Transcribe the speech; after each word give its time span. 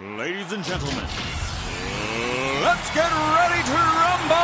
Ladies 0.00 0.50
and 0.52 0.64
gentlemen, 0.64 1.04
let's 2.62 2.88
get 2.94 3.12
ready 3.36 3.62
to 3.62 3.72
rumble! 3.76 4.34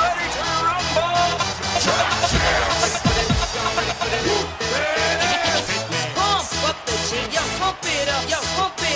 Ready, 0.00 0.28
to 0.32 0.44
rumble! 0.64 1.34
Pump 6.14 6.48
up 6.64 6.78
the 6.86 6.96
yo, 7.30 7.42
pump 7.58 7.78
it 7.82 8.08
up, 8.08 8.24
yo, 8.30 8.40
pump 8.56 8.78
it. 8.78 8.94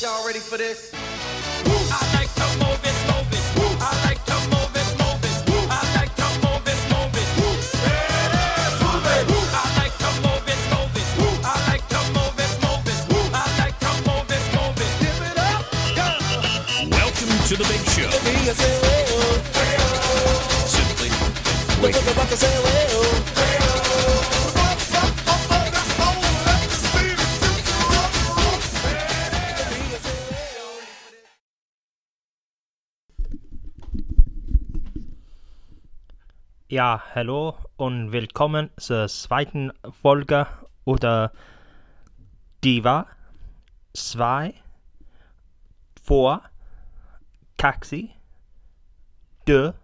Y'all 0.00 0.24
ready 0.24 0.38
for 0.38 0.58
this? 0.58 0.92
I 0.94 2.00
like 2.14 2.32
to 2.34 2.64
move 2.64 2.81
Ja, 22.32 22.38
hallo 37.14 37.58
und 37.76 38.12
willkommen 38.12 38.70
zur 38.78 39.08
zweiten 39.08 39.70
Folge 40.00 40.46
oder 40.86 41.32
Diva 42.64 43.08
2 43.92 44.54
vor 46.02 46.40
Taxi 47.58 48.14
de 49.46 49.74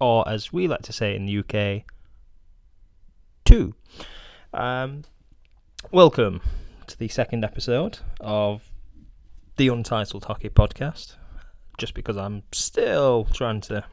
or 0.00 0.28
as 0.28 0.52
we 0.52 0.68
like 0.68 0.82
to 0.82 0.92
say 0.92 1.14
in 1.14 1.26
the 1.26 1.38
UK 1.38 1.84
2. 3.44 3.74
Um, 4.52 5.04
welcome 5.90 6.40
to 6.86 6.98
the 6.98 7.08
second 7.08 7.44
episode 7.44 7.98
of 8.20 8.62
the 9.56 9.68
Untitled 9.68 10.24
Hockey 10.24 10.48
Podcast. 10.48 11.16
Just 11.78 11.94
because 11.94 12.16
I'm 12.16 12.42
still 12.52 13.26
trying 13.32 13.60
to 13.62 13.84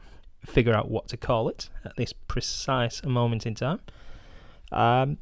figure 0.44 0.74
out 0.74 0.90
what 0.90 1.08
to 1.08 1.16
call 1.16 1.48
it 1.48 1.70
at 1.84 1.96
this 1.96 2.12
precise 2.12 3.04
moment 3.04 3.46
in 3.46 3.54
time. 3.54 3.80
Um, 4.72 5.18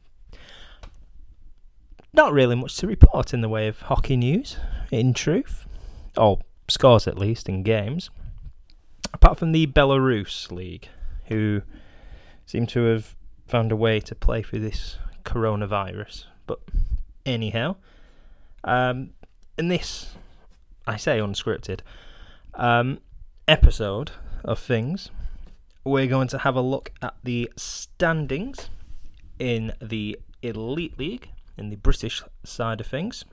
not 2.12 2.33
really 2.33 2.55
much 2.55 2.77
to 2.77 2.87
report 2.87 3.35
in 3.35 3.41
the 3.41 3.49
way 3.49 3.69
of 3.69 3.81
hockey 3.81 4.17
news, 4.17 4.57
in 4.91 5.15
truth, 5.15 5.67
or 6.17 6.41
scores 6.69 7.07
at 7.07 7.19
least 7.19 7.49
in 7.49 7.62
games, 7.62 8.11
apart 9.15 9.39
from 9.39 9.53
the 9.53 9.67
Belarus 9.67 10.51
League, 10.51 10.89
who 11.27 11.62
seem 12.45 12.67
to 12.67 12.84
have 12.84 13.17
found 13.47 13.73
a 13.73 13.77
way 13.77 14.01
to 14.01 14.15
play 14.15 14.43
through 14.43 14.61
this 14.61 14.98
coronavirus. 15.25 16.25
But 16.47 16.59
anyhow, 17.25 17.77
um, 18.65 19.11
in 19.56 19.69
this, 19.69 20.15
I 20.87 20.97
say 20.97 21.19
unscripted, 21.19 21.81
um, 22.55 22.98
episode 23.47 24.11
of 24.45 24.59
things, 24.59 25.11
we're 25.84 26.09
going 26.09 26.28
to 26.28 26.39
have 26.39 26.56
a 26.56 26.61
look 26.61 26.93
at 27.01 27.15
the 27.23 27.51
standings 27.56 28.69
in 29.39 29.73
the 29.81 30.19
Elite 30.43 30.99
League, 30.99 31.31
in 31.56 31.71
the 31.71 31.77
British 31.77 32.23
side 32.43 32.81
of 32.81 32.87
things. 32.89 33.25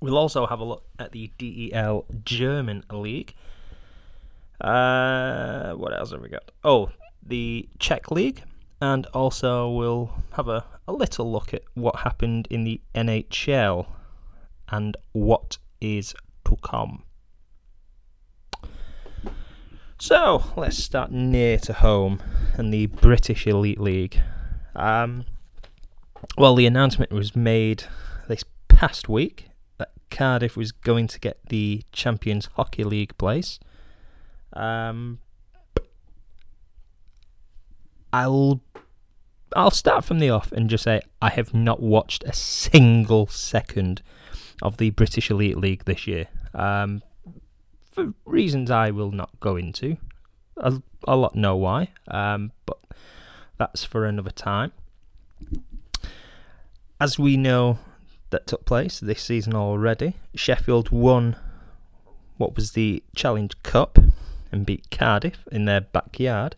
We'll 0.00 0.18
also 0.18 0.46
have 0.46 0.58
a 0.58 0.64
look 0.64 0.84
at 0.98 1.12
the 1.12 1.30
DEL 1.38 2.06
German 2.24 2.84
League. 2.90 3.34
Uh, 4.62 5.72
what 5.72 5.92
else 5.92 6.12
have 6.12 6.22
we 6.22 6.28
got? 6.28 6.50
Oh, 6.62 6.90
the 7.22 7.68
Czech 7.78 8.10
League. 8.10 8.42
And 8.80 9.06
also, 9.06 9.70
we'll 9.70 10.12
have 10.32 10.48
a, 10.48 10.64
a 10.88 10.92
little 10.92 11.30
look 11.30 11.52
at 11.52 11.62
what 11.74 11.96
happened 12.00 12.48
in 12.50 12.64
the 12.64 12.80
NHL 12.94 13.86
and 14.68 14.96
what 15.12 15.58
is 15.80 16.14
to 16.46 16.56
come. 16.62 17.04
So 19.98 20.42
let's 20.56 20.78
start 20.78 21.12
near 21.12 21.58
to 21.58 21.72
home 21.74 22.20
and 22.54 22.74
the 22.74 22.86
British 22.86 23.46
Elite 23.46 23.80
League. 23.80 24.20
Um, 24.74 25.26
well, 26.36 26.56
the 26.56 26.66
announcement 26.66 27.12
was 27.12 27.36
made 27.36 27.84
this 28.26 28.42
past 28.66 29.08
week 29.08 29.50
that 29.78 29.92
Cardiff 30.10 30.56
was 30.56 30.72
going 30.72 31.06
to 31.06 31.20
get 31.20 31.38
the 31.48 31.82
Champions 31.92 32.48
Hockey 32.54 32.82
League 32.82 33.16
place. 33.16 33.60
Um, 34.52 35.18
I'll 38.12 38.60
I'll 39.54 39.70
start 39.70 40.04
from 40.04 40.18
the 40.18 40.30
off 40.30 40.52
and 40.52 40.68
just 40.68 40.84
say 40.84 41.00
I 41.20 41.30
have 41.30 41.54
not 41.54 41.80
watched 41.80 42.24
a 42.24 42.32
single 42.32 43.26
second 43.26 44.02
of 44.60 44.76
the 44.76 44.90
British 44.90 45.30
Elite 45.30 45.56
League 45.56 45.84
this 45.84 46.06
year. 46.06 46.28
Um, 46.54 47.02
for 47.90 48.14
reasons 48.24 48.70
I 48.70 48.90
will 48.90 49.10
not 49.10 49.30
go 49.40 49.56
into. 49.56 49.96
I'll, 50.58 50.82
I'll 51.06 51.20
not 51.20 51.34
know 51.34 51.56
why, 51.56 51.88
um, 52.08 52.52
but 52.66 52.78
that's 53.58 53.84
for 53.84 54.04
another 54.06 54.30
time. 54.30 54.72
As 57.00 57.18
we 57.18 57.36
know, 57.36 57.78
that 58.30 58.46
took 58.46 58.64
place 58.64 59.00
this 59.00 59.22
season 59.22 59.54
already. 59.54 60.14
Sheffield 60.34 60.90
won 60.90 61.36
what 62.36 62.54
was 62.54 62.72
the 62.72 63.02
Challenge 63.14 63.60
Cup 63.62 63.98
and 64.52 64.66
beat 64.66 64.90
Cardiff 64.90 65.48
in 65.50 65.64
their 65.64 65.80
backyard. 65.80 66.54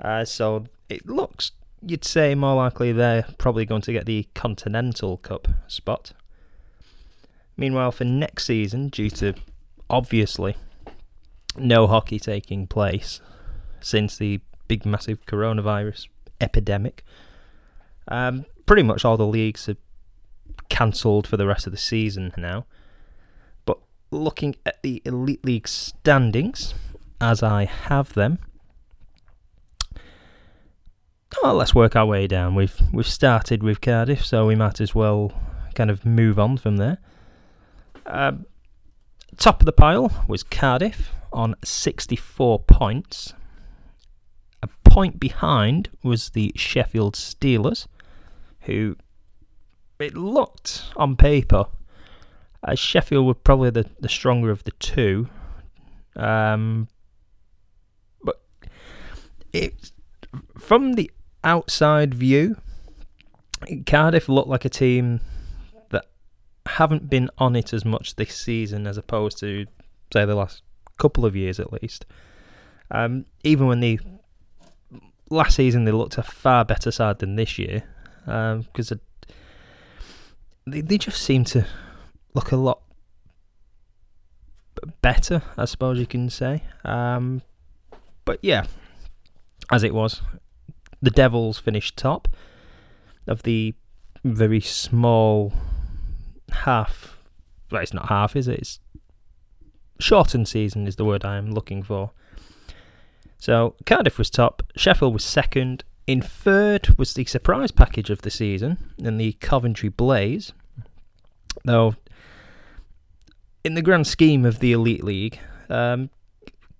Uh, 0.00 0.24
so 0.24 0.66
it 0.88 1.06
looks, 1.06 1.52
you'd 1.82 2.04
say, 2.04 2.34
more 2.34 2.54
likely 2.54 2.92
they're 2.92 3.26
probably 3.38 3.64
going 3.64 3.82
to 3.82 3.92
get 3.92 4.06
the 4.06 4.28
Continental 4.34 5.16
Cup 5.16 5.48
spot. 5.66 6.12
Meanwhile, 7.56 7.92
for 7.92 8.04
next 8.04 8.44
season, 8.44 8.88
due 8.88 9.10
to 9.10 9.34
obviously 9.88 10.56
no 11.56 11.86
hockey 11.86 12.18
taking 12.18 12.66
place 12.66 13.20
since 13.80 14.16
the 14.16 14.40
big 14.68 14.86
massive 14.86 15.26
coronavirus 15.26 16.06
epidemic. 16.40 17.04
Um, 18.08 18.46
pretty 18.66 18.82
much 18.82 19.04
all 19.04 19.16
the 19.16 19.26
leagues 19.26 19.68
are 19.68 19.76
cancelled 20.68 21.26
for 21.26 21.36
the 21.36 21.46
rest 21.46 21.66
of 21.66 21.72
the 21.72 21.78
season 21.78 22.32
now. 22.36 22.66
But 23.64 23.78
looking 24.10 24.56
at 24.64 24.82
the 24.82 25.02
Elite 25.04 25.44
League 25.44 25.68
standings, 25.68 26.74
as 27.20 27.42
I 27.42 27.64
have 27.64 28.14
them, 28.14 28.38
oh, 31.42 31.54
let's 31.54 31.74
work 31.74 31.96
our 31.96 32.06
way 32.06 32.26
down. 32.26 32.54
We've 32.54 32.80
we've 32.92 33.06
started 33.06 33.62
with 33.62 33.80
Cardiff, 33.80 34.24
so 34.24 34.46
we 34.46 34.54
might 34.54 34.80
as 34.80 34.94
well 34.94 35.32
kind 35.74 35.90
of 35.90 36.04
move 36.04 36.38
on 36.38 36.56
from 36.56 36.76
there. 36.76 36.98
Um, 38.06 38.46
Top 39.36 39.60
of 39.60 39.66
the 39.66 39.72
pile 39.72 40.24
was 40.28 40.42
Cardiff 40.42 41.12
on 41.32 41.54
64 41.64 42.58
points. 42.60 43.32
A 44.62 44.68
point 44.84 45.18
behind 45.18 45.88
was 46.02 46.30
the 46.30 46.52
Sheffield 46.56 47.14
Steelers, 47.14 47.86
who 48.62 48.96
it 49.98 50.14
looked 50.14 50.84
on 50.96 51.16
paper 51.16 51.66
as 52.66 52.78
Sheffield 52.78 53.26
were 53.26 53.34
probably 53.34 53.70
the, 53.70 53.86
the 54.00 54.08
stronger 54.08 54.50
of 54.50 54.64
the 54.64 54.72
two. 54.72 55.28
Um, 56.16 56.88
it 59.52 59.92
from 60.58 60.94
the 60.94 61.10
outside 61.42 62.14
view, 62.14 62.56
Cardiff 63.86 64.28
looked 64.28 64.48
like 64.48 64.64
a 64.64 64.68
team 64.68 65.20
that 65.90 66.06
haven't 66.66 67.10
been 67.10 67.30
on 67.38 67.56
it 67.56 67.72
as 67.72 67.84
much 67.84 68.16
this 68.16 68.36
season 68.36 68.86
as 68.86 68.96
opposed 68.96 69.38
to 69.38 69.66
say 70.12 70.24
the 70.24 70.34
last 70.34 70.62
couple 70.98 71.24
of 71.24 71.36
years 71.36 71.58
at 71.60 71.72
least. 71.82 72.06
Um, 72.90 73.26
even 73.44 73.66
when 73.66 73.80
they 73.80 73.98
last 75.30 75.54
season 75.54 75.84
they 75.84 75.92
looked 75.92 76.18
a 76.18 76.22
far 76.22 76.64
better 76.64 76.90
side 76.90 77.20
than 77.20 77.36
this 77.36 77.56
year 77.58 77.84
because 78.24 78.92
um, 78.92 79.00
they 80.66 80.80
they 80.80 80.98
just 80.98 81.22
seem 81.22 81.44
to 81.44 81.64
look 82.34 82.52
a 82.52 82.56
lot 82.56 82.82
better, 85.02 85.42
I 85.56 85.64
suppose 85.66 85.98
you 85.98 86.06
can 86.06 86.30
say. 86.30 86.62
Um, 86.84 87.42
but 88.24 88.38
yeah, 88.42 88.64
as 89.70 89.82
it 89.82 89.94
was, 89.94 90.22
the 91.00 91.10
Devils 91.10 91.58
finished 91.58 91.96
top 91.96 92.28
of 93.26 93.42
the 93.42 93.74
very 94.24 94.60
small 94.60 95.52
half. 96.50 97.18
Well, 97.70 97.82
it's 97.82 97.94
not 97.94 98.08
half, 98.08 98.36
is 98.36 98.48
it? 98.48 98.58
It's 98.58 98.80
shortened 99.98 100.48
season 100.48 100.86
is 100.86 100.96
the 100.96 101.04
word 101.04 101.24
I 101.24 101.36
am 101.36 101.52
looking 101.52 101.82
for. 101.82 102.10
So 103.38 103.74
Cardiff 103.86 104.18
was 104.18 104.30
top, 104.30 104.62
Sheffield 104.76 105.14
was 105.14 105.24
second. 105.24 105.84
In 106.06 106.20
third 106.20 106.98
was 106.98 107.14
the 107.14 107.24
surprise 107.24 107.70
package 107.70 108.10
of 108.10 108.22
the 108.22 108.30
season 108.30 108.92
and 109.02 109.20
the 109.20 109.34
Coventry 109.34 109.88
Blaze. 109.88 110.52
Though, 111.64 111.94
in 113.62 113.74
the 113.74 113.82
grand 113.82 114.06
scheme 114.06 114.44
of 114.44 114.58
the 114.58 114.72
Elite 114.72 115.04
League, 115.04 115.38
um, 115.68 116.10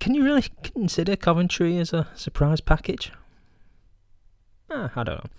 can 0.00 0.14
you 0.14 0.24
really 0.24 0.44
consider 0.64 1.14
Coventry 1.14 1.78
as 1.78 1.92
a 1.92 2.08
surprise 2.14 2.60
package? 2.60 3.12
Ah, 4.70 4.90
I 4.96 5.04
don't 5.04 5.24
know. 5.24 5.30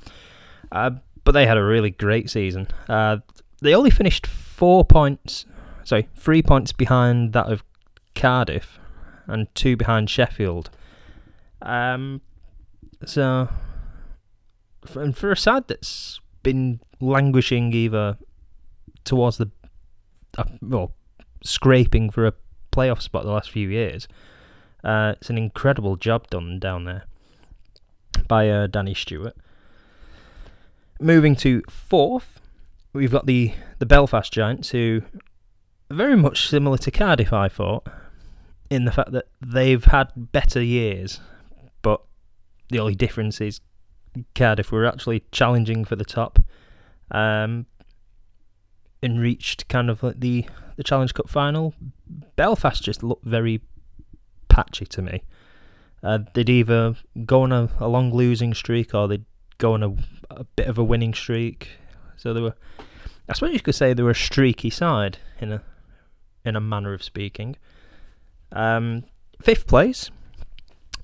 Uh, 0.71 0.91
but 1.23 1.33
they 1.33 1.45
had 1.45 1.57
a 1.57 1.63
really 1.63 1.89
great 1.89 2.29
season. 2.29 2.67
Uh, 2.87 3.17
they 3.61 3.75
only 3.75 3.89
finished 3.89 4.25
four 4.27 4.85
points, 4.85 5.45
sorry, 5.83 6.07
three 6.15 6.41
points 6.41 6.71
behind 6.71 7.33
that 7.33 7.51
of 7.51 7.63
Cardiff 8.15 8.79
and 9.27 9.53
two 9.55 9.75
behind 9.75 10.09
Sheffield. 10.09 10.69
Um, 11.61 12.21
so, 13.05 13.49
and 14.95 15.17
for 15.17 15.31
a 15.31 15.37
side 15.37 15.67
that's 15.67 16.19
been 16.43 16.79
languishing 16.99 17.73
either 17.73 18.17
towards 19.03 19.37
the, 19.37 19.49
uh, 20.37 20.43
well, 20.61 20.93
scraping 21.43 22.09
for 22.09 22.27
a 22.27 22.33
playoff 22.71 23.01
spot 23.01 23.25
the 23.25 23.31
last 23.31 23.51
few 23.51 23.69
years, 23.69 24.07
uh, 24.83 25.13
it's 25.17 25.29
an 25.29 25.37
incredible 25.37 25.95
job 25.95 26.27
done 26.29 26.59
down 26.59 26.85
there 26.85 27.05
by 28.27 28.49
uh, 28.49 28.67
Danny 28.67 28.93
Stewart. 28.93 29.35
Moving 30.99 31.35
to 31.37 31.63
fourth, 31.69 32.39
we've 32.93 33.11
got 33.11 33.25
the, 33.25 33.53
the 33.79 33.85
Belfast 33.85 34.31
Giants, 34.31 34.69
who 34.69 35.01
are 35.89 35.95
very 35.95 36.15
much 36.15 36.47
similar 36.47 36.77
to 36.79 36.91
Cardiff, 36.91 37.33
I 37.33 37.49
thought, 37.49 37.87
in 38.69 38.85
the 38.85 38.91
fact 38.91 39.11
that 39.11 39.25
they've 39.41 39.83
had 39.83 40.11
better 40.15 40.61
years, 40.61 41.19
but 41.81 42.01
the 42.69 42.79
only 42.79 42.95
difference 42.95 43.41
is 43.41 43.61
Cardiff 44.35 44.71
were 44.71 44.85
actually 44.85 45.23
challenging 45.31 45.85
for 45.85 45.95
the 45.95 46.05
top 46.05 46.39
um, 47.11 47.65
and 49.01 49.19
reached 49.19 49.67
kind 49.67 49.89
of 49.89 50.03
like 50.03 50.19
the, 50.19 50.45
the 50.77 50.83
Challenge 50.83 51.13
Cup 51.13 51.29
final. 51.29 51.73
Belfast 52.35 52.83
just 52.83 53.03
looked 53.03 53.25
very 53.25 53.61
patchy 54.51 54.85
to 54.85 55.01
me. 55.01 55.23
Uh, 56.03 56.19
they'd 56.33 56.49
either 56.49 56.95
go 57.25 57.43
on 57.43 57.51
a, 57.51 57.69
a 57.79 57.87
long 57.87 58.13
losing 58.13 58.53
streak 58.53 58.93
or 58.93 59.07
they'd 59.07 59.25
go 59.57 59.73
on 59.73 59.83
a, 59.83 59.95
a 60.29 60.43
bit 60.43 60.67
of 60.67 60.77
a 60.77 60.83
winning 60.83 61.13
streak. 61.13 61.69
So 62.17 62.33
they 62.33 62.41
were, 62.41 62.55
I 63.29 63.33
suppose 63.33 63.53
you 63.53 63.59
could 63.61 63.75
say 63.75 63.93
they 63.93 64.03
were 64.03 64.11
a 64.11 64.15
streaky 64.15 64.69
side 64.69 65.17
in 65.39 65.51
a 65.51 65.63
in 66.43 66.55
a 66.55 66.61
manner 66.61 66.93
of 66.93 67.03
speaking. 67.03 67.55
Um, 68.51 69.03
fifth 69.41 69.67
place, 69.67 70.09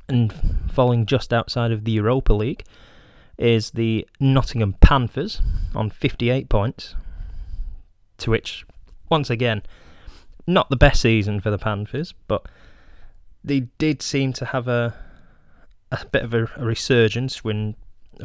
and 0.10 0.34
falling 0.72 1.06
just 1.06 1.32
outside 1.32 1.72
of 1.72 1.86
the 1.86 1.92
Europa 1.92 2.34
League, 2.34 2.64
is 3.38 3.72
the 3.72 4.08
Nottingham 4.20 4.74
Panthers 4.82 5.42
on 5.76 5.90
58 5.90 6.50
points. 6.50 6.96
To 8.20 8.32
which, 8.32 8.66
once 9.10 9.30
again, 9.30 9.62
not 10.48 10.70
the 10.72 10.76
best 10.76 11.02
season 11.02 11.40
for 11.40 11.52
the 11.52 11.60
Panthers, 11.60 12.16
but 12.28 12.48
they 13.48 13.62
did 13.78 14.02
seem 14.02 14.34
to 14.34 14.46
have 14.46 14.68
a 14.68 14.94
a 15.92 16.06
bit 16.06 16.24
of 16.24 16.34
a, 16.34 16.44
a 16.58 16.66
resurgence 16.66 17.44
when 17.44 17.76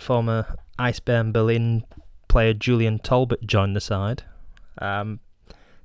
former 0.01 0.57
Eisbären 0.79 1.33
Berlin 1.33 1.85
player 2.29 2.53
Julian 2.55 2.99
Talbot 2.99 3.47
joined 3.47 3.77
the 3.77 3.81
side. 3.81 4.25
Um, 4.79 5.21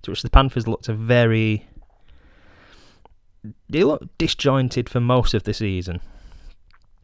to 0.01 0.11
which 0.11 0.23
the 0.23 0.29
Panthers 0.29 0.67
looked 0.67 0.89
a 0.89 0.93
very 0.93 1.67
they 3.69 3.83
looked 3.83 4.17
disjointed 4.17 4.89
for 4.89 4.99
most 4.99 5.33
of 5.33 5.43
the 5.43 5.53
season. 5.53 6.01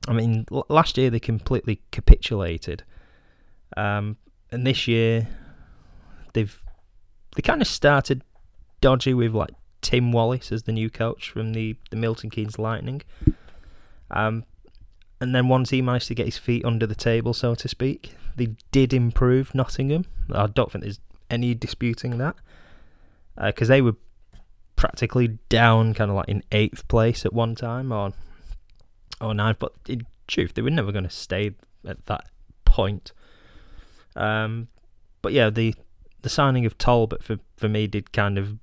I 0.07 0.13
mean, 0.13 0.45
l- 0.51 0.65
last 0.69 0.97
year 0.97 1.09
they 1.09 1.19
completely 1.19 1.81
capitulated, 1.91 2.83
um, 3.77 4.17
and 4.51 4.65
this 4.65 4.87
year 4.87 5.27
they've 6.33 6.61
they 7.35 7.41
kind 7.41 7.61
of 7.61 7.67
started 7.67 8.23
dodgy 8.81 9.13
with 9.13 9.33
like 9.33 9.51
Tim 9.83 10.11
Wallace 10.11 10.51
as 10.51 10.63
the 10.63 10.71
new 10.71 10.89
coach 10.89 11.29
from 11.29 11.53
the 11.53 11.75
the 11.91 11.95
Milton 11.95 12.31
Keynes 12.31 12.57
Lightning. 12.57 13.03
Um, 14.09 14.45
and 15.21 15.35
then 15.35 15.47
once 15.47 15.69
he 15.69 15.81
managed 15.81 16.07
to 16.07 16.15
get 16.15 16.25
his 16.25 16.37
feet 16.37 16.65
under 16.65 16.87
the 16.87 16.95
table, 16.95 17.33
so 17.33 17.53
to 17.53 17.67
speak, 17.67 18.15
they 18.35 18.55
did 18.71 18.93
improve 18.93 19.53
Nottingham. 19.53 20.05
I 20.31 20.47
don't 20.47 20.71
think 20.71 20.83
there's 20.83 20.99
any 21.29 21.53
disputing 21.53 22.17
that 22.17 22.35
because 23.37 23.67
they 23.67 23.81
were 23.81 23.95
practically 24.75 25.39
down, 25.49 25.93
kind 25.93 26.09
of 26.09 26.17
like 26.17 26.29
in 26.29 26.43
eighth 26.51 26.87
place 26.87 27.25
at 27.25 27.33
one 27.33 27.55
time, 27.55 27.91
or 27.91 28.13
or 29.21 29.33
ninth. 29.33 29.59
But 29.59 29.73
in 29.87 30.05
truth, 30.27 30.53
they 30.53 30.61
were 30.61 30.69
never 30.69 30.91
going 30.91 31.05
to 31.05 31.09
stay 31.09 31.51
at 31.87 32.05
that 32.05 32.25
point. 32.65 33.11
Um, 34.15 34.67
but 35.21 35.33
yeah, 35.33 35.49
the 35.49 35.75
the 36.21 36.29
signing 36.29 36.65
of 36.65 36.77
Talbot 36.77 37.23
for 37.23 37.37
for 37.57 37.69
me 37.69 37.87
did 37.87 38.11
kind 38.11 38.37
of 38.37 38.57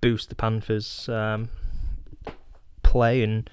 boost 0.00 0.28
the 0.28 0.34
Panthers' 0.34 1.08
um, 1.08 1.48
play 2.82 3.22
and 3.22 3.48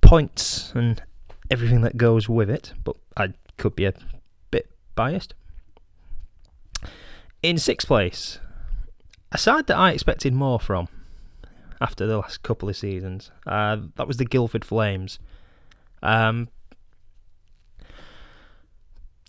points 0.00 0.72
and 0.74 1.02
everything 1.50 1.82
that 1.82 1.96
goes 1.96 2.28
with 2.28 2.50
it. 2.50 2.72
But 2.84 2.96
I 3.16 3.34
could 3.56 3.74
be 3.76 3.84
a 3.84 3.94
bit 4.50 4.70
biased. 4.94 5.34
In 7.42 7.58
sixth 7.58 7.86
place, 7.86 8.38
a 9.30 9.38
side 9.38 9.66
that 9.66 9.76
I 9.76 9.92
expected 9.92 10.32
more 10.32 10.58
from 10.58 10.88
after 11.80 12.06
the 12.06 12.18
last 12.18 12.42
couple 12.42 12.68
of 12.68 12.76
seasons. 12.76 13.30
Uh, 13.46 13.76
that 13.96 14.06
was 14.06 14.16
the 14.16 14.24
Guildford 14.24 14.64
Flames. 14.64 15.18
Um, 16.02 16.48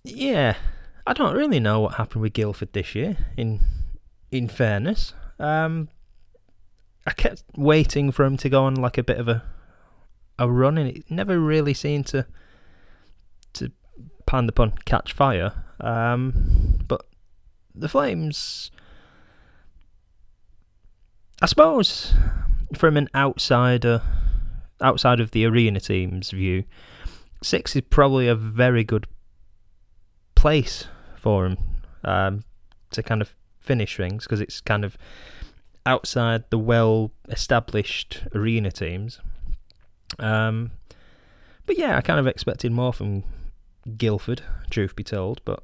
yeah, 0.03 0.55
I 1.05 1.13
don't 1.13 1.35
really 1.35 1.59
know 1.59 1.81
what 1.81 1.95
happened 1.95 2.21
with 2.21 2.33
Guildford 2.33 2.73
this 2.73 2.95
year. 2.95 3.17
In 3.37 3.61
in 4.31 4.47
fairness, 4.47 5.13
um, 5.39 5.89
I 7.09 7.13
kept 7.13 7.43
waiting 7.57 8.11
for 8.11 8.23
him 8.23 8.37
to 8.37 8.49
go 8.49 8.65
on 8.65 8.75
like 8.75 8.99
a 8.99 9.03
bit 9.03 9.17
of 9.17 9.27
a 9.27 9.43
a 10.37 10.49
run, 10.49 10.77
and 10.77 10.87
it 10.87 11.09
never 11.09 11.39
really 11.39 11.73
seemed 11.73 12.05
to 12.07 12.27
to 13.53 13.71
pan 14.27 14.45
the 14.45 14.51
pun 14.51 14.73
catch 14.85 15.11
fire. 15.11 15.65
Um, 15.81 16.79
but 16.87 17.07
the 17.73 17.89
Flames 17.89 18.69
I 21.41 21.47
suppose 21.47 22.13
from 22.75 22.95
an 22.95 23.09
outsider, 23.15 24.03
outside 24.79 25.19
of 25.19 25.31
the 25.31 25.45
arena 25.45 25.79
team's 25.79 26.29
view, 26.29 26.63
six 27.41 27.75
is 27.75 27.81
probably 27.89 28.27
a 28.27 28.35
very 28.35 28.83
good 28.83 29.07
place 30.35 30.85
for 31.17 31.47
him 31.47 31.57
um, 32.03 32.43
to 32.91 33.01
kind 33.01 33.23
of 33.23 33.33
finish 33.59 33.97
things 33.97 34.25
because 34.25 34.41
it's 34.41 34.61
kind 34.61 34.85
of 34.85 34.95
outside 35.89 36.43
the 36.51 36.57
well-established 36.59 38.23
arena 38.35 38.71
teams. 38.71 39.19
Um, 40.19 40.71
but 41.65 41.77
yeah, 41.77 41.97
I 41.97 42.01
kind 42.01 42.19
of 42.19 42.27
expected 42.27 42.71
more 42.71 42.93
from 42.93 43.23
Guildford, 43.97 44.43
truth 44.69 44.95
be 44.95 45.03
told. 45.03 45.41
But 45.45 45.63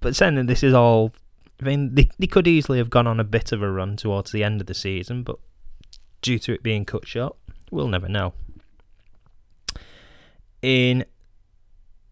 but 0.00 0.14
saying 0.14 0.36
that 0.36 0.46
this 0.46 0.62
is 0.62 0.74
all 0.74 1.12
I 1.60 1.64
mean, 1.64 1.94
they, 1.94 2.08
they 2.18 2.26
could 2.26 2.46
easily 2.46 2.78
have 2.78 2.90
gone 2.90 3.06
on 3.06 3.18
a 3.18 3.24
bit 3.24 3.52
of 3.52 3.62
a 3.62 3.70
run 3.70 3.96
towards 3.96 4.32
the 4.32 4.44
end 4.44 4.60
of 4.60 4.66
the 4.66 4.74
season, 4.74 5.22
but 5.22 5.38
due 6.22 6.38
to 6.40 6.52
it 6.52 6.62
being 6.62 6.84
cut 6.84 7.06
short, 7.06 7.36
we'll 7.70 7.88
never 7.88 8.08
know. 8.08 8.32
In 10.62 11.04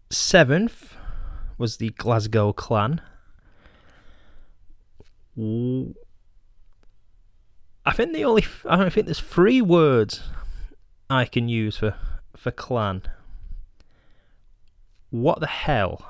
seventh 0.09 0.95
was 1.57 1.77
the 1.77 1.89
Glasgow 1.91 2.53
Clan. 2.53 3.01
I 5.37 5.93
think 7.91 8.13
the 8.13 8.23
only 8.23 8.45
I 8.65 8.89
think 8.89 9.07
there's 9.07 9.19
three 9.19 9.61
words 9.61 10.21
I 11.09 11.25
can 11.25 11.49
use 11.49 11.77
for 11.77 11.95
for 12.35 12.51
clan. 12.51 13.03
What 15.09 15.39
the 15.39 15.47
hell 15.47 16.05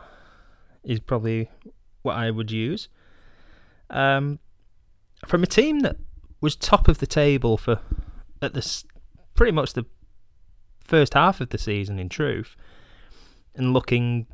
is 0.84 1.00
probably 1.00 1.50
what 2.02 2.16
I 2.16 2.32
would 2.32 2.52
use. 2.52 2.90
Um, 3.90 4.40
from 5.26 5.44
a 5.44 5.48
team 5.48 5.82
that 5.82 5.98
was 6.42 6.56
top 6.56 6.88
of 6.88 7.00
the 7.00 7.08
table 7.08 7.58
for 7.58 7.80
at 8.42 8.54
this 8.54 8.86
pretty 9.34 9.52
much 9.52 9.74
the 9.74 9.86
first 10.82 11.14
half 11.14 11.42
of 11.42 11.50
the 11.50 11.58
season, 11.58 12.00
in 12.00 12.10
truth, 12.10 12.56
and 13.56 13.74
looking 13.74 14.28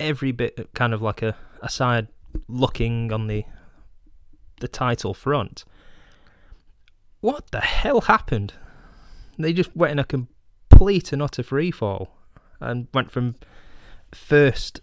every 0.00 0.32
bit 0.32 0.68
kind 0.74 0.92
of 0.92 1.00
like 1.00 1.22
a, 1.22 1.36
a 1.62 1.68
side 1.68 2.08
looking 2.48 3.12
on 3.12 3.28
the 3.28 3.44
the 4.60 4.68
title 4.68 5.14
front. 5.14 5.64
What 7.20 7.50
the 7.50 7.60
hell 7.60 8.02
happened? 8.02 8.54
They 9.38 9.52
just 9.52 9.74
went 9.74 9.92
in 9.92 9.98
a 9.98 10.04
complete 10.04 11.12
and 11.12 11.22
utter 11.22 11.42
free 11.42 11.70
fall 11.70 12.16
and 12.60 12.88
went 12.92 13.10
from 13.10 13.36
first. 14.12 14.80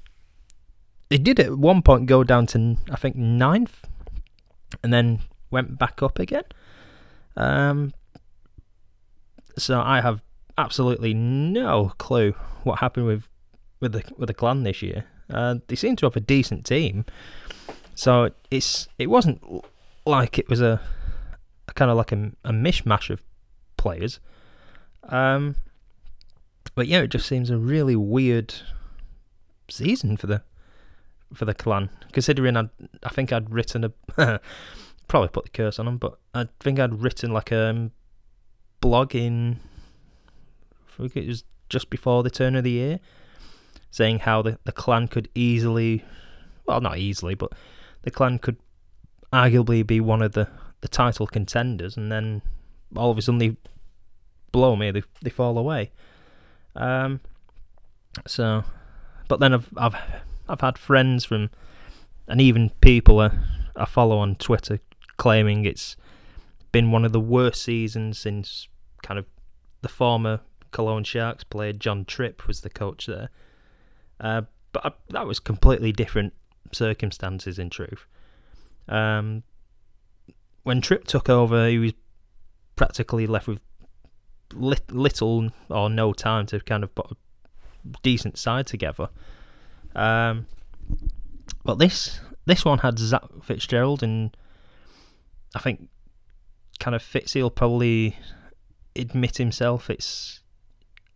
They 1.10 1.18
did 1.18 1.40
at 1.40 1.58
one 1.58 1.82
point 1.82 2.06
go 2.06 2.24
down 2.24 2.48
to 2.48 2.78
I 2.90 2.96
think 2.96 3.16
ninth 3.16 3.86
and 4.84 4.94
then 4.94 5.20
went 5.50 5.78
back 5.78 6.02
up 6.02 6.20
again. 6.20 6.44
Um, 7.36 7.94
so 9.58 9.82
I 9.82 10.02
have 10.02 10.22
absolutely 10.58 11.14
no 11.14 11.94
clue 11.98 12.34
what 12.64 12.80
happened 12.80 13.08
with 13.08 13.28
with 13.80 13.94
the 13.94 14.04
with 14.18 14.28
the 14.28 14.34
clan 14.34 14.64
this 14.64 14.82
year. 14.82 15.06
Uh, 15.30 15.56
they 15.68 15.76
seem 15.76 15.96
to 15.98 16.06
have 16.06 16.16
a 16.16 16.22
decent 16.22 16.66
team, 16.66 17.06
so 18.02 18.32
it's 18.50 18.88
it 18.98 19.12
wasn't 19.12 19.40
like 20.08 20.40
it 20.40 20.50
was 20.50 20.60
a, 20.60 20.82
a 21.68 21.74
kind 21.74 21.92
of 21.92 21.98
like 21.98 22.12
a, 22.12 22.32
a 22.44 22.52
mishmash 22.52 23.12
of 23.12 23.22
players. 23.78 24.20
Um, 25.04 25.56
but 26.74 26.88
yeah, 26.88 27.02
it 27.02 27.10
just 27.10 27.28
seems 27.28 27.52
a 27.52 27.60
really 27.60 27.96
weird 27.96 28.56
season 29.70 30.18
for 30.18 30.26
the 30.26 30.42
for 31.32 31.46
the 31.46 31.54
clan. 31.54 31.92
Considering 32.12 32.58
I 32.58 32.70
I 33.04 33.10
think 33.10 33.32
I'd 33.32 33.52
written 33.52 33.84
a 33.84 33.92
probably 35.08 35.30
put 35.30 35.44
the 35.44 35.52
curse 35.52 35.78
on 35.78 35.86
them, 35.86 36.00
but 36.00 36.18
I 36.34 36.48
think 36.60 36.80
I'd 36.80 37.04
written 37.04 37.32
like 37.32 37.52
a 37.52 37.70
um, 37.70 37.92
blog 38.80 39.14
in 39.14 39.60
I 40.88 41.04
think 41.04 41.18
it 41.18 41.28
was 41.28 41.44
just 41.70 41.92
before 41.92 42.24
the 42.24 42.32
turn 42.32 42.56
of 42.56 42.64
the 42.64 42.72
year, 42.72 43.00
saying 43.92 44.20
how 44.20 44.42
the, 44.42 44.58
the 44.64 44.72
clan 44.72 45.08
could 45.08 45.30
easily, 45.36 46.04
well, 46.66 46.82
not 46.82 46.98
easily, 46.98 47.36
but 47.36 47.54
the 48.04 48.12
clan 48.12 48.40
could 48.40 48.58
arguably 49.32 49.86
be 49.86 50.00
one 50.00 50.22
of 50.22 50.34
the, 50.34 50.48
the 50.82 50.88
title 50.88 51.28
contenders, 51.28 51.98
and 51.98 52.12
then 52.12 52.42
all 52.96 53.12
of 53.12 53.18
a 53.18 53.22
sudden 53.22 53.40
they 53.40 53.56
blow 54.52 54.76
me, 54.76 54.92
they 54.92 55.04
they 55.22 55.30
fall 55.30 55.58
away. 55.58 55.92
Um, 56.76 57.22
so, 58.28 58.64
but 59.28 59.40
then 59.40 59.54
I've 59.54 59.70
I've 59.78 59.96
I've 60.50 60.62
had 60.62 60.78
friends 60.78 61.26
from, 61.26 61.50
and 62.28 62.42
even 62.42 62.72
people 62.82 63.20
I, 63.20 63.32
I 63.76 63.86
follow 63.86 64.18
on 64.18 64.36
Twitter 64.36 64.80
claiming 65.18 65.66
it's 65.66 65.96
been 66.72 66.92
one 66.92 67.06
of 67.06 67.12
the 67.12 67.20
worst 67.20 67.62
seasons 67.62 68.18
since 68.18 68.68
kind 69.04 69.20
of 69.20 69.26
the 69.82 69.90
former 69.90 70.42
Cologne 70.72 71.04
Sharks 71.04 71.44
player 71.44 71.74
John 71.74 72.06
Tripp 72.06 72.48
was 72.48 72.62
the 72.62 72.70
coach 72.70 73.06
there. 73.06 73.30
Uh, 74.20 74.44
but 74.72 74.86
I, 74.86 74.92
that 75.10 75.28
was 75.28 75.40
completely 75.40 75.92
different 75.92 76.34
circumstances 76.72 77.60
in 77.60 77.70
truth. 77.70 78.06
Um, 78.88 79.44
when 80.64 80.82
Tripp 80.82 81.06
took 81.08 81.30
over, 81.30 81.68
he 81.68 81.80
was 81.80 81.94
practically 82.76 83.28
left 83.28 83.48
with 83.48 83.60
lit, 84.54 84.92
little 84.92 85.50
or 85.70 85.90
no 85.90 86.14
time 86.14 86.46
to 86.48 86.60
kind 86.60 86.84
of 86.84 86.94
put 86.96 87.12
a 87.12 87.16
decent 88.04 88.38
side 88.38 88.68
together. 88.68 89.10
Um, 89.96 90.48
but 91.64 91.80
this 91.80 92.20
this 92.46 92.66
one 92.66 92.80
had 92.80 93.00
Zack 93.00 93.24
Fitzgerald, 93.44 94.04
and 94.04 94.36
I 95.56 95.60
think 95.60 95.90
kind 96.80 96.96
of 96.96 97.04
Fitzy 97.04 97.42
will 97.42 97.52
probably 97.52 98.18
admit 98.96 99.38
himself. 99.38 99.90
It's 99.90 100.42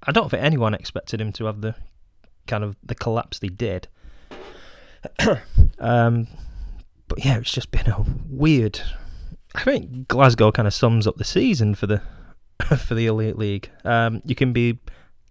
I 0.04 0.12
don't 0.12 0.30
think 0.30 0.44
anyone 0.44 0.74
expected 0.74 1.20
him 1.20 1.32
to 1.34 1.46
have 1.46 1.62
the 1.62 1.76
kind 2.48 2.64
of 2.64 2.76
the 2.84 2.96
collapse 2.96 3.40
they 3.40 3.48
did. 3.48 3.88
um, 5.80 6.28
but 7.08 7.24
yeah, 7.24 7.38
it's 7.38 7.52
just 7.52 7.72
been 7.72 7.88
a 7.88 8.06
weird. 8.30 8.82
I 9.54 9.64
think 9.64 10.08
Glasgow 10.08 10.52
kind 10.52 10.68
of 10.68 10.74
sums 10.74 11.08
up 11.08 11.18
the 11.18 11.24
season 11.24 11.76
for 11.76 11.88
the 11.88 12.02
for 12.78 12.96
the 12.96 13.06
elite 13.06 13.38
league. 13.38 13.70
Um, 13.84 14.22
you 14.26 14.36
can 14.36 14.54
be 14.54 14.80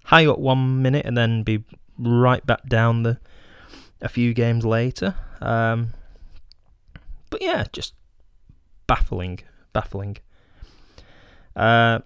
high 0.04 0.26
up 0.26 0.38
one 0.38 0.82
minute 0.82 1.06
and 1.06 1.16
then 1.16 1.42
be 1.42 1.64
right 1.98 2.44
back 2.44 2.68
down 2.68 3.02
the 3.02 3.18
a 4.00 4.08
few 4.08 4.34
games 4.34 4.64
later. 4.64 5.14
Um, 5.40 5.94
but 7.30 7.42
yeah, 7.42 7.64
just 7.72 7.94
baffling, 8.86 9.40
baffling. 9.72 10.18
Uh, 11.56 12.00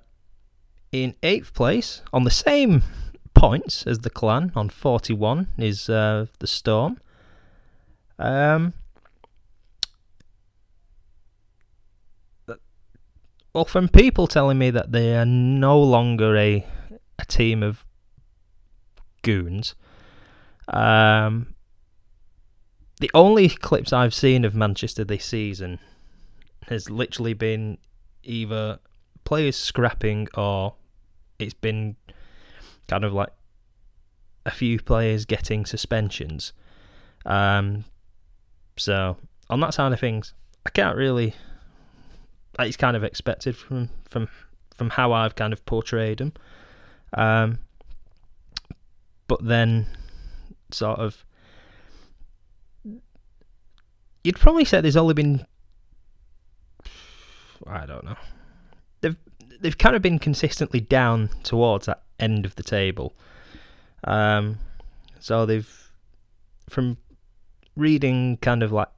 in 0.92 1.14
eighth 1.22 1.52
place, 1.54 2.02
on 2.12 2.24
the 2.24 2.30
same 2.30 2.82
points 3.34 3.86
as 3.86 4.00
the 4.00 4.10
clan, 4.10 4.52
on 4.54 4.68
41, 4.68 5.48
is 5.58 5.88
uh, 5.88 6.26
the 6.38 6.46
Storm. 6.46 6.98
Um, 8.18 8.72
well, 13.52 13.64
from 13.64 13.88
people 13.88 14.26
telling 14.26 14.58
me 14.58 14.70
that 14.70 14.92
they 14.92 15.16
are 15.16 15.26
no 15.26 15.80
longer 15.80 16.36
a 16.36 16.66
a 17.20 17.24
team 17.24 17.62
of 17.62 17.84
goons, 19.22 19.74
um, 20.68 21.54
the 23.00 23.10
only 23.14 23.48
clips 23.48 23.92
I've 23.92 24.14
seen 24.14 24.44
of 24.44 24.54
Manchester 24.54 25.04
this 25.04 25.24
season 25.24 25.78
has 26.68 26.90
literally 26.90 27.34
been 27.34 27.78
either 28.22 28.78
players 29.24 29.56
scrapping 29.56 30.28
or 30.34 30.74
it's 31.38 31.54
been 31.54 31.96
kind 32.88 33.04
of 33.04 33.12
like 33.12 33.30
a 34.44 34.50
few 34.50 34.80
players 34.80 35.24
getting 35.24 35.64
suspensions. 35.66 36.52
Um, 37.24 37.84
so 38.78 39.16
on 39.50 39.60
that 39.60 39.74
side 39.74 39.92
of 39.92 40.00
things, 40.00 40.34
I 40.66 40.70
can't 40.70 40.96
really. 40.96 41.34
It's 42.58 42.76
kind 42.76 42.96
of 42.96 43.04
expected 43.04 43.56
from 43.56 43.90
from 44.08 44.28
from 44.74 44.90
how 44.90 45.12
I've 45.12 45.34
kind 45.34 45.52
of 45.52 45.64
portrayed 45.66 46.18
them. 46.18 46.32
Um, 47.12 47.58
but 49.26 49.44
then, 49.44 49.86
sort 50.70 50.98
of, 50.98 51.24
you'd 54.24 54.38
probably 54.38 54.64
say 54.64 54.80
there's 54.80 54.96
only 54.96 55.14
been. 55.14 55.46
I 57.66 57.86
don't 57.86 58.04
know. 58.04 58.16
They've 59.00 59.16
they've 59.60 59.78
kind 59.78 59.96
of 59.96 60.02
been 60.02 60.18
consistently 60.18 60.80
down 60.80 61.30
towards 61.42 61.86
that 61.86 62.02
end 62.18 62.44
of 62.44 62.54
the 62.56 62.62
table. 62.62 63.14
Um, 64.04 64.58
so 65.18 65.44
they've 65.44 65.90
from 66.68 66.98
reading 67.78 68.36
kind 68.38 68.62
of 68.62 68.72
like 68.72 68.88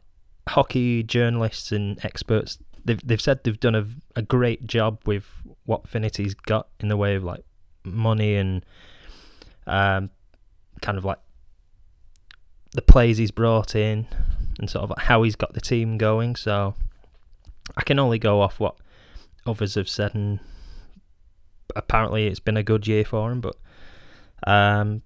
hockey 0.48 1.02
journalists 1.02 1.70
and 1.70 2.02
experts, 2.04 2.58
they've 2.84 3.00
they've 3.06 3.20
said 3.20 3.44
they've 3.44 3.60
done 3.60 3.74
a, 3.74 3.86
a 4.16 4.22
great 4.22 4.66
job 4.66 4.98
with 5.06 5.26
what 5.66 5.86
Finnerty's 5.88 6.34
got 6.34 6.68
in 6.80 6.88
the 6.88 6.96
way 6.96 7.14
of 7.14 7.22
like 7.22 7.44
money 7.84 8.36
and 8.36 8.64
um, 9.66 10.10
kind 10.80 10.98
of 10.98 11.04
like 11.04 11.18
the 12.72 12.82
plays 12.82 13.18
he's 13.18 13.30
brought 13.30 13.74
in 13.74 14.06
and 14.58 14.70
sort 14.70 14.90
of 14.90 15.02
how 15.02 15.22
he's 15.22 15.36
got 15.36 15.52
the 15.54 15.60
team 15.60 15.98
going. 15.98 16.36
So 16.36 16.74
I 17.76 17.82
can 17.82 17.98
only 17.98 18.18
go 18.18 18.40
off 18.40 18.58
what 18.58 18.76
others 19.46 19.74
have 19.74 19.88
said, 19.88 20.14
and 20.14 20.40
apparently 21.76 22.26
it's 22.26 22.40
been 22.40 22.56
a 22.56 22.62
good 22.62 22.86
year 22.86 23.04
for 23.04 23.30
him. 23.30 23.40
But 23.40 23.56
um, 24.46 25.02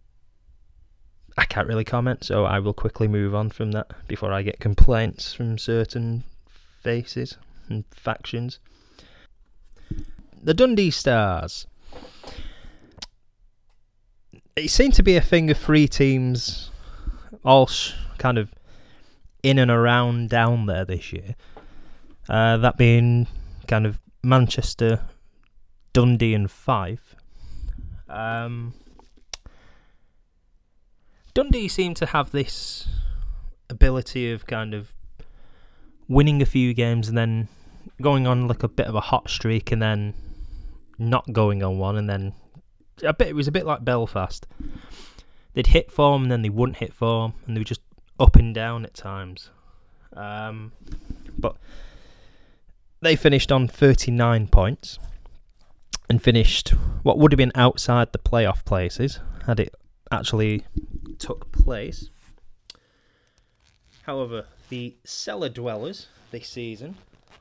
I 1.36 1.44
can't 1.44 1.66
really 1.66 1.84
comment, 1.84 2.24
so 2.24 2.44
I 2.44 2.58
will 2.60 2.72
quickly 2.72 3.08
move 3.08 3.34
on 3.34 3.50
from 3.50 3.72
that 3.72 3.90
before 4.06 4.32
I 4.32 4.42
get 4.42 4.60
complaints 4.60 5.34
from 5.34 5.58
certain 5.58 6.24
faces 6.82 7.36
and 7.68 7.84
factions. 7.90 8.60
The 10.42 10.54
Dundee 10.54 10.90
Stars. 10.90 11.66
It 14.54 14.70
seemed 14.70 14.94
to 14.94 15.02
be 15.02 15.16
a 15.16 15.20
thing 15.20 15.50
of 15.50 15.58
three 15.58 15.88
teams, 15.88 16.70
all 17.44 17.68
kind 18.18 18.38
of 18.38 18.50
in 19.42 19.58
and 19.58 19.70
around 19.70 20.30
down 20.30 20.66
there 20.66 20.84
this 20.84 21.12
year. 21.12 21.34
Uh, 22.28 22.58
that 22.58 22.76
being 22.76 23.26
kind 23.66 23.86
of 23.86 23.98
Manchester, 24.22 25.00
Dundee, 25.92 26.34
and 26.34 26.50
Fife. 26.50 27.16
Um, 28.08 28.74
Dundee 31.34 31.66
seem 31.66 31.94
to 31.94 32.06
have 32.06 32.30
this 32.30 32.86
ability 33.68 34.30
of 34.30 34.46
kind 34.46 34.72
of 34.72 34.94
winning 36.06 36.40
a 36.40 36.46
few 36.46 36.72
games 36.74 37.08
and 37.08 37.18
then 37.18 37.48
going 38.00 38.26
on 38.26 38.46
like 38.46 38.62
a 38.62 38.68
bit 38.68 38.86
of 38.86 38.94
a 38.94 39.00
hot 39.00 39.28
streak 39.28 39.72
and 39.72 39.82
then 39.82 40.14
not 40.98 41.32
going 41.32 41.62
on 41.62 41.78
one 41.78 41.96
and 41.96 42.08
then 42.08 42.32
a 43.02 43.12
bit 43.12 43.28
it 43.28 43.34
was 43.34 43.48
a 43.48 43.52
bit 43.52 43.66
like 43.66 43.84
Belfast. 43.84 44.46
They'd 45.54 45.68
hit 45.68 45.90
form 45.90 46.22
and 46.22 46.32
then 46.32 46.42
they 46.42 46.48
wouldn't 46.48 46.78
hit 46.78 46.92
form 46.94 47.34
and 47.46 47.56
they 47.56 47.60
were 47.60 47.64
just 47.64 47.80
up 48.20 48.36
and 48.36 48.54
down 48.54 48.84
at 48.84 48.94
times. 48.94 49.50
Um, 50.12 50.72
but 51.36 51.56
they 53.00 53.16
finished 53.16 53.50
on 53.50 53.66
39 53.66 54.46
points 54.48 54.98
and 56.08 56.22
finished 56.22 56.70
what 57.02 57.18
would 57.18 57.32
have 57.32 57.38
been 57.38 57.52
outside 57.54 58.12
the 58.12 58.18
playoff 58.18 58.64
places 58.64 59.18
had 59.46 59.58
it 59.58 59.74
actually 60.12 60.64
took 61.18 61.52
place. 61.52 62.10
However, 64.02 64.46
the 64.68 64.96
cellar 65.04 65.48
dwellers 65.48 66.08
this 66.30 66.48
season 66.48 66.96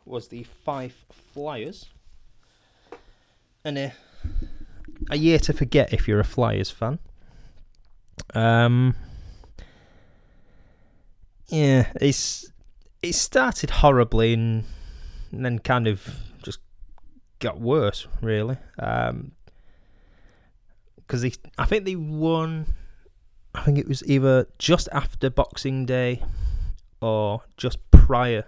was 0.05 0.27
the 0.29 0.43
Fife 0.43 1.05
Flyers. 1.11 1.89
And 3.65 3.77
a, 3.77 3.93
a 5.09 5.17
year 5.17 5.39
to 5.39 5.53
forget 5.53 5.93
if 5.93 6.07
you're 6.07 6.19
a 6.19 6.25
Flyers 6.25 6.69
fan. 6.69 6.99
Um, 8.33 8.95
yeah, 11.47 11.91
it's 11.99 12.51
it 13.01 13.13
started 13.13 13.69
horribly 13.69 14.33
and, 14.33 14.63
and 15.31 15.45
then 15.45 15.59
kind 15.59 15.87
of 15.87 16.07
just 16.43 16.59
got 17.39 17.59
worse. 17.59 18.07
Really, 18.21 18.57
um, 18.79 19.31
because 20.95 21.25
I 21.57 21.65
think 21.65 21.85
they 21.85 21.95
won. 21.95 22.65
I 23.55 23.61
think 23.61 23.77
it 23.77 23.87
was 23.87 24.03
either 24.05 24.47
just 24.57 24.89
after 24.91 25.29
Boxing 25.29 25.85
Day 25.85 26.21
or 27.01 27.43
just 27.57 27.79
prior 27.91 28.45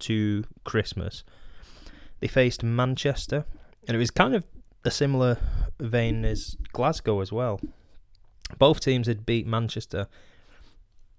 to 0.00 0.44
Christmas. 0.64 1.24
They 2.20 2.26
faced 2.26 2.62
Manchester, 2.62 3.44
and 3.86 3.94
it 3.94 3.98
was 3.98 4.10
kind 4.10 4.34
of 4.34 4.44
a 4.84 4.90
similar 4.90 5.38
vein 5.78 6.24
as 6.24 6.56
Glasgow 6.72 7.20
as 7.20 7.30
well. 7.30 7.60
Both 8.58 8.80
teams 8.80 9.06
had 9.06 9.26
beat 9.26 9.46
Manchester 9.46 10.08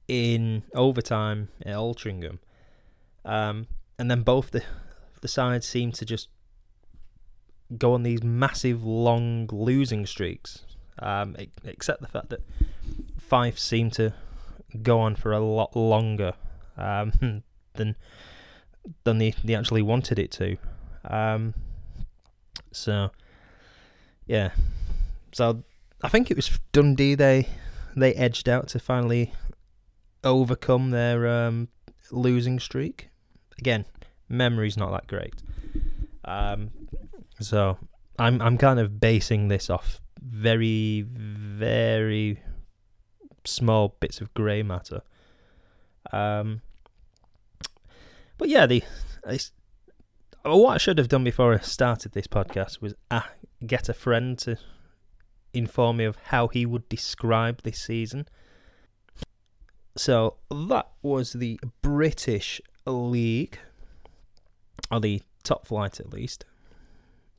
in 0.08 0.64
overtime 0.74 1.50
at 1.64 1.76
Altrincham, 1.76 2.40
um, 3.24 3.68
and 3.98 4.10
then 4.10 4.24
both 4.24 4.52
the 4.52 4.64
the 5.22 5.28
sides 5.28 5.68
seemed 5.68 5.94
to 5.96 6.06
just 6.06 6.30
go 7.78 7.94
on 7.94 8.04
these 8.04 8.24
massive 8.24 8.84
long 8.84 9.48
losing 9.52 10.06
streaks. 10.06 10.64
Um, 11.02 11.38
except 11.64 12.02
the 12.02 12.08
fact 12.08 12.30
that 12.30 12.42
Fife 13.30 13.60
seemed 13.60 13.94
to 13.94 14.12
go 14.82 15.00
on 15.00 15.16
for 15.16 15.32
a 15.32 15.40
lot 15.40 15.76
longer 15.76 16.34
um, 16.78 17.12
than 17.76 17.96
than 19.04 19.18
they, 19.20 19.36
they 19.44 19.54
actually 19.54 19.84
wanted 19.84 20.18
it 20.18 20.32
to. 20.32 20.58
Um, 21.04 21.54
so 22.72 23.12
yeah, 24.26 24.50
so 25.32 25.64
I 26.04 26.10
think 26.10 26.32
it 26.32 26.38
was 26.38 26.60
Dundee 26.72 27.14
they 27.14 27.48
they 27.96 28.16
edged 28.16 28.50
out 28.50 28.68
to 28.70 28.80
finally 28.80 29.32
overcome 30.24 30.90
their 30.90 31.28
um, 31.28 31.68
losing 32.12 32.60
streak. 32.60 33.10
Again, 33.60 33.86
memory's 34.28 34.76
not 34.76 34.92
that 34.92 35.06
great. 35.06 35.36
Um, 36.26 36.72
so 37.40 37.78
I'm 38.18 38.42
I'm 38.42 38.58
kind 38.58 38.80
of 38.80 39.00
basing 39.00 39.50
this 39.50 39.70
off 39.70 40.02
very 40.20 41.06
very 41.08 42.40
small 43.46 43.96
bits 44.00 44.22
of 44.22 44.34
grey 44.34 44.64
matter. 44.64 45.02
Um, 46.12 46.62
but 48.38 48.50
yeah, 48.50 48.66
the 48.66 48.84
what 50.44 50.74
I 50.74 50.78
should 50.78 50.98
have 50.98 51.10
done 51.10 51.24
before 51.24 51.54
I 51.54 51.60
started 51.60 52.14
this 52.14 52.28
podcast 52.28 52.82
was 52.82 52.96
uh, 53.12 53.22
get 53.66 53.90
a 53.90 53.94
friend 53.94 54.38
to 54.40 54.58
inform 55.54 55.98
me 55.98 56.06
of 56.06 56.16
how 56.26 56.48
he 56.48 56.66
would 56.66 56.88
describe 56.90 57.62
this 57.64 57.80
season. 57.80 58.28
So 59.98 60.38
that 60.50 60.88
was 61.02 61.34
the 61.34 61.60
British 61.82 62.62
League, 62.86 63.60
or 64.90 65.00
the 65.00 65.22
top 65.44 65.68
flight 65.68 66.00
at 66.00 66.14
least. 66.14 66.46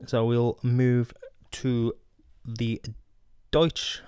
So 0.05 0.25
we'll 0.25 0.59
move 0.61 1.13
to 1.51 1.93
the 2.45 2.81
Deutsch, 3.51 4.01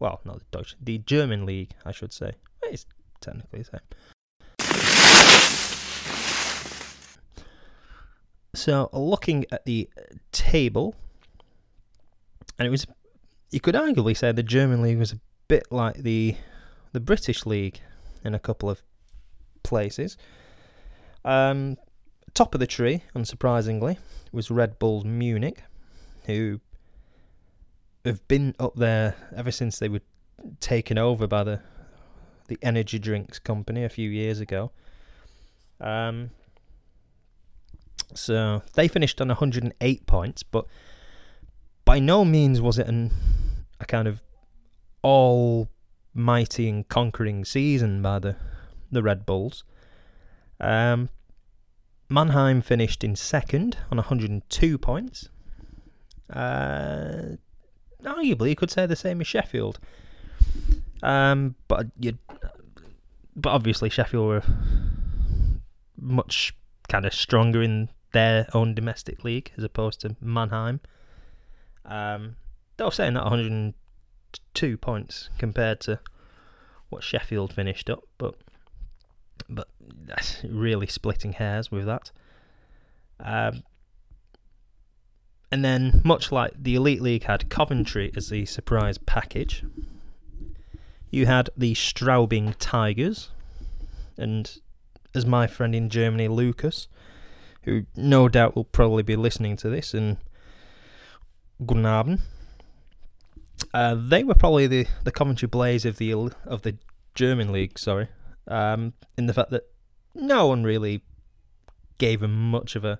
well, 0.00 0.20
not 0.24 0.38
the 0.38 0.44
Deutsch, 0.50 0.74
the 0.80 0.98
German 0.98 1.46
league, 1.46 1.70
I 1.84 1.92
should 1.92 2.12
say. 2.12 2.32
It's 2.62 2.86
technically 3.20 3.62
the 3.62 3.64
same. 3.64 3.80
So 8.54 8.90
looking 8.92 9.44
at 9.52 9.64
the 9.64 9.88
table, 10.32 10.96
and 12.58 12.66
it 12.66 12.70
was, 12.70 12.86
you 13.50 13.60
could 13.60 13.74
arguably 13.74 14.16
say 14.16 14.32
the 14.32 14.42
German 14.42 14.82
league 14.82 14.98
was 14.98 15.12
a 15.12 15.20
bit 15.46 15.66
like 15.70 15.96
the 15.96 16.36
the 16.92 17.00
British 17.00 17.46
league 17.46 17.80
in 18.24 18.34
a 18.34 18.38
couple 18.38 18.68
of 18.68 18.82
places. 19.62 20.16
Um, 21.24 21.76
top 22.34 22.54
of 22.54 22.60
the 22.60 22.66
tree, 22.66 23.04
unsurprisingly, 23.14 23.98
was 24.32 24.50
Red 24.50 24.78
Bull 24.78 25.04
Munich, 25.04 25.62
who 26.24 26.60
have 28.04 28.26
been 28.28 28.54
up 28.58 28.76
there 28.76 29.14
ever 29.36 29.50
since 29.50 29.78
they 29.78 29.88
were 29.88 30.00
taken 30.60 30.98
over 30.98 31.26
by 31.26 31.44
the 31.44 31.60
the 32.48 32.58
energy 32.62 32.98
drinks 32.98 33.38
company 33.38 33.84
a 33.84 33.88
few 33.88 34.10
years 34.10 34.40
ago. 34.40 34.72
Um, 35.80 36.30
so 38.12 38.62
they 38.74 38.88
finished 38.88 39.20
on 39.20 39.28
108 39.28 40.06
points, 40.06 40.42
but 40.42 40.66
by 41.84 42.00
no 42.00 42.24
means 42.24 42.60
was 42.60 42.76
it 42.76 42.88
an 42.88 43.12
a 43.78 43.86
kind 43.86 44.08
of 44.08 44.20
almighty 45.04 46.68
and 46.68 46.88
conquering 46.88 47.44
season 47.44 48.02
by 48.02 48.18
the 48.18 48.36
the 48.90 49.02
Red 49.02 49.24
Bulls. 49.24 49.62
Um, 50.58 51.08
Mannheim 52.08 52.60
finished 52.60 53.04
in 53.04 53.14
second 53.14 53.78
on 53.90 53.98
102 53.98 54.78
points. 54.78 55.28
Uh, 56.28 57.36
arguably, 58.04 58.50
you 58.50 58.56
could 58.56 58.70
say 58.70 58.86
the 58.86 58.96
same 58.96 59.20
as 59.20 59.26
Sheffield. 59.26 59.78
Um, 61.02 61.54
but 61.68 61.86
you, 61.98 62.18
but 63.36 63.50
obviously 63.50 63.88
Sheffield 63.88 64.26
were 64.26 64.42
much 65.98 66.54
kind 66.88 67.06
of 67.06 67.14
stronger 67.14 67.62
in 67.62 67.88
their 68.12 68.48
own 68.54 68.74
domestic 68.74 69.24
league 69.24 69.52
as 69.56 69.64
opposed 69.64 70.00
to 70.00 70.16
Mannheim. 70.20 70.80
Um, 71.84 72.36
they 72.76 72.84
were 72.84 72.90
saying 72.90 73.14
that 73.14 73.24
102 73.24 74.76
points 74.78 75.30
compared 75.38 75.80
to 75.80 76.00
what 76.88 77.02
Sheffield 77.02 77.52
finished 77.52 77.88
up, 77.88 78.04
but 78.18 78.34
but 79.48 79.68
that's 80.04 80.44
really 80.44 80.86
splitting 80.86 81.32
hairs 81.32 81.70
with 81.70 81.86
that. 81.86 82.10
Um, 83.18 83.62
and 85.52 85.64
then, 85.64 86.00
much 86.04 86.30
like 86.30 86.52
the 86.56 86.74
Elite 86.74 87.02
League 87.02 87.24
had 87.24 87.48
Coventry 87.48 88.12
as 88.16 88.28
the 88.28 88.46
surprise 88.46 88.98
package, 88.98 89.64
you 91.10 91.26
had 91.26 91.50
the 91.56 91.74
Straubing 91.74 92.54
Tigers, 92.58 93.30
and 94.16 94.58
as 95.14 95.26
my 95.26 95.46
friend 95.46 95.74
in 95.74 95.90
Germany, 95.90 96.28
Lucas, 96.28 96.86
who 97.64 97.84
no 97.96 98.28
doubt 98.28 98.54
will 98.54 98.64
probably 98.64 99.02
be 99.02 99.16
listening 99.16 99.56
to 99.56 99.68
this, 99.68 99.92
and 99.92 100.18
Guten 101.66 101.84
Abend. 101.84 102.20
Uh, 103.74 103.94
they 103.98 104.24
were 104.24 104.34
probably 104.34 104.66
the, 104.66 104.86
the 105.04 105.12
Coventry 105.12 105.46
Blaze 105.46 105.84
of 105.84 105.98
the 105.98 106.12
of 106.12 106.62
the 106.62 106.76
German 107.14 107.52
league. 107.52 107.78
Sorry, 107.78 108.08
um, 108.48 108.94
in 109.18 109.26
the 109.26 109.34
fact 109.34 109.50
that 109.50 109.64
no 110.14 110.46
one 110.46 110.64
really 110.64 111.02
gave 111.98 112.20
them 112.20 112.50
much 112.50 112.76
of 112.76 112.84
a, 112.84 112.92
a 112.92 112.98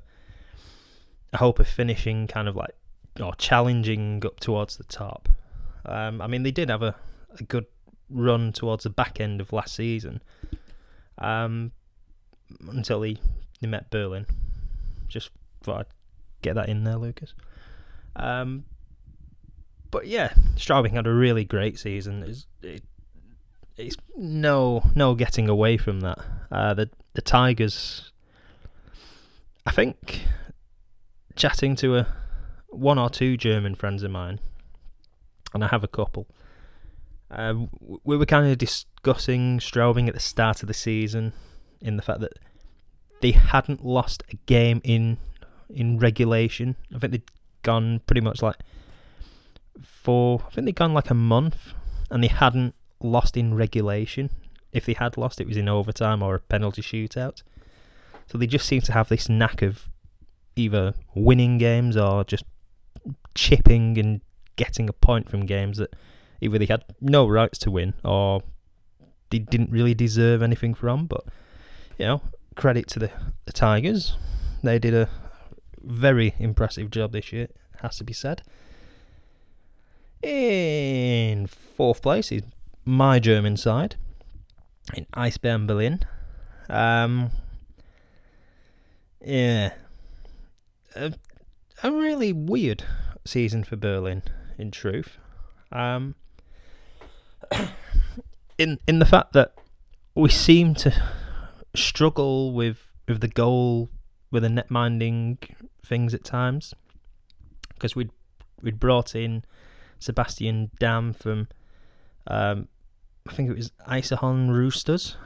hope 1.37 1.59
of 1.59 1.69
finishing 1.69 2.27
kind 2.27 2.49
of 2.49 2.57
like 2.57 2.75
or 3.21 3.35
challenging 3.35 4.23
up 4.25 4.41
towards 4.41 4.77
the 4.77 4.85
top. 4.85 5.29
Um, 5.85 6.21
I 6.21 6.27
mean, 6.27 6.43
they 6.43 6.51
did 6.51 6.69
have 6.71 6.83
a, 6.83 6.95
a 7.39 7.43
good 7.43 7.67
run 8.09 8.53
towards 8.53 8.85
the 8.85 8.91
back 8.91 9.21
end 9.21 9.41
of 9.41 9.53
last 9.53 9.75
season 9.75 10.21
um, 11.19 11.73
until 12.69 13.01
they, 13.01 13.17
they 13.61 13.69
met 13.69 13.91
Berlin. 13.91 14.27
Just 15.09 15.31
thought 15.63 15.81
I'd 15.81 15.87
get 16.43 16.55
that 16.55 16.69
in 16.69 16.85
there, 16.85 16.97
Lucas. 16.97 17.35
Um, 18.17 18.65
but 19.91 20.07
yeah, 20.07 20.33
Straubing 20.57 20.93
had 20.93 21.07
a 21.07 21.13
really 21.13 21.45
great 21.45 21.79
season. 21.79 22.23
It's, 22.23 22.47
it, 22.63 22.83
it's 23.77 23.97
no 24.17 24.83
no 24.95 25.15
getting 25.15 25.49
away 25.49 25.77
from 25.77 26.01
that. 26.01 26.19
Uh, 26.51 26.75
the 26.75 26.91
the 27.15 27.23
Tigers. 27.23 28.13
I 29.67 29.73
think 29.73 30.23
chatting 31.41 31.75
to 31.75 31.97
a 31.97 32.07
one 32.69 32.99
or 32.99 33.09
two 33.09 33.37
German 33.37 33.75
friends 33.75 34.03
of 34.03 34.11
mine, 34.11 34.41
and 35.55 35.65
I 35.65 35.69
have 35.69 35.83
a 35.83 35.89
couple. 35.89 36.27
Uh, 37.31 37.55
we 38.05 38.17
were 38.17 38.27
kind 38.27 38.51
of 38.51 38.59
discussing 38.59 39.59
Straubing 39.59 40.07
at 40.07 40.15
the 40.15 40.21
start 40.21 40.63
of 40.63 40.69
the 40.69 40.75
season, 40.75 41.33
in 41.81 41.97
the 41.97 42.03
fact 42.03 42.21
that 42.21 42.35
they 43.23 43.31
hadn't 43.33 43.85
lost 43.85 44.23
a 44.31 44.37
game 44.47 44.83
in 44.85 45.17
in 45.71 45.99
regulation. 45.99 46.77
I 46.95 46.99
think 46.99 47.13
they'd 47.13 47.31
gone 47.63 48.01
pretty 48.07 48.21
much 48.21 48.43
like 48.43 48.57
for 49.83 50.43
I 50.47 50.51
think 50.51 50.67
they'd 50.67 50.75
gone 50.75 50.93
like 50.93 51.11
a 51.11 51.15
month, 51.15 51.73
and 52.11 52.23
they 52.23 52.29
hadn't 52.29 52.75
lost 53.01 53.37
in 53.37 53.55
regulation. 53.55 54.29
If 54.73 54.85
they 54.85 54.93
had 54.93 55.17
lost, 55.17 55.41
it 55.41 55.49
was 55.49 55.57
in 55.57 55.69
overtime 55.69 56.23
or 56.23 56.35
a 56.35 56.41
penalty 56.41 56.83
shootout. 56.83 57.43
So 58.27 58.37
they 58.37 58.47
just 58.47 58.67
seem 58.67 58.83
to 58.83 58.93
have 58.93 59.09
this 59.09 59.29
knack 59.29 59.63
of 59.63 59.90
either 60.57 60.95
winning 61.15 61.59
games 61.59 61.97
or 61.97 62.25
just 62.25 62.45
chipping 63.35 63.99
and 63.99 64.21
getting 64.57 64.89
a 64.89 64.93
point 64.93 65.29
from 65.29 65.47
games 65.47 65.79
that 65.79 65.95
either 66.41 66.59
they 66.59 66.67
had 66.67 66.85
no 67.01 67.27
rights 67.27 67.59
to 67.59 67.71
win 67.71 67.95
or 68.05 68.43
they 69.31 69.39
didn't 69.39 69.71
really 69.71 69.95
deserve 69.95 70.43
anything 70.43 70.75
from. 70.75 71.07
But 71.07 71.25
you 71.99 72.07
know, 72.07 72.23
credit 72.57 72.87
to 72.89 72.99
the, 72.99 73.11
the 73.47 73.53
Tigers. 73.53 74.17
They 74.63 74.79
did 74.79 74.95
a 74.95 75.09
very 75.83 76.35
impressive 76.39 76.91
job 76.91 77.13
this 77.13 77.33
year, 77.33 77.49
has 77.81 77.97
to 77.99 78.05
be 78.05 78.13
said. 78.13 78.43
In 80.23 81.47
fourth 81.47 82.03
place 82.03 82.31
is 82.31 82.43
my 82.85 83.19
German 83.19 83.57
side 83.57 83.97
in 84.95 85.07
Eisbären 85.15 85.67
Berlin. 85.67 86.01
Um, 86.69 87.31
yeah, 89.25 89.73
a, 90.95 91.15
a 91.83 91.91
really 91.91 92.33
weird 92.33 92.85
season 93.25 93.65
for 93.65 93.77
Berlin. 93.77 94.23
In 94.59 94.71
truth, 94.71 95.17
Um, 95.73 96.17
in 98.59 98.79
in 98.87 98.99
the 98.99 99.07
fact 99.07 99.33
that 99.33 99.55
we 100.15 100.29
seem 100.29 100.75
to 100.75 100.93
struggle 101.75 102.53
with 102.53 102.93
with 103.09 103.21
the 103.21 103.29
goal 103.29 103.89
with 104.31 104.43
the 104.43 104.49
net 104.49 104.71
minding 104.71 105.39
things 105.85 106.13
at 106.13 106.25
times 106.25 106.75
because 107.75 107.97
we'd 107.97 108.11
we'd 108.63 108.79
brought 108.79 109.15
in 109.15 109.45
Sebastian 109.99 110.71
Dahm 110.79 111.17
from 111.17 111.49
um, 112.27 112.69
I 113.27 113.33
think 113.33 113.51
it 113.51 113.57
was 113.57 113.73
Iserlohn 113.89 114.51
Roosters, 114.51 115.17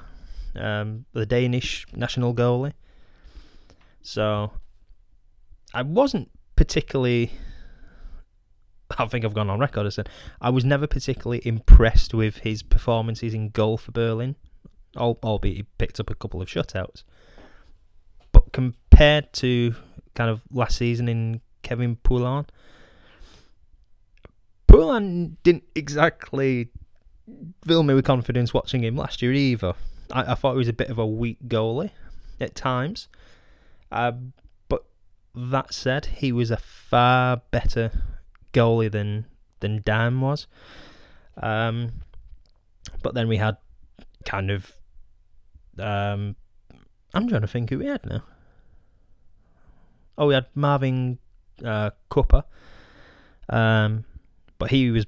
um, 0.54 1.06
the 1.12 1.26
Danish 1.26 1.86
national 1.94 2.34
goalie. 2.34 2.72
So 4.02 4.52
I 5.74 5.82
wasn't 5.82 6.30
particularly. 6.56 7.32
I 8.96 9.06
think 9.06 9.24
I've 9.24 9.34
gone 9.34 9.50
on 9.50 9.58
record 9.58 9.86
as 9.86 9.96
said 9.96 10.08
I 10.40 10.50
was 10.50 10.64
never 10.64 10.86
particularly 10.86 11.42
impressed 11.44 12.14
with 12.14 12.38
his 12.38 12.62
performances 12.62 13.34
in 13.34 13.48
goal 13.48 13.76
for 13.76 13.90
Berlin, 13.90 14.36
albeit 14.96 15.56
he 15.56 15.62
picked 15.78 15.98
up 15.98 16.10
a 16.10 16.14
couple 16.14 16.40
of 16.40 16.48
shutouts. 16.48 17.02
But 18.30 18.52
compared 18.52 19.32
to 19.34 19.74
kind 20.14 20.30
of 20.30 20.42
last 20.50 20.78
season 20.78 21.08
in 21.08 21.40
Kevin 21.62 21.96
Poulin, 21.96 22.46
Poulin 24.68 25.38
didn't 25.42 25.64
exactly 25.74 26.68
fill 27.66 27.82
me 27.82 27.94
with 27.94 28.04
confidence 28.04 28.54
watching 28.54 28.84
him 28.84 28.96
last 28.96 29.22
year 29.22 29.32
either. 29.32 29.74
I, 30.12 30.32
I 30.32 30.34
thought 30.34 30.52
he 30.52 30.58
was 30.58 30.68
a 30.68 30.72
bit 30.72 30.90
of 30.90 30.98
a 30.98 31.06
weak 31.06 31.38
goalie 31.48 31.90
at 32.40 32.54
times. 32.54 33.08
But 33.90 34.34
that 35.34 35.72
said, 35.72 36.06
he 36.06 36.32
was 36.32 36.50
a 36.50 36.56
far 36.56 37.42
better 37.50 37.90
goalie 38.52 38.90
than 38.90 39.26
than 39.60 39.82
Dahm 39.82 40.20
was. 40.20 40.46
Um, 41.42 42.02
but 43.02 43.14
then 43.14 43.28
we 43.28 43.38
had 43.38 43.56
kind 44.24 44.50
of. 44.50 44.72
Um, 45.78 46.36
I'm 47.12 47.28
trying 47.28 47.40
to 47.40 47.48
think 47.48 47.70
who 47.70 47.78
we 47.78 47.86
had 47.86 48.04
now. 48.06 48.22
Oh, 50.16 50.28
we 50.28 50.34
had 50.34 50.46
Marvin 50.54 51.18
uh, 51.64 51.90
Cüpper. 52.10 52.44
Um, 53.48 54.04
but 54.58 54.70
he 54.70 54.90
was 54.90 55.06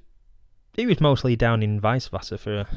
he 0.77 0.87
was 0.87 1.01
mostly 1.01 1.37
down 1.37 1.63
in 1.63 1.81
Weisswasser 1.81 2.39
for 2.39 2.61
a, 2.61 2.69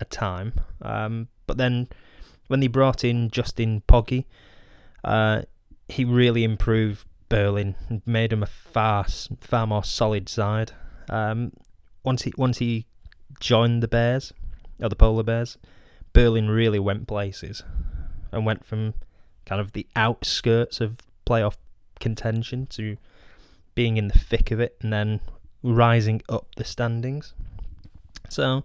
a 0.00 0.04
time. 0.04 0.52
Um, 0.82 1.28
but 1.46 1.56
then 1.56 1.88
when 2.46 2.60
they 2.60 2.68
brought 2.68 3.04
in 3.04 3.30
Justin 3.30 3.82
Pogge, 3.88 4.24
uh, 5.04 5.42
he 5.88 6.04
really 6.04 6.44
improved 6.44 7.06
Berlin 7.28 7.74
and 7.88 8.02
made 8.06 8.32
him 8.32 8.42
a 8.42 8.46
far 8.46 9.06
far 9.40 9.66
more 9.66 9.84
solid 9.84 10.28
side. 10.28 10.72
Um, 11.08 11.52
once 12.04 12.22
he 12.22 12.32
once 12.36 12.58
he 12.58 12.86
joined 13.40 13.82
the 13.82 13.88
Bears 13.88 14.32
or 14.80 14.88
the 14.88 14.96
Polar 14.96 15.22
Bears, 15.22 15.58
Berlin 16.12 16.48
really 16.48 16.78
went 16.78 17.06
places 17.06 17.62
and 18.32 18.44
went 18.44 18.64
from 18.64 18.94
kind 19.46 19.60
of 19.60 19.72
the 19.72 19.86
outskirts 19.96 20.80
of 20.80 20.98
playoff 21.26 21.56
contention 22.00 22.66
to 22.66 22.96
being 23.74 23.96
in 23.96 24.08
the 24.08 24.18
thick 24.18 24.50
of 24.50 24.60
it 24.60 24.76
and 24.80 24.92
then 24.92 25.20
rising 25.62 26.22
up 26.28 26.54
the 26.56 26.64
standings. 26.64 27.34
So, 28.28 28.64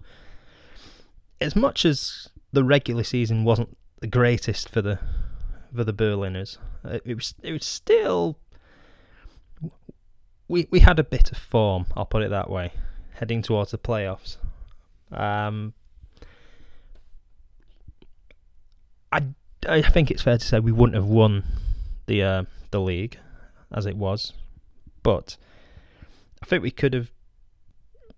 as 1.40 1.56
much 1.56 1.84
as 1.84 2.28
the 2.52 2.64
regular 2.64 3.04
season 3.04 3.44
wasn't 3.44 3.76
the 4.00 4.06
greatest 4.06 4.68
for 4.68 4.82
the 4.82 4.98
for 5.74 5.84
the 5.84 5.92
Berliners, 5.92 6.58
it, 6.84 7.02
it 7.04 7.14
was 7.14 7.34
it 7.42 7.52
was 7.52 7.64
still 7.64 8.38
we 10.48 10.68
we 10.70 10.80
had 10.80 10.98
a 10.98 11.04
bit 11.04 11.32
of 11.32 11.38
form. 11.38 11.86
I'll 11.96 12.06
put 12.06 12.22
it 12.22 12.30
that 12.30 12.50
way, 12.50 12.72
heading 13.14 13.42
towards 13.42 13.70
the 13.70 13.78
playoffs. 13.78 14.36
Um, 15.10 15.74
I 19.12 19.22
I 19.68 19.82
think 19.82 20.10
it's 20.10 20.22
fair 20.22 20.38
to 20.38 20.44
say 20.44 20.60
we 20.60 20.72
wouldn't 20.72 20.96
have 20.96 21.06
won 21.06 21.44
the 22.06 22.22
uh, 22.22 22.42
the 22.70 22.80
league 22.80 23.18
as 23.72 23.86
it 23.86 23.96
was, 23.96 24.32
but 25.02 25.36
I 26.42 26.46
think 26.46 26.62
we 26.62 26.70
could 26.70 26.94
have 26.94 27.10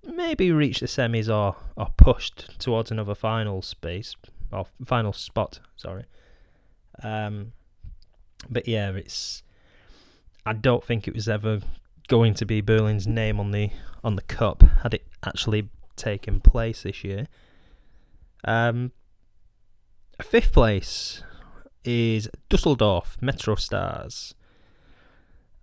maybe 0.04 0.52
reached 0.52 0.80
the 0.80 0.86
semis 0.86 1.32
or 1.32 1.56
or 1.76 1.88
pushed 1.96 2.58
towards 2.58 2.90
another 2.90 3.14
final 3.14 3.62
space 3.62 4.16
or 4.52 4.66
final 4.84 5.12
spot. 5.12 5.60
Sorry. 5.76 6.04
Um, 7.02 7.52
but 8.48 8.68
yeah, 8.68 8.90
it's. 8.90 9.42
I 10.44 10.52
don't 10.52 10.84
think 10.84 11.08
it 11.08 11.14
was 11.14 11.28
ever 11.28 11.60
going 12.08 12.34
to 12.34 12.46
be 12.46 12.60
Berlin's 12.60 13.06
name 13.06 13.40
on 13.40 13.50
the 13.50 13.70
on 14.04 14.14
the 14.14 14.22
cup 14.22 14.62
had 14.82 14.94
it 14.94 15.06
actually 15.24 15.68
taken 15.96 16.40
place 16.40 16.82
this 16.82 17.02
year. 17.02 17.26
Um, 18.44 18.92
fifth 20.22 20.52
place 20.52 21.22
is 21.84 22.28
Dusseldorf 22.48 23.16
Metro 23.20 23.56
Stars. 23.56 24.34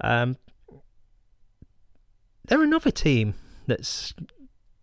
Um, 0.02 0.38
they're 2.46 2.62
another 2.62 2.92
team 2.92 3.36
that's 3.68 4.14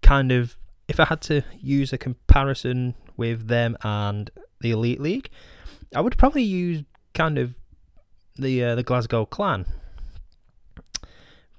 kind 0.02 0.32
of 0.32 0.56
if 0.88 0.98
I 0.98 1.04
had 1.04 1.20
to 1.22 1.42
use 1.60 1.92
a 1.92 1.98
comparison 1.98 2.94
with 3.16 3.48
them 3.48 3.76
and 3.82 4.30
the 4.60 4.72
Elite 4.72 5.00
League, 5.00 5.30
I 5.94 6.00
would 6.00 6.16
probably 6.18 6.42
use 6.42 6.84
kind 7.14 7.38
of 7.38 7.54
the 8.38 8.64
uh, 8.64 8.74
the 8.74 8.82
Glasgow 8.82 9.24
Clan. 9.24 9.66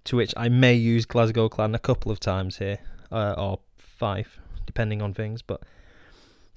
To 0.05 0.15
which 0.15 0.33
I 0.35 0.49
may 0.49 0.73
use 0.73 1.05
Glasgow 1.05 1.47
Clan 1.47 1.75
a 1.75 1.79
couple 1.79 2.11
of 2.11 2.19
times 2.19 2.57
here, 2.57 2.79
uh, 3.11 3.35
or 3.37 3.59
five, 3.77 4.39
depending 4.65 4.99
on 4.99 5.13
things. 5.13 5.43
But 5.43 5.61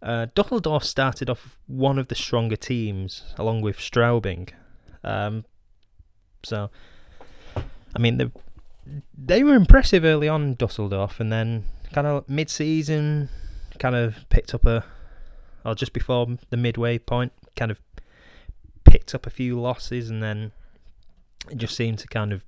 uh, 0.03 0.27
Dusseldorf 0.35 0.83
started 0.83 1.29
off 1.29 1.59
one 1.67 1.99
of 1.99 2.09
the 2.09 2.15
stronger 2.15 2.57
teams, 2.57 3.23
along 3.37 3.61
with 3.61 3.77
Straubing. 3.77 4.49
Um, 5.03 5.45
so, 6.43 6.71
I 7.55 7.99
mean, 7.99 8.17
they 8.17 8.31
they 9.17 9.43
were 9.43 9.55
impressive 9.55 10.05
early 10.05 10.29
on, 10.29 10.55
Dusseldorf, 10.55 11.21
and 11.21 11.31
then 11.31 11.65
kind 11.93 12.07
of 12.07 12.29
mid-season, 12.29 13.29
kind 13.79 13.95
of 13.95 14.27
picked 14.31 14.55
up 14.55 14.65
a, 14.65 14.85
or 15.65 15.75
just 15.75 15.93
before 15.93 16.27
the 16.51 16.57
midway 16.57 16.99
point, 16.99 17.33
kind 17.57 17.71
of 17.71 17.81
picked 18.85 19.15
up 19.15 19.27
a 19.27 19.31
few 19.31 19.61
losses, 19.61 20.11
and 20.11 20.23
then 20.23 20.53
it 21.51 21.59
just 21.59 21.77
seemed 21.77 21.99
to 22.01 22.07
kind 22.09 22.33
of 22.33 22.45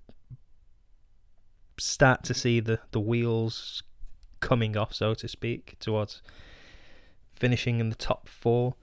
start 1.78 2.24
to 2.24 2.34
see 2.34 2.60
the, 2.60 2.80
the 2.92 3.00
wheels 3.00 3.82
coming 4.40 4.76
off, 4.76 4.94
so 4.94 5.14
to 5.14 5.28
speak, 5.28 5.76
towards 5.80 6.22
finishing 7.28 7.80
in 7.80 7.90
the 7.90 7.96
top 7.96 8.28
four. 8.28 8.74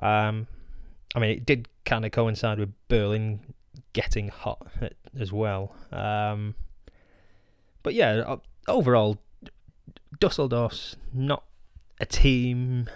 Um, 0.00 0.46
I 1.14 1.20
mean, 1.20 1.30
it 1.30 1.46
did 1.46 1.68
kind 1.84 2.04
of 2.04 2.12
coincide 2.12 2.58
with 2.58 2.72
Berlin 2.88 3.54
getting 3.92 4.28
hot 4.28 4.66
as 5.18 5.32
well. 5.32 5.74
Um, 5.90 6.54
but 7.82 7.94
yeah, 7.94 8.36
overall, 8.66 9.18
Dusseldorf's 10.20 10.96
not 11.12 11.44
a 12.00 12.06
team. 12.06 12.88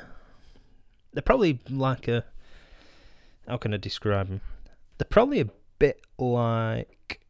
They're 1.13 1.23
probably 1.23 1.61
like 1.69 2.09
a. 2.09 2.25
How 3.49 3.57
can 3.57 3.75
I 3.75 3.77
describe 3.77 4.29
them? 4.29 4.41
They're 4.99 5.07
probably 5.09 5.41
a 5.41 5.49
bit 5.79 6.01
like 6.19 7.21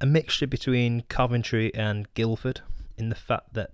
a 0.00 0.06
mixture 0.06 0.46
between 0.46 1.02
Coventry 1.02 1.74
and 1.74 2.12
Guildford 2.14 2.62
in 2.96 3.08
the 3.08 3.14
fact 3.14 3.54
that 3.54 3.72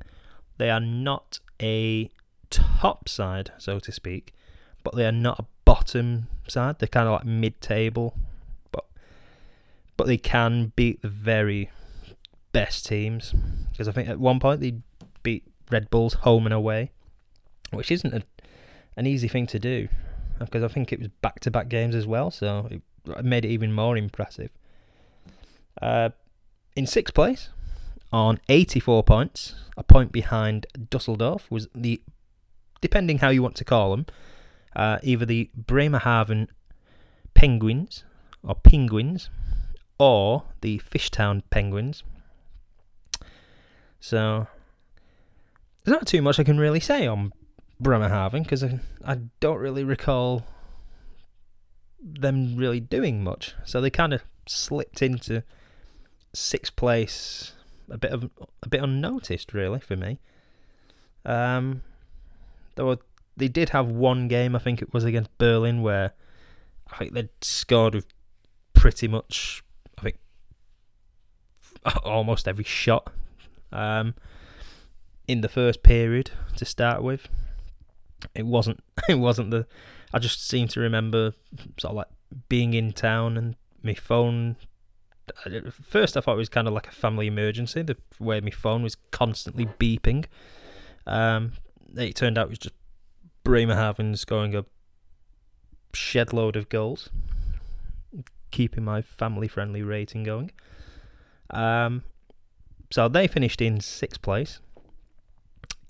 they 0.58 0.70
are 0.70 0.80
not 0.80 1.40
a 1.62 2.10
top 2.50 3.08
side, 3.08 3.52
so 3.58 3.78
to 3.78 3.92
speak, 3.92 4.34
but 4.82 4.96
they 4.96 5.06
are 5.06 5.12
not 5.12 5.38
a 5.38 5.46
bottom 5.64 6.28
side. 6.48 6.78
They're 6.78 6.88
kind 6.88 7.06
of 7.06 7.12
like 7.12 7.24
mid-table, 7.24 8.16
but 8.72 8.84
but 9.96 10.06
they 10.06 10.16
can 10.16 10.72
beat 10.74 11.02
the 11.02 11.08
very 11.08 11.70
best 12.52 12.86
teams 12.86 13.34
because 13.70 13.88
I 13.88 13.92
think 13.92 14.08
at 14.08 14.18
one 14.18 14.40
point 14.40 14.60
they 14.60 14.78
beat 15.22 15.44
Red 15.70 15.90
Bulls 15.90 16.14
home 16.14 16.46
and 16.46 16.54
away, 16.54 16.90
which 17.70 17.90
isn't 17.90 18.14
a, 18.14 18.22
an 18.96 19.06
easy 19.06 19.28
thing 19.28 19.46
to 19.48 19.58
do 19.58 19.88
because 20.38 20.62
I 20.62 20.68
think 20.68 20.92
it 20.92 20.98
was 20.98 21.08
back-to-back 21.08 21.68
games 21.68 21.94
as 21.94 22.06
well, 22.06 22.30
so 22.30 22.68
it 22.70 23.24
made 23.24 23.44
it 23.44 23.48
even 23.48 23.72
more 23.72 23.96
impressive. 23.96 24.50
Uh, 25.80 26.10
in 26.76 26.86
sixth 26.86 27.14
place, 27.14 27.50
on 28.12 28.40
84 28.48 29.02
points, 29.02 29.54
a 29.76 29.82
point 29.82 30.12
behind 30.12 30.66
Dusseldorf, 30.90 31.50
was 31.50 31.68
the, 31.74 32.00
depending 32.80 33.18
how 33.18 33.28
you 33.28 33.42
want 33.42 33.56
to 33.56 33.64
call 33.64 33.90
them, 33.90 34.06
uh, 34.74 34.98
either 35.02 35.26
the 35.26 35.50
Bremerhaven 35.54 36.48
Penguins 37.34 38.04
or 38.42 38.54
Penguins 38.54 39.30
or 39.98 40.44
the 40.60 40.78
Fishtown 40.78 41.42
Penguins. 41.50 42.02
So 44.00 44.46
there's 45.84 45.94
not 45.94 46.06
too 46.06 46.22
much 46.22 46.38
I 46.38 46.44
can 46.44 46.58
really 46.58 46.80
say 46.80 47.06
on 47.06 47.32
Bremerhaven 47.80 48.42
because 48.42 48.64
I, 48.64 48.80
I 49.04 49.18
don't 49.40 49.58
really 49.58 49.84
recall 49.84 50.44
them 52.00 52.56
really 52.56 52.80
doing 52.80 53.22
much. 53.22 53.54
So 53.64 53.80
they 53.80 53.90
kind 53.90 54.12
of 54.12 54.22
slipped 54.46 55.02
into 55.02 55.42
sixth 56.32 56.76
place 56.76 57.52
a 57.90 57.98
bit 57.98 58.12
of 58.12 58.30
a 58.62 58.68
bit 58.68 58.82
unnoticed, 58.82 59.52
really, 59.52 59.80
for 59.80 59.96
me. 59.96 60.20
Um, 61.24 61.82
were 62.76 62.98
they 63.36 63.48
did 63.48 63.70
have 63.70 63.90
one 63.90 64.28
game, 64.28 64.56
I 64.56 64.58
think 64.58 64.82
it 64.82 64.92
was 64.92 65.04
against 65.04 65.36
Berlin, 65.38 65.82
where 65.82 66.12
I 66.90 66.96
think 66.96 67.12
they'd 67.12 67.28
scored 67.40 67.94
with 67.94 68.06
pretty 68.72 69.08
much, 69.08 69.62
I 69.96 70.02
think, 70.02 70.16
almost 72.04 72.48
every 72.48 72.64
shot 72.64 73.12
um, 73.72 74.14
in 75.26 75.40
the 75.40 75.48
first 75.48 75.82
period 75.82 76.32
to 76.56 76.64
start 76.64 77.02
with. 77.02 77.28
It 78.34 78.46
wasn't. 78.46 78.80
It 79.08 79.18
wasn't 79.18 79.50
the. 79.50 79.66
I 80.12 80.18
just 80.18 80.46
seem 80.46 80.68
to 80.68 80.80
remember 80.80 81.32
sort 81.78 81.92
of 81.92 81.96
like 81.96 82.08
being 82.48 82.74
in 82.74 82.92
town 82.92 83.36
and 83.36 83.56
my 83.82 83.94
phone. 83.94 84.56
First, 85.82 86.16
I 86.16 86.20
thought 86.20 86.34
it 86.34 86.38
was 86.38 86.48
kind 86.48 86.66
of 86.66 86.74
like 86.74 86.86
a 86.86 86.92
family 86.92 87.26
emergency, 87.26 87.82
the 87.82 87.96
way 88.18 88.40
my 88.40 88.50
phone 88.50 88.82
was 88.82 88.96
constantly 89.10 89.66
beeping. 89.78 90.26
Um, 91.06 91.52
it 91.96 92.14
turned 92.14 92.38
out 92.38 92.46
it 92.46 92.50
was 92.50 92.58
just 92.58 92.74
Bremerhaven 93.44 94.16
scoring 94.16 94.54
a 94.54 94.64
shed 95.94 96.32
load 96.32 96.56
of 96.56 96.68
goals, 96.68 97.10
keeping 98.50 98.84
my 98.84 99.00
family 99.02 99.48
friendly 99.48 99.82
rating 99.82 100.22
going. 100.22 100.50
Um, 101.50 102.02
so 102.90 103.08
they 103.08 103.26
finished 103.26 103.60
in 103.60 103.80
sixth 103.80 104.20
place. 104.22 104.60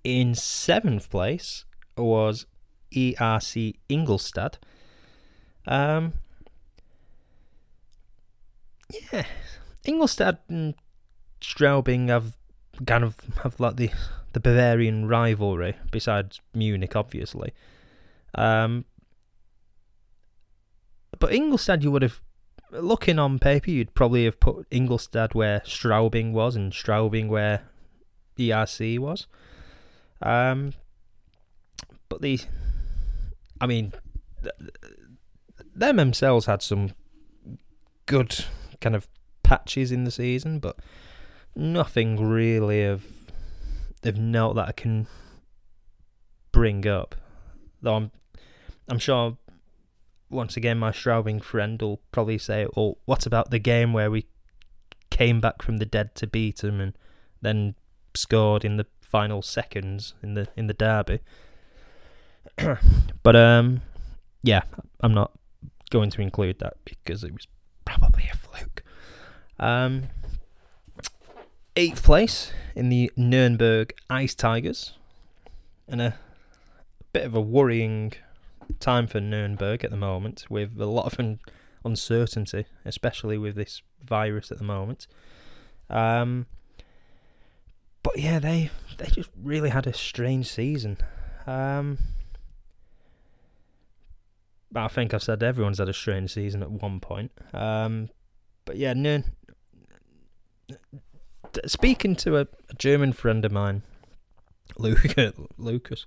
In 0.04 0.34
seventh 0.34 1.10
place 1.10 1.64
was 1.98 2.46
ERC 2.92 3.76
Ingolstadt. 3.88 4.58
Um, 5.66 6.14
yeah, 9.12 9.24
Ingolstadt 9.84 10.40
and 10.48 10.74
Straubing 11.40 12.08
have 12.08 12.36
kind 12.86 13.04
of 13.04 13.16
have 13.42 13.58
like 13.60 13.76
the 13.76 13.90
the 14.32 14.40
Bavarian 14.40 15.06
rivalry, 15.06 15.76
besides 15.90 16.40
Munich, 16.54 16.94
obviously. 16.94 17.52
Um, 18.34 18.84
but 21.18 21.32
Ingolstadt, 21.32 21.82
you 21.82 21.90
would 21.90 22.02
have, 22.02 22.20
looking 22.70 23.18
on 23.18 23.38
paper, 23.38 23.70
you'd 23.70 23.94
probably 23.94 24.24
have 24.26 24.38
put 24.38 24.66
Ingolstadt 24.70 25.34
where 25.34 25.60
Straubing 25.60 26.32
was 26.32 26.54
and 26.56 26.72
Straubing 26.72 27.28
where 27.28 27.62
ERC 28.38 28.98
was. 28.98 29.26
Um, 30.22 30.72
but 32.08 32.22
the, 32.22 32.40
I 33.60 33.66
mean, 33.66 33.92
them 35.74 35.96
themselves 35.96 36.46
had 36.46 36.62
some 36.62 36.92
good 38.06 38.44
kind 38.80 38.96
of 38.96 39.08
patches 39.42 39.92
in 39.92 40.04
the 40.04 40.10
season, 40.10 40.58
but 40.58 40.76
nothing 41.54 42.16
really 42.28 42.84
of 42.84 43.04
of 44.04 44.16
note 44.16 44.54
that 44.54 44.68
I 44.68 44.72
can 44.72 45.08
bring 46.52 46.86
up. 46.86 47.14
Though 47.82 47.94
I'm, 47.94 48.10
I'm 48.88 48.98
sure. 48.98 49.36
Once 50.30 50.58
again, 50.58 50.78
my 50.78 50.90
Straubing 50.90 51.42
friend 51.42 51.80
will 51.80 52.00
probably 52.12 52.36
say, 52.36 52.66
"Oh, 52.76 52.98
what 53.06 53.24
about 53.24 53.50
the 53.50 53.58
game 53.58 53.92
where 53.94 54.10
we 54.10 54.26
came 55.10 55.40
back 55.40 55.62
from 55.62 55.78
the 55.78 55.86
dead 55.86 56.14
to 56.16 56.26
beat 56.26 56.58
them 56.58 56.80
and 56.80 56.98
then 57.40 57.74
scored 58.14 58.62
in 58.62 58.76
the 58.76 58.86
final 59.00 59.40
seconds 59.40 60.14
in 60.22 60.34
the 60.34 60.48
in 60.54 60.66
the 60.66 60.74
derby?" 60.74 61.20
but 63.22 63.36
um, 63.36 63.82
yeah, 64.42 64.62
I'm 65.00 65.14
not 65.14 65.32
going 65.90 66.10
to 66.10 66.22
include 66.22 66.58
that 66.60 66.74
because 66.84 67.24
it 67.24 67.32
was 67.32 67.46
probably 67.84 68.28
a 68.32 68.36
fluke. 68.36 68.82
Um, 69.58 70.04
eighth 71.76 72.02
place 72.02 72.52
in 72.74 72.88
the 72.88 73.10
Nuremberg 73.16 73.94
Ice 74.10 74.34
Tigers, 74.34 74.94
and 75.88 76.00
a 76.00 76.16
bit 77.12 77.24
of 77.24 77.34
a 77.34 77.40
worrying 77.40 78.12
time 78.80 79.06
for 79.06 79.20
Nuremberg 79.20 79.84
at 79.84 79.90
the 79.90 79.96
moment, 79.96 80.46
with 80.48 80.80
a 80.80 80.86
lot 80.86 81.06
of 81.06 81.18
un- 81.18 81.40
uncertainty, 81.84 82.66
especially 82.84 83.38
with 83.38 83.54
this 83.54 83.82
virus 84.02 84.50
at 84.50 84.58
the 84.58 84.64
moment. 84.64 85.06
Um, 85.90 86.46
but 88.02 88.18
yeah, 88.18 88.38
they 88.38 88.70
they 88.98 89.06
just 89.06 89.30
really 89.42 89.70
had 89.70 89.86
a 89.86 89.92
strange 89.92 90.50
season. 90.50 90.98
Um, 91.46 91.98
I 94.74 94.88
think 94.88 95.14
I've 95.14 95.22
said 95.22 95.42
everyone's 95.42 95.78
had 95.78 95.88
a 95.88 95.94
strange 95.94 96.32
season 96.34 96.62
at 96.62 96.70
one 96.70 97.00
point. 97.00 97.32
Um, 97.54 98.10
but 98.64 98.76
yeah, 98.76 98.92
Nuremberg 98.92 99.32
speaking 101.66 102.16
to 102.16 102.36
a, 102.36 102.40
a, 102.42 102.74
German 102.76 103.12
friend 103.12 103.44
of 103.44 103.52
mine, 103.52 103.82
Luca, 104.78 105.32
Lucas, 105.56 106.06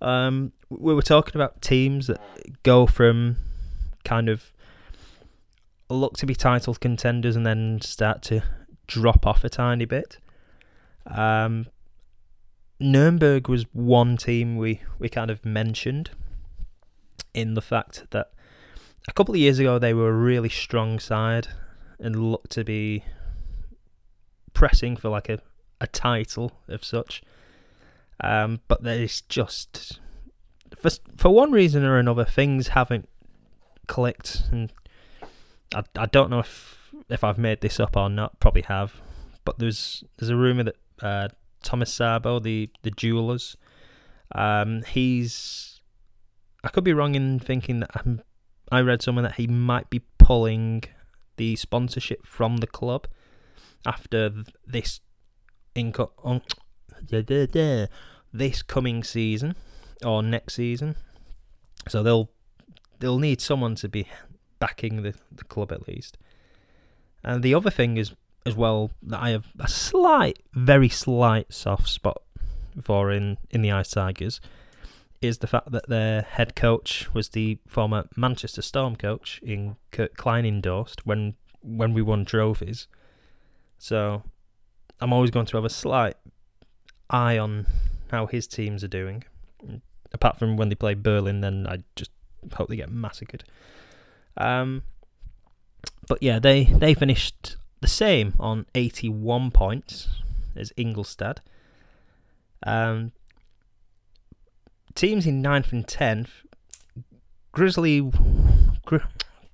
um, 0.00 0.52
we 0.68 0.94
were 0.94 1.02
talking 1.02 1.34
about 1.34 1.62
teams 1.62 2.06
that 2.08 2.20
go 2.62 2.86
from 2.86 3.36
kind 4.04 4.28
of 4.28 4.52
look 5.88 6.16
to 6.18 6.26
be 6.26 6.34
title 6.34 6.74
contenders 6.74 7.36
and 7.36 7.46
then 7.46 7.80
start 7.80 8.22
to 8.22 8.42
drop 8.86 9.26
off 9.26 9.44
a 9.44 9.48
tiny 9.48 9.84
bit. 9.84 10.18
Um, 11.06 11.66
Nuremberg 12.80 13.48
was 13.48 13.64
one 13.72 14.16
team 14.16 14.56
we, 14.56 14.80
we 14.98 15.08
kind 15.08 15.30
of 15.30 15.44
mentioned 15.44 16.10
in 17.32 17.54
the 17.54 17.62
fact 17.62 18.04
that 18.10 18.30
a 19.08 19.12
couple 19.12 19.34
of 19.34 19.40
years 19.40 19.58
ago 19.58 19.78
they 19.78 19.94
were 19.94 20.08
a 20.08 20.12
really 20.12 20.48
strong 20.48 20.98
side 20.98 21.48
and 21.98 22.30
looked 22.30 22.50
to 22.52 22.64
be 22.64 23.04
pressing 24.52 24.96
for 24.96 25.08
like 25.08 25.28
a, 25.28 25.40
a 25.80 25.86
title 25.86 26.52
of 26.68 26.84
such. 26.84 27.22
Um, 28.22 28.60
but 28.68 28.82
there's 28.82 29.22
just 29.22 29.98
for 30.76 30.90
for 31.16 31.34
one 31.34 31.52
reason 31.52 31.84
or 31.84 31.98
another, 31.98 32.24
things 32.24 32.68
haven't 32.68 33.08
clicked, 33.86 34.44
and 34.50 34.72
I 35.74 35.82
I 35.96 36.06
don't 36.06 36.30
know 36.30 36.40
if 36.40 36.92
if 37.08 37.24
I've 37.24 37.38
made 37.38 37.60
this 37.60 37.80
up 37.80 37.96
or 37.96 38.08
not. 38.08 38.38
Probably 38.40 38.62
have, 38.62 39.00
but 39.44 39.58
there's 39.58 40.04
there's 40.16 40.30
a 40.30 40.36
rumor 40.36 40.64
that 40.64 40.76
uh, 41.02 41.28
Thomas 41.62 41.92
Sabo, 41.92 42.38
the 42.38 42.70
the 42.82 42.90
jewelers, 42.90 43.56
um, 44.34 44.82
he's 44.82 45.73
I 46.64 46.68
could 46.68 46.82
be 46.82 46.94
wrong 46.94 47.14
in 47.14 47.38
thinking 47.38 47.80
that 47.80 47.90
I'm, 47.94 48.22
I 48.72 48.80
read 48.80 49.02
somewhere 49.02 49.22
that 49.24 49.34
he 49.34 49.46
might 49.46 49.90
be 49.90 50.00
pulling 50.18 50.84
the 51.36 51.56
sponsorship 51.56 52.26
from 52.26 52.56
the 52.56 52.66
club 52.66 53.06
after 53.84 54.30
this 54.66 55.00
inco- 55.76 56.10
um, 56.24 56.40
on, 57.12 57.88
this 58.32 58.62
coming 58.62 59.04
season 59.04 59.54
or 60.04 60.22
next 60.22 60.54
season. 60.54 60.96
So 61.86 62.02
they'll 62.02 62.30
they'll 62.98 63.18
need 63.18 63.42
someone 63.42 63.74
to 63.76 63.88
be 63.88 64.08
backing 64.58 65.02
the, 65.02 65.14
the 65.30 65.44
club 65.44 65.70
at 65.70 65.86
least. 65.86 66.16
And 67.22 67.42
the 67.42 67.54
other 67.54 67.70
thing 67.70 67.98
is 67.98 68.14
as 68.46 68.54
well 68.54 68.90
that 69.02 69.20
I 69.20 69.30
have 69.30 69.46
a 69.58 69.68
slight, 69.68 70.38
very 70.54 70.88
slight 70.88 71.52
soft 71.52 71.88
spot 71.88 72.22
for 72.82 73.10
in, 73.10 73.36
in 73.50 73.60
the 73.60 73.72
Ice 73.72 73.90
Tigers 73.90 74.40
is 75.20 75.38
the 75.38 75.46
fact 75.46 75.70
that 75.72 75.88
their 75.88 76.22
head 76.22 76.54
coach 76.54 77.12
was 77.14 77.30
the 77.30 77.58
former 77.66 78.08
Manchester 78.16 78.62
Storm 78.62 78.96
coach 78.96 79.40
in 79.42 79.76
Kurt 79.90 80.16
Kleinendorst 80.16 81.00
when 81.04 81.34
when 81.62 81.94
we 81.94 82.02
won 82.02 82.24
trophies. 82.24 82.88
So 83.78 84.22
I'm 85.00 85.12
always 85.12 85.30
going 85.30 85.46
to 85.46 85.56
have 85.56 85.64
a 85.64 85.70
slight 85.70 86.16
eye 87.10 87.38
on 87.38 87.66
how 88.10 88.26
his 88.26 88.46
teams 88.46 88.84
are 88.84 88.88
doing. 88.88 89.24
Apart 90.12 90.38
from 90.38 90.56
when 90.56 90.68
they 90.68 90.74
play 90.74 90.94
Berlin, 90.94 91.40
then 91.40 91.66
I 91.66 91.82
just 91.96 92.10
hope 92.52 92.68
they 92.68 92.76
get 92.76 92.90
massacred. 92.90 93.44
Um, 94.36 94.82
but 96.06 96.22
yeah, 96.22 96.38
they 96.38 96.64
they 96.64 96.94
finished 96.94 97.56
the 97.80 97.88
same 97.88 98.34
on 98.38 98.66
81 98.74 99.50
points 99.50 100.08
as 100.56 100.72
Ingolstadt. 100.76 101.40
Um, 102.66 103.12
teams 104.94 105.26
in 105.26 105.42
ninth 105.42 105.72
and 105.72 105.86
tenth, 105.86 106.30
Grizzly 107.52 108.10
Gri- 108.84 109.00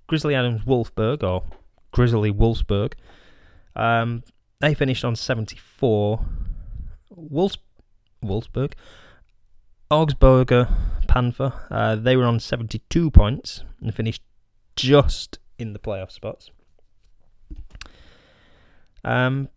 Grizzly 0.07 0.35
Adams 0.35 0.63
Wolfsburg 0.65 1.23
or 1.23 1.45
Grizzly 1.93 2.33
Wolfsburg 2.33 2.95
um, 3.77 4.23
they 4.61 4.75
finished 4.75 5.05
on 5.05 5.17
74. 5.17 6.25
Wolfs- 7.11 7.59
Wolfsburg, 8.23 8.73
Augsburger 9.91 10.69
Panther, 11.09 11.53
uh, 11.71 11.97
they 11.97 12.17
were 12.17 12.27
on 12.27 12.39
72 12.39 13.11
points 13.11 13.65
and 13.81 13.95
finished 13.95 14.23
just 14.77 15.39
in 15.59 15.73
the 15.73 15.79
playoff 15.79 16.11
spots. 16.11 16.51
Um, 19.03 19.49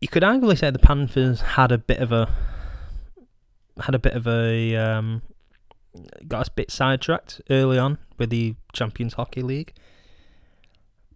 you 0.00 0.08
could 0.08 0.22
arguably 0.22 0.58
say 0.58 0.70
the 0.70 0.78
Panthers 0.78 1.40
had 1.42 1.70
a 1.70 1.78
bit 1.78 1.98
of 1.98 2.12
a 2.12 2.32
had 3.80 3.94
a 3.94 3.98
bit 3.98 4.14
of 4.14 4.26
a 4.26 4.76
um, 4.76 5.22
got 6.26 6.48
a 6.48 6.50
bit 6.52 6.70
sidetracked 6.70 7.40
early 7.50 7.78
on 7.78 7.98
with 8.18 8.30
the 8.30 8.54
Champions 8.72 9.14
Hockey 9.14 9.42
League, 9.42 9.74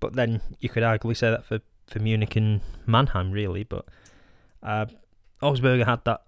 but 0.00 0.14
then 0.14 0.40
you 0.60 0.68
could 0.68 0.82
arguably 0.82 1.16
say 1.16 1.30
that 1.30 1.44
for 1.44 1.60
for 1.86 1.98
Munich 2.00 2.36
and 2.36 2.60
Mannheim, 2.86 3.32
really. 3.32 3.64
But 3.64 3.86
Uh, 4.62 4.86
Augsburger 5.40 5.86
had 5.86 6.04
that 6.04 6.22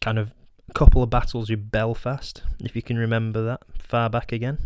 kind 0.00 0.18
of 0.18 0.32
couple 0.74 1.02
of 1.02 1.10
battles 1.10 1.48
with 1.48 1.70
Belfast, 1.70 2.42
if 2.60 2.74
you 2.74 2.82
can 2.82 2.98
remember 2.98 3.42
that 3.44 3.62
far 3.78 4.10
back 4.10 4.32
again. 4.32 4.58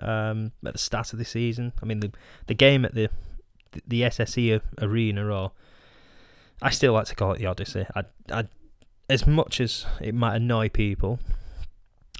Um, 0.00 0.52
at 0.64 0.74
the 0.74 0.78
start 0.78 1.12
of 1.12 1.18
the 1.18 1.24
season, 1.24 1.72
I 1.82 1.86
mean 1.86 2.00
the 2.00 2.12
the 2.46 2.54
game 2.54 2.84
at 2.84 2.94
the 2.94 3.10
the 3.86 4.02
SSE 4.02 4.60
arena, 4.80 5.26
or 5.26 5.52
I 6.62 6.70
still 6.70 6.92
like 6.92 7.06
to 7.06 7.14
call 7.16 7.32
it 7.32 7.38
the 7.38 7.46
Odyssey. 7.46 7.86
I, 7.94 8.02
I, 8.30 8.44
as 9.08 9.26
much 9.26 9.60
as 9.60 9.86
it 10.00 10.14
might 10.14 10.36
annoy 10.36 10.68
people, 10.68 11.20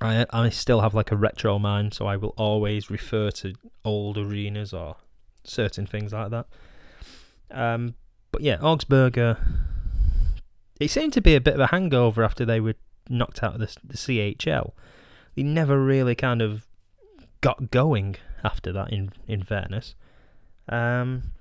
I 0.00 0.26
I 0.30 0.48
still 0.50 0.80
have 0.80 0.94
like 0.94 1.10
a 1.10 1.16
retro 1.16 1.58
mind, 1.58 1.94
so 1.94 2.06
I 2.06 2.16
will 2.16 2.34
always 2.36 2.90
refer 2.90 3.30
to 3.32 3.54
old 3.84 4.16
arenas 4.16 4.72
or 4.72 4.96
certain 5.44 5.86
things 5.86 6.12
like 6.12 6.30
that. 6.30 6.46
Um, 7.50 7.94
but 8.32 8.42
yeah, 8.42 8.58
Augsburger. 8.58 9.38
It 10.80 10.90
seemed 10.90 11.12
to 11.14 11.20
be 11.20 11.34
a 11.34 11.40
bit 11.40 11.54
of 11.54 11.60
a 11.60 11.66
hangover 11.68 12.22
after 12.22 12.44
they 12.44 12.60
were 12.60 12.76
knocked 13.08 13.42
out 13.42 13.54
of 13.54 13.60
the, 13.60 13.76
the 13.82 13.96
CHL. 13.96 14.72
They 15.34 15.42
never 15.42 15.82
really 15.82 16.14
kind 16.14 16.40
of 16.40 16.68
got 17.40 17.72
going 17.72 18.16
after 18.44 18.72
that. 18.72 18.92
In 18.92 19.10
in 19.26 19.42
fairness, 19.42 19.94
um, 20.68 21.32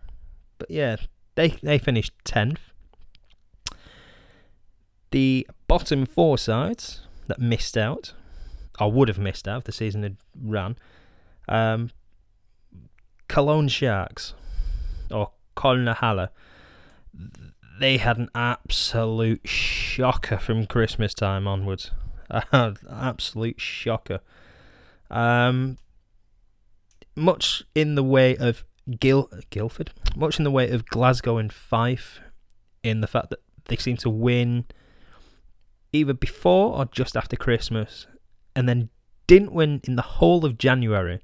but 0.58 0.72
yeah, 0.72 0.98
they 1.36 1.50
they 1.62 1.78
finished 1.78 2.14
tenth. 2.24 2.67
The 5.12 5.48
bottom 5.68 6.06
four 6.06 6.38
sides 6.38 7.02
that 7.28 7.40
missed 7.40 7.78
out, 7.78 8.14
or 8.80 8.92
would 8.92 9.08
have 9.08 9.20
missed 9.20 9.48
out 9.48 9.60
if 9.60 9.64
the 9.66 9.72
season 9.72 10.04
had 10.04 10.18
run, 10.40 10.78
um, 11.48 11.92
Cologne 13.28 13.68
Sharks 13.68 14.34
or 15.12 15.32
Kölner 15.56 15.96
Haie, 15.96 16.28
they 17.80 17.98
had 17.98 18.18
an 18.18 18.30
absolute 18.34 19.48
shocker 19.48 20.38
from 20.38 20.66
Christmas 20.66 21.14
time 21.14 21.48
onwards. 21.48 21.92
absolute 22.52 23.60
shocker. 23.60 24.20
Um, 25.10 25.78
much 27.16 27.64
in 27.74 27.96
the 27.96 28.04
way 28.04 28.36
of 28.36 28.66
Gil 29.00 29.30
Guildford, 29.50 29.92
much 30.16 30.38
in 30.38 30.44
the 30.44 30.52
way 30.52 30.70
of 30.70 30.86
Glasgow 30.86 31.38
and 31.38 31.52
Fife, 31.52 32.20
in 32.84 33.02
the 33.02 33.08
fact 33.08 33.30
that 33.30 33.40
they 33.66 33.76
seem 33.76 33.98
to 33.98 34.10
win 34.10 34.66
either 35.94 36.14
before 36.14 36.78
or 36.78 36.86
just 36.86 37.16
after 37.16 37.36
Christmas, 37.36 38.08
and 38.56 38.68
then 38.68 38.90
didn't 39.28 39.52
win 39.52 39.82
in 39.84 39.96
the 39.96 40.02
whole 40.02 40.46
of 40.46 40.58
January. 40.58 41.20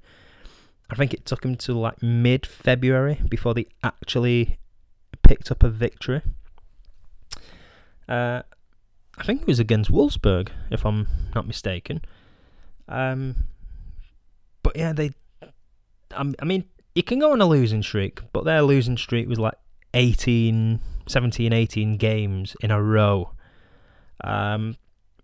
I 0.90 0.94
think 0.94 1.14
it 1.14 1.24
took 1.24 1.42
them 1.42 1.56
to 1.56 1.72
like 1.72 2.02
mid 2.02 2.46
February 2.46 3.20
before 3.28 3.54
they 3.54 3.66
actually 3.82 4.58
picked 5.22 5.50
up 5.50 5.62
a 5.62 5.68
victory. 5.68 6.22
Uh, 8.08 8.42
I 9.16 9.24
think 9.24 9.42
it 9.42 9.46
was 9.46 9.58
against 9.58 9.90
Wolfsburg, 9.90 10.48
if 10.70 10.84
I'm 10.84 11.06
not 11.34 11.46
mistaken. 11.46 12.02
Um, 12.88 13.36
but 14.62 14.76
yeah, 14.76 14.92
they. 14.92 15.12
Um, 16.12 16.34
I 16.40 16.44
mean, 16.44 16.64
you 16.94 17.02
can 17.02 17.18
go 17.18 17.32
on 17.32 17.40
a 17.40 17.46
losing 17.46 17.82
streak, 17.82 18.20
but 18.32 18.44
their 18.44 18.62
losing 18.62 18.96
streak 18.96 19.28
was 19.28 19.38
like 19.38 19.54
18, 19.94 20.80
17, 21.06 21.52
18 21.52 21.96
games 21.96 22.56
in 22.60 22.70
a 22.70 22.82
row. 22.82 23.30
Um, 24.22 24.76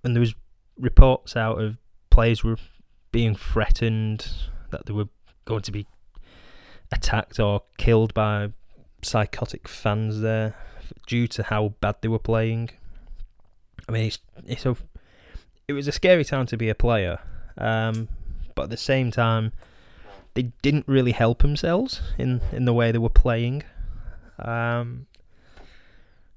and 0.02 0.14
there 0.16 0.20
was 0.20 0.34
reports 0.78 1.36
out 1.36 1.60
of 1.60 1.76
players 2.10 2.42
were 2.42 2.56
being 3.12 3.34
threatened 3.34 4.26
that 4.70 4.86
they 4.86 4.92
were 4.92 5.08
going 5.44 5.62
to 5.62 5.72
be 5.72 5.86
attacked 6.92 7.38
or 7.38 7.62
killed 7.76 8.14
by 8.14 8.50
psychotic 9.02 9.68
fans 9.68 10.20
there 10.20 10.56
due 11.06 11.26
to 11.28 11.42
how 11.44 11.74
bad 11.80 11.96
they 12.00 12.08
were 12.08 12.18
playing. 12.18 12.70
I 13.88 13.92
mean, 13.92 14.06
it's 14.06 14.18
it's 14.46 14.66
a 14.66 14.76
it 15.68 15.72
was 15.72 15.88
a 15.88 15.92
scary 15.92 16.24
time 16.24 16.46
to 16.46 16.56
be 16.56 16.68
a 16.68 16.74
player, 16.74 17.20
um, 17.58 18.08
but 18.54 18.64
at 18.64 18.70
the 18.70 18.76
same 18.76 19.10
time, 19.10 19.52
they 20.34 20.52
didn't 20.62 20.86
really 20.86 21.12
help 21.12 21.42
themselves 21.42 22.02
in 22.18 22.40
in 22.52 22.64
the 22.64 22.72
way 22.72 22.92
they 22.92 22.98
were 22.98 23.08
playing. 23.08 23.62
Um, 24.38 25.06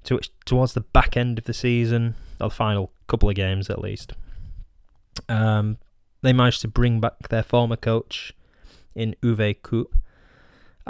to 0.05 0.19
towards 0.45 0.73
the 0.73 0.81
back 0.81 1.15
end 1.15 1.37
of 1.37 1.45
the 1.45 1.53
season, 1.53 2.15
the 2.49 2.55
final 2.55 2.91
couple 3.07 3.29
of 3.29 3.35
games 3.35 3.69
at 3.69 3.79
least, 3.79 4.13
um, 5.29 5.77
they 6.21 6.33
managed 6.33 6.61
to 6.61 6.67
bring 6.67 6.99
back 6.99 7.29
their 7.29 7.43
former 7.43 7.75
coach 7.75 8.33
in 8.95 9.15
Uwe 9.21 9.61
Krupp. 9.61 9.95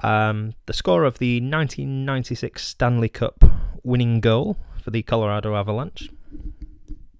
Um, 0.02 0.54
the 0.66 0.74
score 0.74 1.04
of 1.04 1.20
the 1.20 1.36
1996 1.36 2.66
Stanley 2.66 3.10
Cup 3.10 3.44
winning 3.84 4.20
goal 4.22 4.58
for 4.82 4.92
the 4.92 5.04
Colorado 5.04 5.56
Avalanche, 5.56 6.10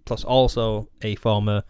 plus 0.06 0.24
also 0.24 0.90
a 1.02 1.16
former 1.16 1.64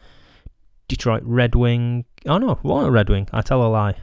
Detroit 0.88 1.24
Red 1.26 1.56
Wing. 1.56 2.06
Oh 2.26 2.38
no, 2.38 2.56
what 2.62 2.86
a 2.86 2.92
Red 2.92 3.10
Wing? 3.10 3.28
I 3.34 3.42
tell 3.42 3.66
a 3.66 3.68
lie. 3.68 3.96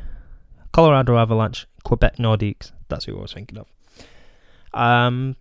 Colorado 0.73 1.17
Avalanche, 1.17 1.67
Quebec 1.85 2.17
Nordiques. 2.19 2.73
That's 2.89 3.07
who 3.07 3.19
I 3.19 3.23
was 3.23 3.33
thinking 3.33 3.59
of. 3.59 3.67
Um. 4.73 5.37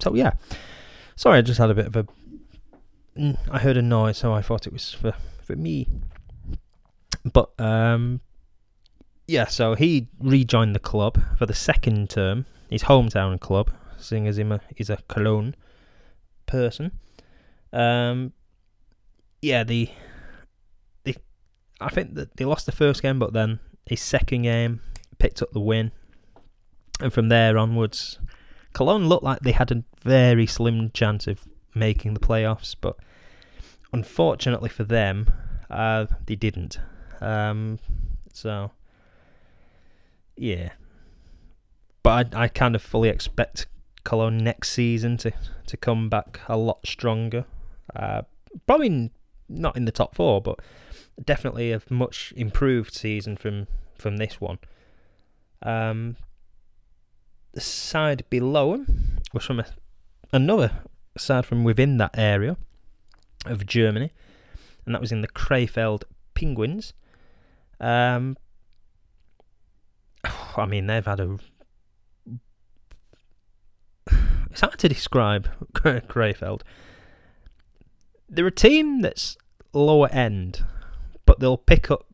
So 0.00 0.14
yeah, 0.14 0.32
sorry, 1.16 1.38
I 1.38 1.42
just 1.42 1.58
had 1.58 1.70
a 1.70 1.74
bit 1.74 1.86
of 1.86 1.96
a. 1.96 2.06
mm, 3.16 3.36
heard 3.60 3.76
a 3.76 3.82
noise, 3.82 4.18
so 4.18 4.32
I 4.32 4.42
thought 4.42 4.66
it 4.66 4.72
was 4.72 4.92
for 4.92 5.14
for 5.42 5.56
me. 5.56 5.88
But 7.32 7.50
um, 7.58 8.20
yeah, 9.26 9.46
so 9.46 9.74
he 9.74 10.08
rejoined 10.20 10.74
the 10.74 10.80
club 10.80 11.20
for 11.36 11.46
the 11.46 11.54
second 11.54 12.10
term, 12.10 12.46
his 12.70 12.84
hometown 12.84 13.38
club, 13.38 13.70
seeing 13.98 14.26
as 14.26 14.38
him 14.38 14.58
he's 14.74 14.90
a 14.90 14.98
Cologne 15.08 15.54
person. 16.46 16.92
Um, 17.72 18.32
yeah, 19.42 19.64
the 19.64 19.90
the 21.04 21.16
I 21.80 21.90
think 21.90 22.14
that 22.14 22.36
they 22.36 22.44
lost 22.44 22.66
the 22.66 22.72
first 22.72 23.02
game, 23.02 23.18
but 23.18 23.32
then 23.32 23.60
his 23.86 24.00
second 24.00 24.42
game 24.42 24.80
picked 25.18 25.42
up 25.42 25.52
the 25.52 25.60
win, 25.60 25.92
and 27.00 27.12
from 27.12 27.28
there 27.28 27.58
onwards, 27.58 28.18
Cologne 28.72 29.08
looked 29.08 29.24
like 29.24 29.40
they 29.40 29.52
had 29.52 29.70
a 29.70 29.84
very 30.00 30.46
slim 30.46 30.90
chance 30.92 31.26
of 31.26 31.46
making 31.74 32.14
the 32.14 32.20
playoffs, 32.20 32.74
but 32.80 32.96
unfortunately 33.92 34.68
for 34.68 34.84
them, 34.84 35.30
uh, 35.70 36.06
they 36.26 36.36
didn't. 36.36 36.78
Um, 37.20 37.78
so 38.32 38.70
yeah, 40.36 40.70
but 42.02 42.34
I, 42.34 42.44
I 42.44 42.48
kind 42.48 42.74
of 42.74 42.82
fully 42.82 43.08
expect 43.08 43.66
Cologne 44.04 44.38
next 44.38 44.70
season 44.70 45.16
to 45.18 45.32
to 45.66 45.76
come 45.76 46.08
back 46.08 46.40
a 46.48 46.56
lot 46.56 46.86
stronger. 46.86 47.44
Uh, 47.94 48.22
probably 48.66 49.10
not 49.48 49.76
in 49.76 49.84
the 49.84 49.92
top 49.92 50.14
four, 50.14 50.40
but 50.40 50.60
definitely 51.22 51.72
a 51.72 51.82
much 51.90 52.32
improved 52.36 52.94
season 52.94 53.36
from 53.36 53.66
from 53.96 54.16
this 54.16 54.40
one. 54.40 54.58
Um, 55.62 56.16
the 57.58 57.64
side 57.64 58.22
below 58.30 58.74
him 58.74 59.18
was 59.32 59.44
from 59.44 59.58
a, 59.58 59.66
another 60.32 60.70
side 61.16 61.44
from 61.44 61.64
within 61.64 61.96
that 61.96 62.16
area 62.16 62.56
of 63.46 63.66
Germany, 63.66 64.12
and 64.86 64.94
that 64.94 65.00
was 65.00 65.10
in 65.10 65.22
the 65.22 65.28
Krefeld 65.28 66.04
Penguins. 66.34 66.92
Um, 67.80 68.36
I 70.56 70.66
mean, 70.66 70.86
they've 70.86 71.04
had 71.04 71.18
a. 71.18 71.38
It's 74.52 74.60
hard 74.60 74.78
to 74.78 74.88
describe 74.88 75.50
Krefeld. 75.72 76.62
They're 78.28 78.46
a 78.46 78.52
team 78.52 79.02
that's 79.02 79.36
lower 79.72 80.08
end, 80.10 80.64
but 81.26 81.40
they'll 81.40 81.56
pick 81.56 81.90
up 81.90 82.06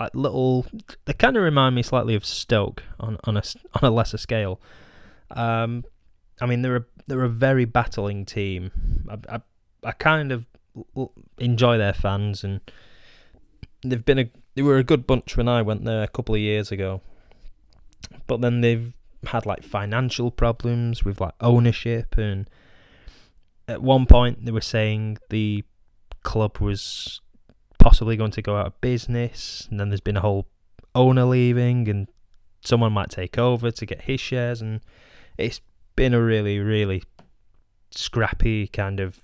like 0.00 0.12
little. 0.12 0.66
They 1.04 1.12
kind 1.12 1.36
of 1.36 1.44
remind 1.44 1.76
me 1.76 1.84
slightly 1.84 2.16
of 2.16 2.26
Stoke 2.26 2.82
on 2.98 3.16
on 3.22 3.36
a 3.36 3.42
on 3.80 3.88
a 3.88 3.90
lesser 3.90 4.18
scale. 4.18 4.60
Um, 5.30 5.84
I 6.40 6.46
mean, 6.46 6.62
they're 6.62 6.76
a 6.76 6.84
they're 7.06 7.24
a 7.24 7.28
very 7.28 7.64
battling 7.64 8.24
team. 8.24 8.70
I 9.08 9.36
I, 9.36 9.40
I 9.84 9.92
kind 9.92 10.32
of 10.32 10.46
enjoy 11.38 11.78
their 11.78 11.92
fans, 11.92 12.44
and 12.44 12.60
they've 13.82 14.04
been 14.04 14.18
a 14.18 14.30
they 14.54 14.62
were 14.62 14.78
a 14.78 14.84
good 14.84 15.06
bunch 15.06 15.36
when 15.36 15.48
I 15.48 15.62
went 15.62 15.84
there 15.84 16.02
a 16.02 16.08
couple 16.08 16.34
of 16.34 16.40
years 16.40 16.72
ago. 16.72 17.00
But 18.26 18.40
then 18.40 18.60
they've 18.60 18.92
had 19.26 19.46
like 19.46 19.62
financial 19.62 20.30
problems 20.30 21.04
with 21.04 21.20
like 21.20 21.34
ownership, 21.40 22.16
and 22.16 22.48
at 23.66 23.82
one 23.82 24.06
point 24.06 24.44
they 24.44 24.52
were 24.52 24.60
saying 24.60 25.18
the 25.30 25.64
club 26.22 26.58
was 26.58 27.20
possibly 27.78 28.16
going 28.16 28.32
to 28.32 28.42
go 28.42 28.56
out 28.56 28.66
of 28.66 28.80
business, 28.80 29.66
and 29.70 29.78
then 29.78 29.88
there's 29.88 30.00
been 30.00 30.16
a 30.16 30.20
whole 30.22 30.46
owner 30.94 31.24
leaving, 31.24 31.88
and 31.88 32.08
someone 32.60 32.92
might 32.92 33.10
take 33.10 33.38
over 33.38 33.70
to 33.70 33.86
get 33.86 34.02
his 34.02 34.20
shares, 34.20 34.60
and 34.60 34.80
it's 35.38 35.60
been 35.96 36.12
a 36.12 36.20
really, 36.20 36.58
really 36.58 37.02
scrappy 37.90 38.66
kind 38.66 39.00
of. 39.00 39.22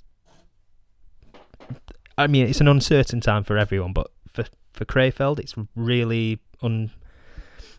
I 2.16 2.28
mean, 2.28 2.46
it's 2.46 2.60
an 2.60 2.68
uncertain 2.68 3.20
time 3.20 3.44
for 3.44 3.58
everyone, 3.58 3.92
but 3.92 4.10
for 4.30 4.44
for 4.72 4.84
Krefeld, 4.84 5.38
it's 5.38 5.54
really 5.74 6.40
un. 6.62 6.92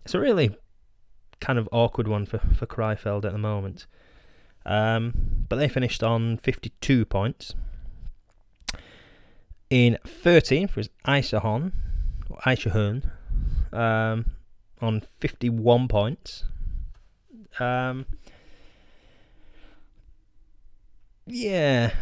It's 0.04 0.14
a 0.14 0.20
really 0.20 0.56
kind 1.40 1.58
of 1.58 1.68
awkward 1.72 2.08
one 2.08 2.26
for 2.26 2.40
for 2.40 2.66
Krefeld 2.66 3.26
at 3.26 3.32
the 3.32 3.38
moment. 3.38 3.88
Um, 4.66 5.46
but 5.48 5.58
they 5.58 5.68
finished 5.68 6.02
on 6.02 6.38
52 6.38 7.06
points. 7.06 7.54
In 9.70 9.98
13th 10.06 10.76
was 10.76 10.90
Iserlohn, 11.08 11.72
or 12.30 12.40
um, 13.72 14.26
on 14.82 15.02
51 15.20 15.88
points. 15.88 16.46
Um, 17.60 18.06
yeah, 21.26 21.94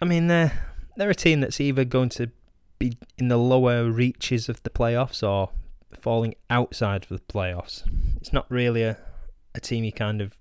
I 0.00 0.04
mean 0.04 0.26
they're 0.26 0.52
they're 0.96 1.10
a 1.10 1.14
team 1.14 1.40
that's 1.40 1.60
either 1.60 1.84
going 1.84 2.08
to 2.10 2.30
be 2.78 2.96
in 3.18 3.28
the 3.28 3.36
lower 3.36 3.90
reaches 3.90 4.48
of 4.48 4.62
the 4.62 4.70
playoffs 4.70 5.26
or 5.26 5.50
falling 5.98 6.34
outside 6.50 7.04
of 7.04 7.08
the 7.08 7.18
playoffs. 7.18 7.82
It's 8.16 8.32
not 8.32 8.46
really 8.50 8.82
a, 8.82 8.98
a 9.54 9.60
team 9.60 9.84
you 9.84 9.92
kind 9.92 10.20
of 10.20 10.38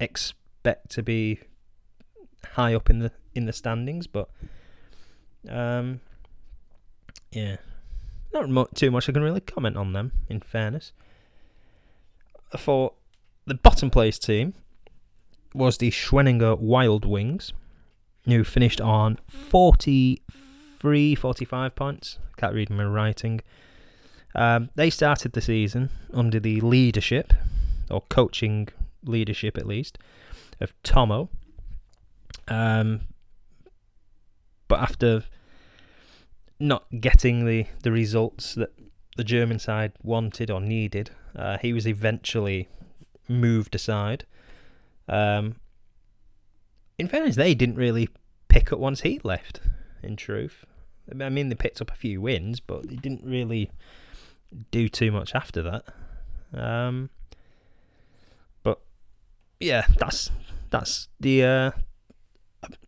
expect 0.00 0.90
to 0.90 1.02
be 1.02 1.40
high 2.52 2.74
up 2.74 2.90
in 2.90 2.98
the 2.98 3.12
in 3.34 3.46
the 3.46 3.52
standings, 3.52 4.06
but 4.06 4.28
um, 5.48 6.00
yeah, 7.30 7.56
not 8.32 8.48
mo- 8.48 8.68
too 8.74 8.90
much 8.90 9.08
I 9.08 9.12
can 9.12 9.22
really 9.22 9.40
comment 9.40 9.76
on 9.76 9.92
them. 9.92 10.12
In 10.28 10.40
fairness, 10.40 10.92
for 12.56 12.92
the 13.46 13.54
bottom 13.54 13.90
place 13.90 14.18
team 14.18 14.54
was 15.56 15.78
the 15.78 15.90
Schwenninger 15.90 16.58
Wild 16.58 17.04
Wings, 17.04 17.52
who 18.24 18.44
finished 18.44 18.80
on 18.80 19.18
43, 19.28 21.14
45 21.14 21.74
points. 21.74 22.18
Can't 22.36 22.54
read 22.54 22.70
my 22.70 22.84
writing. 22.84 23.40
Um, 24.34 24.68
they 24.74 24.90
started 24.90 25.32
the 25.32 25.40
season 25.40 25.90
under 26.12 26.38
the 26.38 26.60
leadership, 26.60 27.32
or 27.90 28.02
coaching 28.10 28.68
leadership 29.04 29.56
at 29.56 29.66
least, 29.66 29.98
of 30.60 30.74
Tomo. 30.82 31.30
Um, 32.48 33.00
but 34.68 34.80
after 34.80 35.24
not 36.58 36.84
getting 37.00 37.46
the, 37.46 37.66
the 37.82 37.92
results 37.92 38.54
that 38.54 38.72
the 39.16 39.24
German 39.24 39.58
side 39.58 39.92
wanted 40.02 40.50
or 40.50 40.60
needed, 40.60 41.10
uh, 41.34 41.56
he 41.58 41.72
was 41.72 41.86
eventually 41.86 42.68
moved 43.28 43.74
aside. 43.74 44.26
Um, 45.08 45.56
in 46.98 47.08
fairness, 47.08 47.36
they 47.36 47.54
didn't 47.54 47.76
really 47.76 48.08
pick 48.48 48.72
up 48.72 48.78
once 48.78 49.02
he 49.02 49.20
left. 49.22 49.60
In 50.02 50.14
truth, 50.14 50.64
I 51.10 51.28
mean, 51.28 51.48
they 51.48 51.54
picked 51.54 51.80
up 51.80 51.90
a 51.90 51.96
few 51.96 52.20
wins, 52.20 52.60
but 52.60 52.88
they 52.88 52.96
didn't 52.96 53.24
really 53.24 53.70
do 54.70 54.88
too 54.88 55.10
much 55.10 55.34
after 55.34 55.62
that. 55.62 55.84
Um, 56.54 57.10
but 58.62 58.80
yeah, 59.58 59.86
that's 59.98 60.30
that's 60.70 61.08
the 61.18 61.44
uh, 61.44 61.70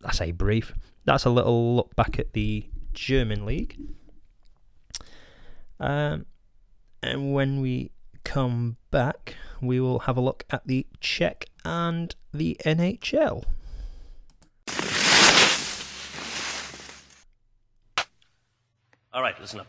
I 0.03 0.11
say 0.11 0.31
brief. 0.31 0.73
That's 1.05 1.25
a 1.25 1.29
little 1.29 1.75
look 1.75 1.95
back 1.95 2.19
at 2.19 2.33
the 2.33 2.65
German 2.93 3.45
league. 3.45 3.77
Um, 5.79 6.25
and 7.01 7.33
when 7.33 7.61
we 7.61 7.91
come 8.23 8.77
back, 8.91 9.35
we 9.61 9.79
will 9.79 9.99
have 9.99 10.17
a 10.17 10.21
look 10.21 10.45
at 10.49 10.65
the 10.67 10.85
Czech 10.99 11.45
and 11.65 12.15
the 12.33 12.57
NHL. 12.65 13.43
All 19.11 19.21
right, 19.21 19.39
listen 19.39 19.59
up. 19.59 19.67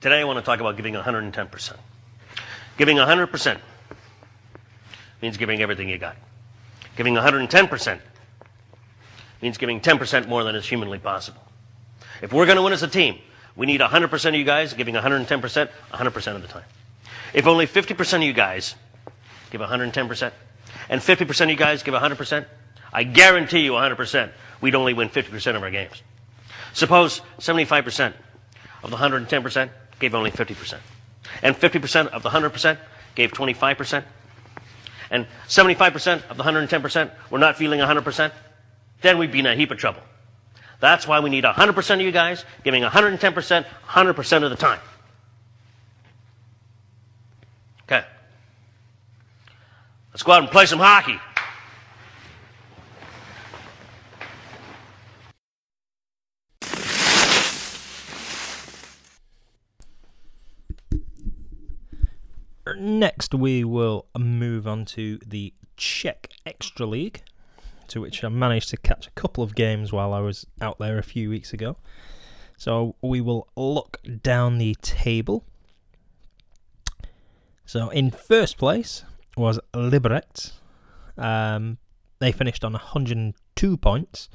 Today 0.00 0.20
I 0.20 0.24
want 0.24 0.38
to 0.38 0.44
talk 0.44 0.60
about 0.60 0.76
giving 0.76 0.94
110%. 0.94 1.76
Giving 2.76 2.96
100% 2.96 3.58
means 5.22 5.36
giving 5.36 5.60
everything 5.60 5.88
you 5.88 5.98
got. 5.98 6.16
Giving 6.96 7.14
110% 7.14 8.00
means 9.42 9.58
giving 9.58 9.80
10% 9.80 10.28
more 10.28 10.44
than 10.44 10.54
is 10.54 10.66
humanly 10.66 10.98
possible. 10.98 11.42
If 12.22 12.32
we're 12.32 12.46
going 12.46 12.56
to 12.56 12.62
win 12.62 12.72
as 12.72 12.82
a 12.82 12.88
team, 12.88 13.18
we 13.56 13.66
need 13.66 13.80
100% 13.80 14.28
of 14.28 14.34
you 14.34 14.44
guys 14.44 14.72
giving 14.74 14.94
110% 14.94 15.26
100% 15.26 16.36
of 16.36 16.42
the 16.42 16.48
time. 16.48 16.64
If 17.34 17.46
only 17.46 17.66
50% 17.66 18.14
of 18.14 18.22
you 18.22 18.32
guys 18.32 18.76
give 19.50 19.60
110% 19.60 20.32
and 20.88 21.00
50% 21.00 21.40
of 21.42 21.50
you 21.50 21.56
guys 21.56 21.82
give 21.82 21.94
100%, 21.94 22.46
I 22.92 23.02
guarantee 23.02 23.60
you 23.60 23.72
100% 23.72 24.30
we'd 24.60 24.76
only 24.76 24.94
win 24.94 25.08
50% 25.08 25.56
of 25.56 25.62
our 25.62 25.70
games. 25.70 26.02
Suppose 26.72 27.20
75% 27.38 28.14
of 28.82 28.90
the 28.90 28.96
110% 28.96 29.70
gave 29.98 30.14
only 30.14 30.30
50%. 30.30 30.78
And 31.42 31.56
50% 31.56 32.06
of 32.08 32.22
the 32.22 32.30
100% 32.30 32.78
gave 33.14 33.32
25%. 33.32 34.04
And 35.10 35.26
75% 35.48 36.30
of 36.30 36.36
the 36.36 36.42
110% 36.42 37.10
were 37.30 37.38
not 37.38 37.56
feeling 37.56 37.80
100%. 37.80 38.32
Then 39.00 39.18
we'd 39.18 39.32
be 39.32 39.40
in 39.40 39.46
a 39.46 39.54
heap 39.54 39.70
of 39.70 39.78
trouble. 39.78 40.02
That's 40.80 41.06
why 41.06 41.20
we 41.20 41.30
need 41.30 41.44
100% 41.44 41.94
of 41.94 42.00
you 42.00 42.12
guys 42.12 42.44
giving 42.62 42.82
110% 42.82 43.64
100% 43.86 44.42
of 44.42 44.50
the 44.50 44.56
time. 44.56 44.80
Okay. 47.84 48.04
Let's 50.12 50.22
go 50.22 50.32
out 50.32 50.42
and 50.42 50.50
play 50.50 50.66
some 50.66 50.78
hockey. 50.78 51.18
Next, 62.76 63.34
we 63.34 63.62
will 63.64 64.06
move 64.18 64.66
on 64.66 64.84
to 64.86 65.18
the 65.26 65.52
Czech 65.76 66.30
Extra 66.46 66.86
League, 66.86 67.22
to 67.88 68.00
which 68.00 68.24
I 68.24 68.28
managed 68.28 68.70
to 68.70 68.76
catch 68.76 69.06
a 69.06 69.10
couple 69.10 69.44
of 69.44 69.54
games 69.54 69.92
while 69.92 70.12
I 70.12 70.20
was 70.20 70.46
out 70.60 70.78
there 70.78 70.98
a 70.98 71.02
few 71.02 71.28
weeks 71.28 71.52
ago. 71.52 71.76
So 72.56 72.94
we 73.02 73.20
will 73.20 73.48
look 73.56 73.98
down 74.22 74.58
the 74.58 74.74
table. 74.80 75.44
So 77.66 77.88
in 77.90 78.10
first 78.10 78.58
place 78.58 79.04
was 79.36 79.58
Liberec. 79.72 80.52
Um, 81.16 81.78
they 82.18 82.32
finished 82.32 82.64
on 82.64 82.72
102 82.72 83.76
points 83.76 84.28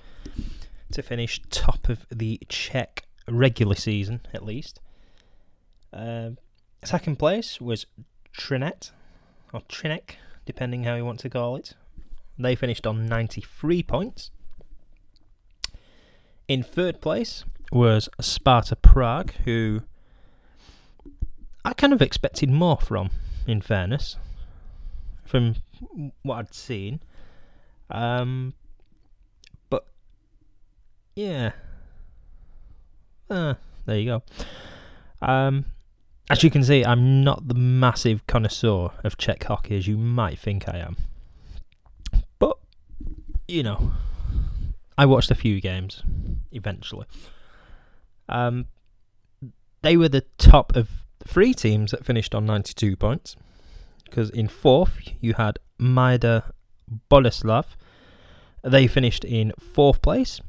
to 0.92 1.02
finish 1.02 1.42
top 1.50 1.90
of 1.90 2.06
the 2.10 2.40
Czech 2.50 3.04
regular 3.28 3.76
season, 3.76 4.22
at 4.34 4.44
least. 4.44 4.80
Um 5.94 6.38
second 6.84 7.18
place 7.18 7.60
was 7.60 7.86
Trinet, 8.32 8.92
or 9.54 9.62
Trinek, 9.62 10.16
depending 10.46 10.84
how 10.84 10.96
you 10.96 11.06
want 11.06 11.20
to 11.22 11.30
call 11.30 11.56
it. 11.56 11.74
They 12.38 12.56
finished 12.56 12.88
on 12.88 13.06
93 13.06 13.84
points. 13.84 14.32
In 16.48 16.64
third 16.64 17.02
place 17.02 17.44
was 17.72 18.10
Sparta 18.20 18.76
Prague, 18.76 19.34
who 19.46 19.82
I 21.66 21.74
kind 21.74 21.94
of 21.94 22.02
expected 22.02 22.50
more 22.50 22.78
from, 22.78 23.10
in 23.48 23.62
fairness, 23.62 24.18
from 25.26 25.56
what 26.24 26.36
I'd 26.36 26.54
seen. 26.54 27.02
Um, 27.90 28.54
but 29.70 29.86
yeah, 31.16 31.52
uh, 33.30 33.56
there 33.86 33.98
you 33.98 34.06
go. 34.06 34.24
Um, 35.22 35.66
as 36.30 36.44
you 36.44 36.50
can 36.50 36.64
see, 36.64 36.86
I'm 36.86 37.24
not 37.24 37.48
the 37.48 37.56
massive 37.56 38.26
connoisseur 38.28 38.92
of 39.04 39.18
Czech 39.18 39.44
hockey 39.44 39.78
as 39.78 39.88
you 39.88 39.98
might 39.98 40.40
think 40.40 40.70
I 40.70 40.78
am. 40.78 40.98
But, 42.38 42.58
you 43.48 43.64
know, 43.64 43.92
I 44.98 45.06
watched 45.06 45.32
a 45.32 45.36
few 45.36 45.60
games 45.60 46.04
eventually. 46.52 47.08
Um, 48.28 48.68
they 49.82 49.98
were 49.98 50.10
the 50.10 50.26
top 50.38 50.76
of 50.76 50.90
three 51.26 51.54
teams 51.54 51.92
that 51.92 52.06
finished 52.06 52.34
on 52.34 52.46
92 52.46 52.96
points. 52.96 53.36
Because 54.06 54.30
in 54.30 54.48
fourth, 54.48 55.00
you 55.20 55.36
had 55.36 55.60
Mladá 55.80 56.52
Boleslav. 57.12 57.66
They 58.64 58.88
finished 58.88 59.24
in 59.24 59.54
fourth 59.60 60.02
place. 60.02 60.42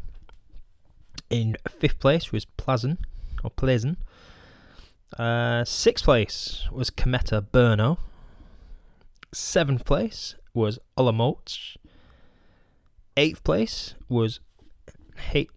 In 1.28 1.56
fifth 1.68 1.98
place 2.00 2.32
was 2.32 2.44
Plazan, 2.44 2.98
or 3.44 3.50
Pleasant. 3.50 3.98
Uh, 5.18 5.64
sixth 5.64 6.04
place 6.04 6.66
was 6.72 6.90
Kometa 6.90 7.42
Brno. 7.52 7.98
Seventh 9.32 9.84
place 9.84 10.34
was 10.54 10.78
Olomouc. 10.96 11.76
Eighth 13.16 13.44
place 13.44 13.94
was 14.08 14.40
H- 15.32 15.50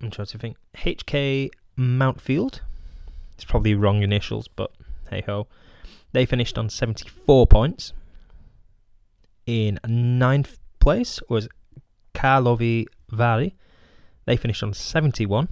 I'm 0.00 0.10
trying 0.10 0.26
to 0.26 0.38
think 0.38 0.56
HK 0.76 1.50
Mountfield. 1.78 2.60
It's 3.40 3.50
probably 3.50 3.74
wrong 3.74 4.02
initials, 4.02 4.48
but 4.48 4.70
hey 5.08 5.22
ho. 5.24 5.46
They 6.12 6.26
finished 6.26 6.58
on 6.58 6.68
74 6.68 7.46
points. 7.46 7.94
In 9.46 9.80
ninth 9.88 10.58
place 10.78 11.20
was 11.30 11.48
Karlovy 12.14 12.84
Vary. 13.10 13.56
They 14.26 14.36
finished 14.36 14.62
on 14.62 14.74
71. 14.74 15.48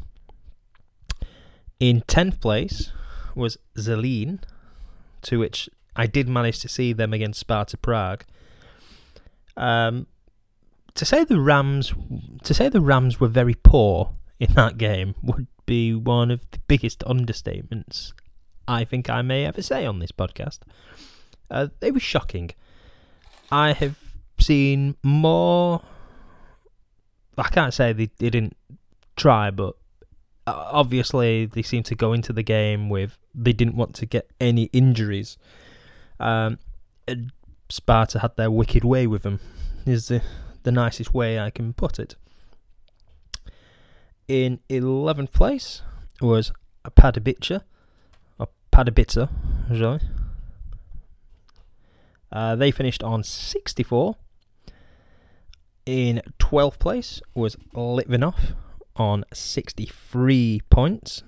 In 1.80 2.02
10th 2.02 2.42
place 2.42 2.92
was 3.34 3.56
Zelin, 3.78 4.42
to 5.22 5.38
which 5.38 5.70
I 5.96 6.06
did 6.06 6.28
manage 6.28 6.60
to 6.60 6.68
see 6.68 6.92
them 6.92 7.14
against 7.14 7.40
Sparta 7.40 7.78
Prague. 7.78 8.24
Um, 9.56 10.08
to 10.92 11.06
say 11.06 11.24
the 11.24 11.40
Rams, 11.40 11.94
to 12.42 12.52
say 12.52 12.68
the 12.68 12.82
Rams 12.82 13.18
were 13.18 13.28
very 13.28 13.54
poor 13.54 14.10
in 14.38 14.52
that 14.52 14.76
game 14.76 15.14
would 15.22 15.46
be 15.68 15.94
one 15.94 16.30
of 16.30 16.40
the 16.50 16.58
biggest 16.66 17.00
understatements 17.00 18.12
I 18.66 18.84
think 18.84 19.08
I 19.08 19.22
may 19.22 19.44
ever 19.46 19.62
say 19.62 19.86
on 19.86 19.98
this 19.98 20.12
podcast. 20.12 20.60
Uh, 21.50 21.68
it 21.80 21.94
was 21.94 22.02
shocking. 22.02 22.50
I 23.50 23.72
have 23.72 23.96
seen 24.38 24.96
more. 25.02 25.82
I 27.38 27.48
can't 27.48 27.72
say 27.72 27.92
they 27.92 28.10
didn't 28.18 28.56
try, 29.16 29.50
but 29.50 29.74
uh, 30.46 30.68
obviously 30.70 31.46
they 31.46 31.62
seemed 31.62 31.86
to 31.86 31.94
go 31.94 32.12
into 32.12 32.32
the 32.32 32.42
game 32.42 32.88
with 32.88 33.18
they 33.34 33.52
didn't 33.52 33.76
want 33.76 33.94
to 33.96 34.06
get 34.06 34.30
any 34.40 34.64
injuries. 34.72 35.38
Um, 36.20 36.58
Sparta 37.70 38.18
had 38.18 38.36
their 38.36 38.50
wicked 38.50 38.84
way 38.84 39.06
with 39.06 39.22
them. 39.22 39.40
Is 39.86 40.08
the 40.08 40.22
the 40.64 40.72
nicest 40.72 41.14
way 41.14 41.38
I 41.38 41.48
can 41.48 41.72
put 41.72 41.98
it. 41.98 42.16
In 44.28 44.60
eleventh 44.68 45.32
place 45.32 45.80
was 46.20 46.52
Padabica, 46.84 47.62
or 48.38 48.48
Padabica, 48.70 49.30
really. 49.70 50.00
Uh, 52.30 52.54
they 52.54 52.70
finished 52.70 53.02
on 53.02 53.22
64. 53.22 54.16
In 55.86 56.20
12th 56.38 56.78
place 56.78 57.22
was 57.34 57.56
Litvinov 57.74 58.54
on 58.96 59.24
63 59.32 60.60
points. 60.68 61.22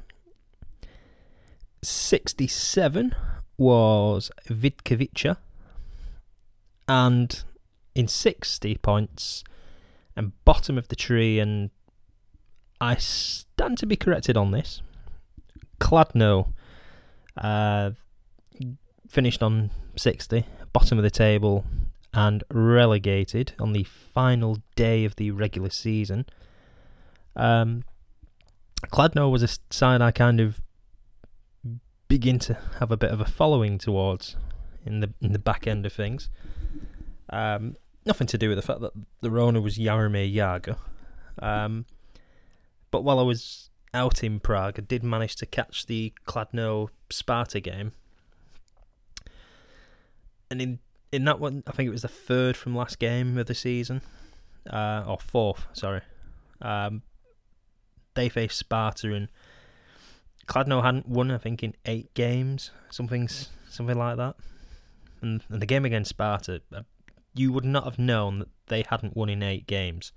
67 1.82 3.14
was 3.56 4.30
Vidkovica. 4.46 5.38
And 6.86 7.44
in 7.94 8.08
60 8.08 8.74
points, 8.76 9.44
and 10.14 10.32
bottom 10.44 10.76
of 10.76 10.88
the 10.88 10.96
tree, 10.96 11.38
and 11.38 11.70
I 12.80 12.96
stand 12.96 13.78
to 13.78 13.86
be 13.86 13.96
corrected 13.96 14.36
on 14.36 14.52
this. 14.52 14.82
Kladno 15.80 16.52
uh, 17.36 17.90
finished 19.08 19.42
on 19.42 19.70
60, 19.96 20.46
bottom 20.72 20.98
of 20.98 21.04
the 21.04 21.10
table, 21.10 21.64
and 22.12 22.42
relegated 22.50 23.52
on 23.58 23.72
the 23.72 23.84
final 23.84 24.58
day 24.76 25.04
of 25.04 25.16
the 25.16 25.30
regular 25.30 25.70
season. 25.70 26.26
Um, 27.36 27.84
Kladno 28.86 29.30
was 29.30 29.42
a 29.42 29.48
side 29.70 30.00
I 30.00 30.10
kind 30.10 30.40
of 30.40 30.60
begin 32.08 32.38
to 32.40 32.58
have 32.80 32.90
a 32.90 32.96
bit 32.96 33.10
of 33.10 33.20
a 33.20 33.24
following 33.24 33.78
towards 33.78 34.36
in 34.84 35.00
the 35.00 35.12
in 35.20 35.32
the 35.32 35.38
back 35.38 35.66
end 35.66 35.86
of 35.86 35.92
things. 35.92 36.28
Um, 37.28 37.76
nothing 38.04 38.26
to 38.28 38.38
do 38.38 38.48
with 38.48 38.58
the 38.58 38.62
fact 38.62 38.80
that 38.80 38.92
the 39.20 39.30
owner 39.30 39.60
was 39.60 39.78
Jaromir 39.78 40.34
Jagr. 40.34 40.76
Um, 41.40 41.86
but 42.90 43.04
while 43.04 43.18
I 43.18 43.22
was 43.22 43.70
out 43.92 44.22
in 44.22 44.40
Prague, 44.40 44.78
I 44.78 44.82
did 44.82 45.02
manage 45.02 45.36
to 45.36 45.46
catch 45.46 45.86
the 45.86 46.12
Kladno 46.26 46.88
Sparta 47.10 47.60
game. 47.60 47.92
And 50.50 50.60
in, 50.60 50.78
in 51.12 51.24
that 51.24 51.40
one, 51.40 51.62
I 51.66 51.72
think 51.72 51.86
it 51.86 51.92
was 51.92 52.02
the 52.02 52.08
third 52.08 52.56
from 52.56 52.74
last 52.74 52.98
game 52.98 53.38
of 53.38 53.46
the 53.46 53.54
season, 53.54 54.02
uh, 54.68 55.04
or 55.06 55.18
fourth, 55.18 55.66
sorry. 55.72 56.02
Um, 56.60 57.02
they 58.14 58.28
faced 58.28 58.58
Sparta 58.58 59.12
and 59.12 59.28
Kladno 60.46 60.82
hadn't 60.82 61.08
won, 61.08 61.30
I 61.30 61.38
think, 61.38 61.62
in 61.62 61.74
eight 61.86 62.12
games, 62.14 62.72
something, 62.90 63.28
something 63.68 63.96
like 63.96 64.16
that. 64.16 64.34
And, 65.22 65.42
and 65.48 65.62
the 65.62 65.66
game 65.66 65.84
against 65.84 66.10
Sparta, 66.10 66.62
uh, 66.74 66.82
you 67.34 67.52
would 67.52 67.64
not 67.64 67.84
have 67.84 67.98
known 67.98 68.40
that 68.40 68.48
they 68.66 68.84
hadn't 68.88 69.16
won 69.16 69.28
in 69.28 69.44
eight 69.44 69.68
games. 69.68 70.12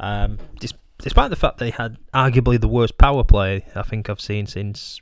Um, 0.00 0.38
dis- 0.58 0.74
despite 1.02 1.30
the 1.30 1.36
fact 1.36 1.58
they 1.58 1.70
had 1.70 1.98
arguably 2.14 2.58
the 2.58 2.68
worst 2.68 2.96
power 2.96 3.22
play 3.22 3.66
I 3.74 3.82
think 3.82 4.08
I've 4.08 4.20
seen 4.20 4.46
since. 4.46 5.00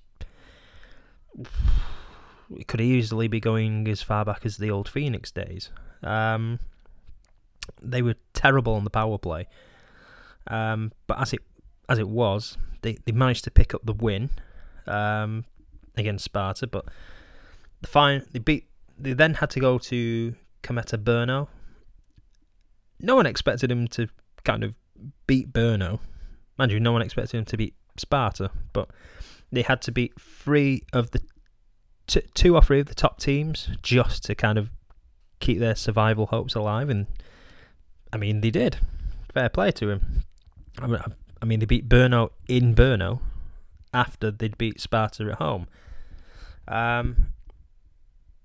It 2.56 2.66
could 2.66 2.80
easily 2.80 3.28
be 3.28 3.38
going 3.38 3.86
as 3.86 4.02
far 4.02 4.24
back 4.24 4.44
as 4.44 4.56
the 4.56 4.72
old 4.72 4.88
Phoenix 4.88 5.30
days. 5.30 5.70
Um, 6.02 6.58
they 7.80 8.02
were 8.02 8.16
terrible 8.32 8.74
on 8.74 8.82
the 8.82 8.90
power 8.90 9.18
play, 9.18 9.46
um, 10.48 10.90
but 11.06 11.20
as 11.20 11.32
it 11.32 11.40
as 11.88 11.98
it 11.98 12.08
was, 12.08 12.56
they, 12.82 12.98
they 13.04 13.12
managed 13.12 13.44
to 13.44 13.50
pick 13.50 13.74
up 13.74 13.84
the 13.84 13.92
win 13.92 14.30
um, 14.86 15.44
against 15.96 16.24
Sparta. 16.24 16.66
But 16.66 16.86
the 17.80 17.88
fine 17.88 18.24
they 18.32 18.38
beat. 18.40 18.66
They 18.98 19.12
then 19.12 19.34
had 19.34 19.50
to 19.50 19.60
go 19.60 19.78
to 19.78 20.34
Kometa 20.62 21.02
Brno. 21.02 21.48
No 23.00 23.16
one 23.16 23.26
expected 23.26 23.70
him 23.70 23.88
to 23.88 24.08
kind 24.44 24.62
of 24.62 24.74
beat 25.26 25.52
Brno. 25.52 26.00
Mind 26.58 26.72
you, 26.72 26.80
no 26.80 26.92
one 26.92 27.02
expected 27.02 27.38
him 27.38 27.44
to 27.46 27.56
beat 27.56 27.74
Sparta, 27.96 28.50
but 28.72 28.90
they 29.52 29.62
had 29.62 29.82
to 29.82 29.92
beat 29.92 30.18
three 30.20 30.82
of 30.92 31.10
the 31.10 31.20
t- 32.06 32.22
two 32.34 32.54
or 32.54 32.62
three 32.62 32.80
of 32.80 32.86
the 32.86 32.94
top 32.94 33.18
teams 33.18 33.70
just 33.82 34.24
to 34.24 34.34
kind 34.34 34.58
of 34.58 34.70
keep 35.40 35.58
their 35.58 35.74
survival 35.74 36.26
hopes 36.26 36.54
alive. 36.54 36.90
And 36.90 37.06
I 38.12 38.16
mean, 38.16 38.40
they 38.40 38.50
did. 38.50 38.78
Fair 39.32 39.48
play 39.48 39.70
to 39.72 39.90
him. 39.90 40.22
I 40.78 40.86
mean, 40.86 41.00
I 41.40 41.44
mean 41.44 41.60
they 41.60 41.66
beat 41.66 41.88
Brno 41.88 42.30
in 42.48 42.74
Brno 42.74 43.20
after 43.92 44.30
they'd 44.30 44.58
beat 44.58 44.80
Sparta 44.80 45.24
at 45.30 45.38
home. 45.38 45.66
Um, 46.68 47.32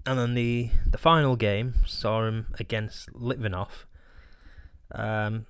and 0.05 0.19
then 0.19 0.33
the 0.35 0.69
the 0.85 0.97
final 0.97 1.35
game 1.35 1.75
saw 1.85 2.25
him 2.25 2.47
against 2.59 3.11
Litvinov, 3.13 3.85
um, 4.91 5.45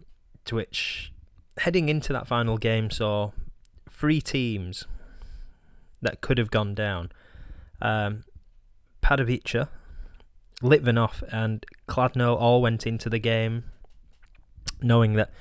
to 0.46 0.56
which 0.56 1.12
heading 1.58 1.90
into 1.90 2.14
that 2.14 2.28
final 2.28 2.58
game 2.58 2.90
saw 2.90 3.32
three 3.90 4.22
teams 4.22 4.86
that 6.02 6.22
could 6.22 6.38
have 6.38 6.52
gone 6.52 6.74
down. 6.76 7.12
Um, 7.82 8.24
Padavica, 9.02 9.70
Litvinov, 10.62 11.24
and 11.32 11.66
Kladno 11.88 12.40
all 12.40 12.62
went 12.62 12.86
into 12.86 13.10
the 13.10 13.20
game 13.20 13.66
knowing 14.82 15.14
that. 15.14 15.32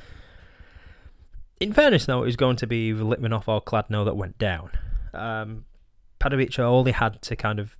In 1.61 1.73
fairness, 1.73 2.07
though, 2.07 2.23
it 2.23 2.27
was 2.27 2.37
going 2.37 2.57
to 2.57 2.67
be 2.67 2.93
Litvinov 2.93 3.49
or 3.49 3.63
Kladno 3.63 4.05
that 4.05 4.17
went 4.17 4.39
down. 4.39 4.71
Um, 5.13 5.65
Padavica 6.21 6.61
only 6.61 6.93
had 6.93 7.23
to 7.23 7.37
kind 7.37 7.59
of 7.59 7.77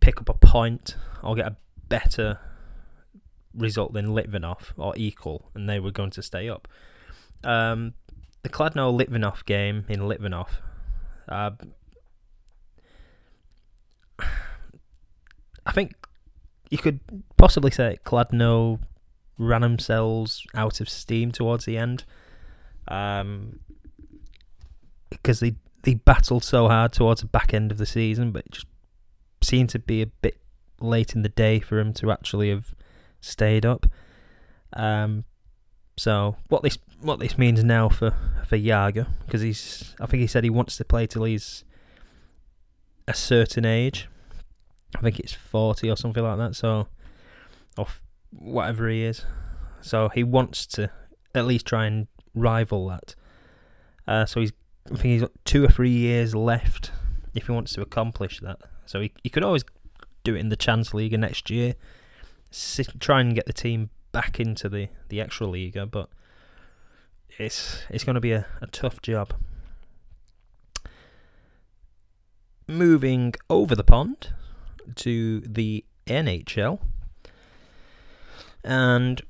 pick 0.00 0.20
up 0.20 0.28
a 0.28 0.34
point 0.34 0.96
or 1.22 1.34
get 1.34 1.46
a 1.46 1.56
better 1.88 2.38
result 3.56 3.96
in 3.96 4.06
Litvinov 4.08 4.72
or 4.76 4.94
equal, 4.96 5.50
and 5.54 5.68
they 5.68 5.80
were 5.80 5.90
going 5.90 6.10
to 6.10 6.22
stay 6.22 6.48
up. 6.48 6.68
Um, 7.44 7.94
the 8.42 8.48
Kladno 8.48 8.96
Litvinov 8.96 9.44
game 9.44 9.84
in 9.88 10.00
Litvinov. 10.00 10.48
Uh, 11.28 11.50
I 15.66 15.72
think 15.72 15.94
you 16.70 16.78
could 16.78 17.00
possibly 17.36 17.70
say 17.70 17.98
Kladno 18.04 18.78
ran 19.38 19.62
themselves 19.62 20.46
out 20.54 20.80
of 20.80 20.88
steam 20.88 21.32
towards 21.32 21.64
the 21.64 21.76
end. 21.76 22.04
Um, 22.88 23.58
because 25.10 25.40
they 25.40 25.56
they 25.82 25.94
battled 25.94 26.44
so 26.44 26.68
hard 26.68 26.92
towards 26.92 27.20
the 27.20 27.26
back 27.26 27.54
end 27.54 27.70
of 27.70 27.78
the 27.78 27.86
season, 27.86 28.32
but 28.32 28.44
it 28.46 28.52
just 28.52 28.66
seemed 29.42 29.70
to 29.70 29.78
be 29.78 30.02
a 30.02 30.06
bit 30.06 30.38
late 30.80 31.14
in 31.14 31.22
the 31.22 31.28
day 31.28 31.60
for 31.60 31.78
him 31.78 31.92
to 31.94 32.10
actually 32.10 32.50
have 32.50 32.74
stayed 33.20 33.66
up. 33.66 33.86
Um, 34.72 35.24
so 35.96 36.36
what 36.48 36.62
this 36.62 36.78
what 37.00 37.18
this 37.18 37.38
means 37.38 37.62
now 37.64 37.88
for 37.88 38.14
for 38.46 38.58
Jagr 38.58 39.06
because 39.24 39.40
he's 39.40 39.94
I 40.00 40.06
think 40.06 40.20
he 40.20 40.26
said 40.26 40.44
he 40.44 40.50
wants 40.50 40.76
to 40.76 40.84
play 40.84 41.06
till 41.06 41.24
he's 41.24 41.64
a 43.08 43.14
certain 43.14 43.64
age. 43.64 44.08
I 44.96 45.00
think 45.00 45.18
it's 45.18 45.32
forty 45.32 45.90
or 45.90 45.96
something 45.96 46.22
like 46.22 46.38
that. 46.38 46.56
So, 46.56 46.88
or 47.76 47.86
whatever 48.30 48.88
he 48.88 49.04
is. 49.04 49.24
So 49.80 50.08
he 50.08 50.24
wants 50.24 50.66
to 50.68 50.90
at 51.34 51.46
least 51.46 51.66
try 51.66 51.86
and 51.86 52.08
rival 52.34 52.88
that. 52.88 53.14
Uh, 54.06 54.26
so 54.26 54.40
he's 54.40 54.52
I 54.86 54.96
think 54.96 55.04
he's 55.04 55.22
got 55.22 55.32
two 55.44 55.64
or 55.64 55.68
three 55.68 55.90
years 55.90 56.34
left 56.34 56.92
if 57.34 57.46
he 57.46 57.52
wants 57.52 57.72
to 57.74 57.82
accomplish 57.82 58.40
that. 58.40 58.58
So 58.84 59.00
he 59.00 59.12
he 59.22 59.30
could 59.30 59.42
always 59.42 59.64
do 60.24 60.34
it 60.34 60.40
in 60.40 60.48
the 60.48 60.56
Chance 60.56 60.94
League 60.94 61.18
next 61.18 61.50
year. 61.50 61.74
Sit, 62.58 62.98
try 63.00 63.20
and 63.20 63.34
get 63.34 63.44
the 63.44 63.52
team 63.52 63.90
back 64.12 64.40
into 64.40 64.70
the 64.70 64.88
the 65.10 65.20
extra 65.20 65.46
Liga, 65.46 65.84
but 65.84 66.08
it's 67.38 67.82
it's 67.90 68.02
going 68.02 68.14
to 68.14 68.20
be 68.20 68.32
a, 68.32 68.46
a 68.62 68.66
tough 68.68 69.02
job. 69.02 69.34
Moving 72.66 73.34
over 73.50 73.74
the 73.74 73.84
pond 73.84 74.32
to 74.94 75.40
the 75.40 75.84
NHL, 76.06 76.80
and 78.64 79.20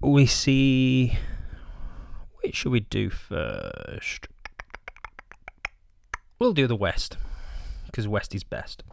we 0.00 0.24
see. 0.26 1.18
Which 2.44 2.54
should 2.54 2.70
we 2.70 2.80
do 2.80 3.10
first? 3.10 4.28
We'll 6.38 6.52
do 6.52 6.68
the 6.68 6.76
West 6.76 7.16
because 7.86 8.06
West 8.06 8.36
is 8.36 8.44
best, 8.44 8.84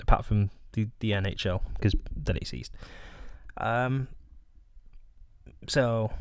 apart 0.00 0.24
from 0.24 0.50
the, 0.72 0.88
the 1.00 1.12
NHL 1.12 1.60
because 1.74 1.94
then 2.14 2.36
it 2.36 2.46
ceased. 2.46 2.72
Um, 3.56 4.08
so 5.68 6.12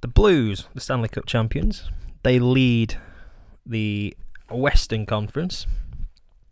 the 0.00 0.08
Blues, 0.08 0.66
the 0.74 0.80
Stanley 0.80 1.08
Cup 1.08 1.26
champions, 1.26 1.90
they 2.22 2.38
lead 2.38 2.96
the 3.64 4.16
Western 4.50 5.06
Conference, 5.06 5.66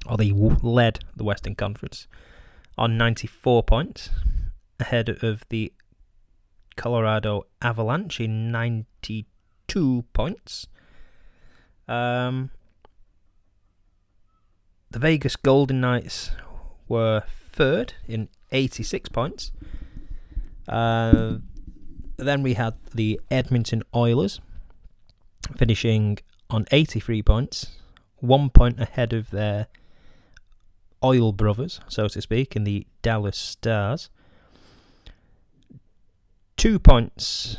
or 0.06 0.16
they 0.16 0.30
led 0.30 1.00
the 1.16 1.24
Western 1.24 1.54
Conference 1.54 2.06
on 2.78 2.96
94 2.96 3.62
points, 3.64 4.10
ahead 4.78 5.08
of 5.22 5.44
the 5.50 5.72
Colorado 6.76 7.46
Avalanche 7.60 8.20
in 8.20 8.50
92 8.50 10.04
points. 10.12 10.66
Um, 11.86 12.50
the 14.90 14.98
Vegas 14.98 15.36
Golden 15.36 15.80
Knights 15.80 16.30
were 16.90 17.22
third 17.52 17.94
in 18.06 18.28
86 18.52 19.08
points. 19.08 19.52
Uh, 20.68 21.36
then 22.18 22.42
we 22.42 22.54
had 22.54 22.74
the 22.94 23.18
Edmonton 23.30 23.82
Oilers 23.94 24.40
finishing 25.56 26.18
on 26.50 26.66
83 26.70 27.22
points, 27.22 27.78
one 28.16 28.50
point 28.50 28.78
ahead 28.78 29.12
of 29.12 29.30
their 29.30 29.68
oil 31.02 31.32
brothers, 31.32 31.80
so 31.88 32.08
to 32.08 32.20
speak, 32.20 32.54
in 32.54 32.64
the 32.64 32.86
Dallas 33.02 33.38
Stars. 33.38 34.10
Two 36.56 36.78
points 36.78 37.56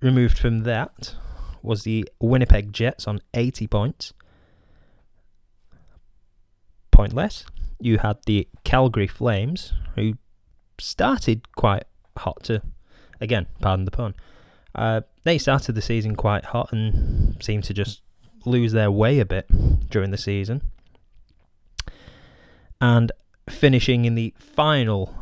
removed 0.00 0.38
from 0.38 0.64
that 0.64 1.14
was 1.62 1.84
the 1.84 2.08
Winnipeg 2.20 2.72
Jets 2.72 3.06
on 3.06 3.20
80 3.34 3.68
points. 3.68 4.12
Point 6.90 7.12
less. 7.12 7.44
You 7.82 7.98
had 7.98 8.18
the 8.26 8.46
Calgary 8.62 9.08
Flames, 9.08 9.72
who 9.96 10.14
started 10.78 11.52
quite 11.56 11.82
hot 12.16 12.44
to, 12.44 12.62
again, 13.20 13.48
pardon 13.60 13.86
the 13.86 13.90
pun. 13.90 14.14
Uh, 14.72 15.00
they 15.24 15.36
started 15.36 15.74
the 15.74 15.82
season 15.82 16.14
quite 16.14 16.44
hot 16.44 16.72
and 16.72 17.36
seemed 17.42 17.64
to 17.64 17.74
just 17.74 18.02
lose 18.44 18.70
their 18.70 18.88
way 18.88 19.18
a 19.18 19.24
bit 19.24 19.48
during 19.90 20.12
the 20.12 20.16
season. 20.16 20.62
And 22.80 23.10
finishing 23.50 24.04
in 24.04 24.14
the 24.14 24.32
final 24.38 25.16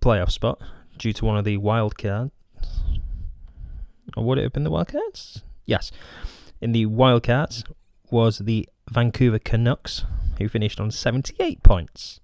playoff 0.00 0.30
spot 0.30 0.62
due 0.96 1.12
to 1.12 1.26
one 1.26 1.36
of 1.36 1.44
the 1.44 1.58
wild 1.58 1.98
cards. 1.98 2.32
Or 4.16 4.24
would 4.24 4.38
it 4.38 4.44
have 4.44 4.54
been 4.54 4.64
the 4.64 4.70
Wildcats? 4.70 5.42
Yes. 5.66 5.92
In 6.62 6.72
the 6.72 6.86
Wildcats 6.86 7.64
was 8.10 8.38
the 8.38 8.66
Vancouver 8.90 9.38
Canucks, 9.38 10.06
who 10.38 10.48
finished 10.48 10.80
on 10.80 10.90
78 10.90 11.62
points. 11.62 12.20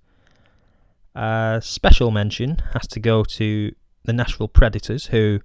Uh, 1.14 1.60
special 1.60 2.10
mention 2.10 2.62
has 2.72 2.86
to 2.88 3.00
go 3.00 3.22
to 3.22 3.72
the 4.04 4.12
Nashville 4.12 4.48
Predators, 4.48 5.06
who 5.06 5.40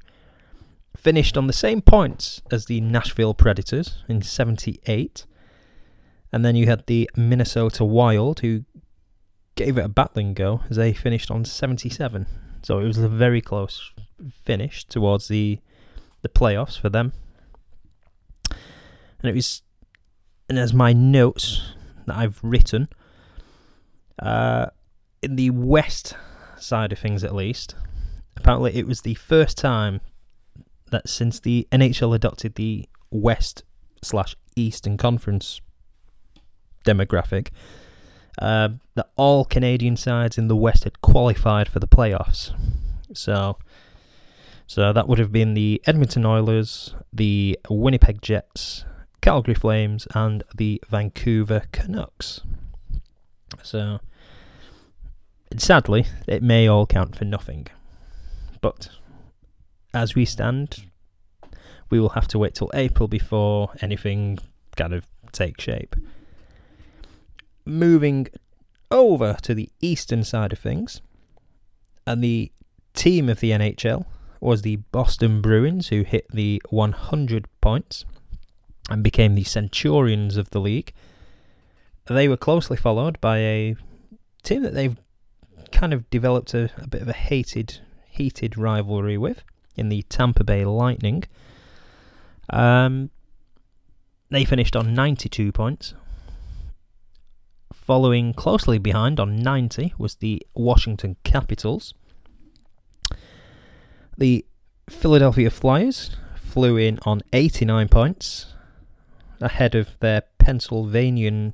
finished 0.98 1.38
on 1.38 1.48
the 1.48 1.54
same 1.54 1.82
points 1.82 2.42
as 2.52 2.66
the 2.66 2.82
Nashville 2.82 3.34
Predators 3.34 4.04
in 4.08 4.22
78. 4.22 5.26
And 6.32 6.44
then 6.44 6.56
you 6.56 6.66
had 6.66 6.86
the 6.88 7.10
Minnesota 7.16 7.86
Wild, 7.86 8.40
who 8.42 8.66
gave 9.56 9.78
it 9.78 9.86
a 9.86 9.90
battling 9.90 10.34
go 10.34 10.62
as 10.70 10.78
they 10.78 10.94
finished 10.94 11.30
on 11.30 11.46
77. 11.46 12.26
So 12.64 12.80
it 12.80 12.86
was 12.86 12.98
a 12.98 13.08
very 13.08 13.42
close 13.42 13.94
finish 14.44 14.86
towards 14.86 15.28
the 15.28 15.60
the 16.22 16.30
playoffs 16.30 16.80
for 16.80 16.90
them. 16.90 17.14
And 18.52 19.30
it 19.30 19.36
was, 19.36 19.62
and 20.48 20.58
as 20.58 20.74
my 20.74 20.94
notes 20.94 21.74
that 22.10 22.18
I've 22.18 22.40
written, 22.44 22.90
uh, 24.22 24.68
in 25.22 25.36
the 25.36 25.50
west 25.50 26.16
side 26.58 26.92
of 26.92 27.00
things 27.00 27.24
at 27.24 27.34
least, 27.34 27.76
apparently 28.36 28.76
it 28.76 28.88
was 28.88 29.02
the 29.02 29.16
first 29.16 29.58
time 29.58 30.02
that 30.92 31.08
since 31.08 31.40
the 31.40 31.68
NHL 31.72 32.16
adopted 32.16 32.56
the 32.56 32.88
West 33.12 33.64
slash 34.02 34.36
Eastern 34.56 34.98
Conference 34.98 35.62
demographic, 36.86 37.50
uh, 38.42 38.70
that 38.96 39.10
all 39.16 39.46
Canadian 39.46 39.98
sides 39.98 40.38
in 40.38 40.48
the 40.48 40.56
West 40.56 40.84
had 40.84 41.02
qualified 41.02 41.68
for 41.68 41.80
the 41.80 41.88
playoffs. 41.88 42.54
So, 43.14 43.58
so 44.68 44.94
that 44.94 45.08
would 45.08 45.20
have 45.20 45.32
been 45.32 45.54
the 45.54 45.82
Edmonton 45.86 46.26
Oilers, 46.26 46.96
the 47.12 47.60
Winnipeg 47.70 48.22
Jets, 48.22 48.86
Calgary 49.22 49.54
Flames, 49.54 50.08
and 50.14 50.44
the 50.56 50.82
Vancouver 50.90 51.64
Canucks. 51.72 52.42
So, 53.64 54.00
sadly, 55.58 56.06
it 56.28 56.42
may 56.42 56.68
all 56.68 56.86
count 56.86 57.16
for 57.16 57.26
nothing. 57.26 57.68
But 58.62 58.90
as 59.94 60.16
we 60.16 60.26
stand, 60.26 60.86
we 61.90 62.00
will 62.00 62.10
have 62.10 62.28
to 62.30 62.40
wait 62.40 62.56
till 62.56 62.72
April 62.74 63.08
before 63.08 63.72
anything 63.82 64.40
kind 64.76 64.94
of 64.94 65.06
takes 65.32 65.64
shape. 65.64 65.96
Moving 67.66 68.28
over 68.92 69.38
to 69.42 69.54
the 69.54 69.70
eastern 69.82 70.24
side 70.24 70.54
of 70.54 70.60
things, 70.60 71.02
and 72.08 72.24
the 72.24 72.52
team 72.94 73.30
of 73.30 73.40
the 73.40 73.52
NHL 73.52 74.06
was 74.40 74.62
the 74.62 74.78
Boston 74.78 75.42
Bruins, 75.42 75.90
who 75.90 76.04
hit 76.04 76.26
the 76.32 76.62
100 76.70 77.48
points 77.62 78.06
and 78.90 79.04
became 79.04 79.36
the 79.36 79.44
Centurions 79.44 80.38
of 80.38 80.50
the 80.50 80.60
league. 80.60 80.94
They 82.06 82.28
were 82.28 82.38
closely 82.38 82.76
followed 82.76 83.22
by 83.22 83.38
a 83.38 83.76
team 84.42 84.64
that 84.64 84.74
they've 84.74 84.98
kind 85.72 85.94
of 85.94 86.10
developed 86.10 86.54
a, 86.54 86.72
a 86.78 86.88
bit 86.88 87.02
of 87.02 87.08
a 87.08 87.14
hated, 87.14 87.80
heated 88.10 88.58
rivalry 88.58 89.18
with 89.18 89.44
in 89.76 89.90
the 89.90 90.02
Tampa 90.10 90.44
Bay 90.44 90.66
Lightning. 90.66 91.24
Um, 92.50 93.12
they 94.30 94.46
finished 94.46 94.76
on 94.76 94.94
92 94.94 95.52
points. 95.52 95.94
Following 97.74 98.34
closely 98.34 98.78
behind 98.78 99.20
on 99.20 99.36
90 99.38 99.94
was 99.98 100.16
the 100.16 100.46
Washington 100.54 101.16
Capitals. 101.24 101.94
The 104.18 104.46
Philadelphia 104.90 105.50
Flyers 105.50 106.16
flew 106.36 106.78
in 106.78 107.00
on 107.04 107.22
89 107.32 107.88
points, 107.88 108.54
ahead 109.42 109.76
of 109.76 109.98
their 110.00 110.24
Pennsylvanian 110.38 111.54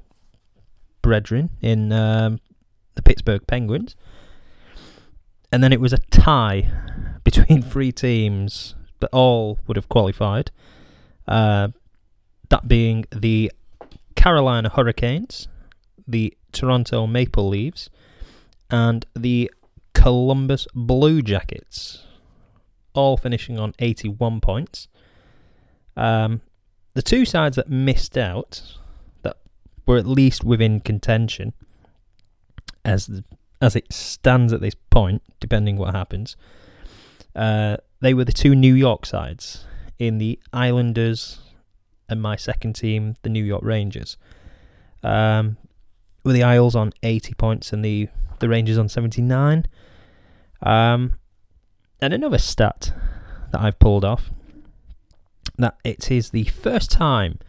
brethren 1.01 1.49
in 1.61 1.91
um, 1.91 2.39
the 2.95 3.01
Pittsburgh 3.01 3.45
Penguins. 3.47 3.95
And 5.51 5.63
then 5.63 5.71
it 5.71 5.79
was 5.79 5.93
a 5.93 5.99
tie 6.09 6.71
between 7.23 7.61
three 7.71 7.91
teams 7.91 8.75
that 8.99 9.09
all 9.11 9.59
would 9.67 9.77
have 9.77 9.89
qualified. 9.89 10.51
Uh, 11.27 11.69
that 12.49 12.67
being 12.67 13.05
the 13.11 13.51
Carolina 14.15 14.69
Hurricanes, 14.69 15.47
the 16.07 16.33
Toronto 16.51 17.07
Maple 17.07 17.47
Leafs, 17.47 17.89
and 18.69 19.05
the 19.15 19.51
Columbus 19.93 20.67
Blue 20.73 21.21
Jackets, 21.21 22.03
all 22.93 23.17
finishing 23.17 23.59
on 23.59 23.73
81 23.79 24.41
points. 24.41 24.88
Um, 25.97 26.41
the 26.96 27.02
two 27.02 27.26
sides 27.26 27.58
that 27.58 27.70
missed 27.70 28.18
out, 28.18 28.78
that 29.22 29.38
were 29.86 29.98
at 29.98 30.08
least 30.08 30.43
within 30.43 30.80
contention, 30.80 31.54
as 32.84 33.22
as 33.62 33.76
it 33.76 33.91
stands 33.91 34.52
at 34.52 34.62
this 34.62 34.76
point, 34.89 35.22
depending 35.39 35.78
what 35.78 35.93
happens, 35.93 36.36
uh, 37.36 37.78
they 38.02 38.14
were 38.14 38.26
the 38.26 38.32
two 38.32 38.56
New 38.56 38.74
York 38.74 39.06
sides 39.06 39.66
in 39.98 40.18
the 40.18 40.39
Islanders 40.52 41.39
and 42.10 42.22
my 42.22 42.36
second 42.36 42.74
team, 42.74 43.16
the 43.24 43.30
New 43.30 43.43
York 43.43 43.64
Rangers. 43.64 44.18
Um, 45.04 45.58
with 46.24 46.36
the 46.36 46.43
Isles 46.43 46.76
on 46.76 46.91
80 47.04 47.34
points 47.36 47.72
and 47.72 47.86
the, 47.86 48.10
the 48.39 48.50
Rangers 48.50 48.78
on 48.78 48.89
79. 48.89 49.66
Um, 50.62 51.16
and 52.02 52.14
another 52.14 52.38
stat 52.38 52.93
that 53.52 53.62
I've 53.62 53.80
pulled 53.80 54.04
off 54.04 54.32
that 55.58 55.78
it 55.84 56.12
is 56.12 56.30
the 56.30 56.45
first 56.45 56.91
time 56.91 57.39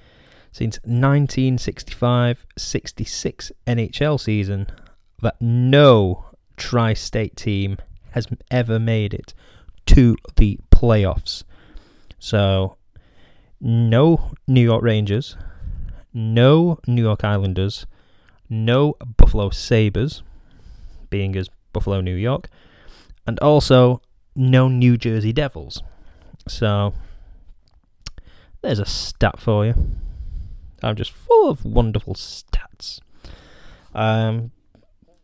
since 0.52 0.78
1965 0.84 2.46
66 2.56 3.52
NHL 3.66 4.18
season 4.20 4.66
that 5.22 5.36
no 5.40 6.26
tri 6.56 6.94
state 6.94 7.36
team 7.36 7.78
has 8.12 8.26
ever 8.50 8.78
made 8.78 9.12
it 9.12 9.34
to 9.86 10.16
the 10.36 10.58
playoffs. 10.70 11.44
So, 12.18 12.76
no 13.60 14.32
New 14.46 14.62
York 14.62 14.82
Rangers, 14.82 15.36
no 16.12 16.78
New 16.86 17.02
York 17.02 17.24
Islanders, 17.24 17.86
no 18.48 18.96
Buffalo 19.16 19.50
Sabres, 19.50 20.22
being 21.10 21.36
as 21.36 21.50
Buffalo, 21.72 22.00
New 22.00 22.14
York, 22.14 22.48
and 23.26 23.38
also 23.40 24.00
no 24.34 24.68
New 24.68 24.96
Jersey 24.96 25.32
Devils. 25.32 25.82
So, 26.48 26.94
there's 28.66 28.78
a 28.80 28.86
stat 28.86 29.38
for 29.38 29.64
you. 29.64 29.74
I'm 30.82 30.96
just 30.96 31.12
full 31.12 31.48
of 31.48 31.64
wonderful 31.64 32.14
stats. 32.14 33.00
Um, 33.94 34.50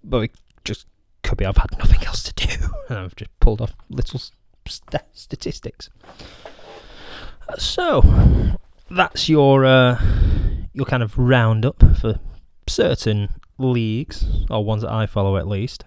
but 0.05 0.21
we 0.21 0.31
just 0.65 0.87
could 1.23 1.39
be 1.39 1.45
I've 1.45 1.57
had 1.57 1.77
nothing 1.79 2.05
else 2.07 2.23
to 2.23 2.35
do, 2.35 2.67
and 2.89 2.99
I've 2.99 3.17
just 3.17 3.31
pulled 3.41 3.61
off 3.61 3.75
little 3.91 4.21
st- 4.67 5.03
statistics. 5.13 5.91
So 7.59 8.03
that's 8.91 9.29
your 9.29 9.65
uh, 9.65 10.01
your 10.73 10.87
kind 10.87 11.03
of 11.03 11.19
roundup 11.19 11.83
for 11.99 12.21
certain 12.69 13.29
leagues 13.59 14.25
or 14.51 14.65
ones 14.65 14.83
that 14.83 14.93
I 14.93 15.07
follow 15.07 15.37
at 15.37 15.49
least. 15.49 15.85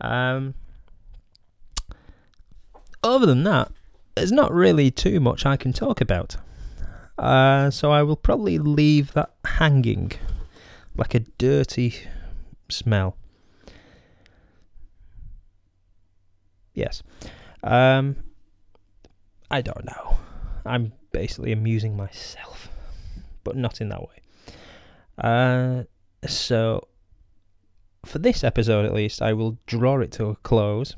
Um, 0.00 0.54
other 3.02 3.26
than 3.26 3.44
that, 3.44 3.70
there's 4.16 4.32
not 4.32 4.52
really 4.52 4.90
too 4.90 5.20
much 5.20 5.46
I 5.46 5.56
can 5.56 5.72
talk 5.72 6.00
about. 6.00 6.36
Uh, 7.18 7.70
so 7.70 7.92
I 7.92 8.02
will 8.02 8.16
probably 8.16 8.58
leave 8.58 9.12
that 9.12 9.30
hanging 9.44 10.12
like 10.96 11.14
a 11.14 11.20
dirty 11.20 11.94
smell. 12.68 13.16
Yes. 16.74 17.02
Um, 17.62 18.16
I 19.50 19.60
don't 19.60 19.84
know. 19.84 20.18
I'm 20.66 20.92
basically 21.12 21.52
amusing 21.52 21.96
myself, 21.96 22.68
but 23.44 23.56
not 23.56 23.80
in 23.80 23.90
that 23.90 24.02
way. 24.02 24.20
Uh, 25.16 25.84
so 26.26 26.88
for 28.04 28.18
this 28.18 28.42
episode, 28.42 28.84
at 28.84 28.92
least, 28.92 29.22
I 29.22 29.32
will 29.32 29.58
draw 29.66 30.00
it 30.00 30.12
to 30.12 30.26
a 30.26 30.36
close. 30.36 30.96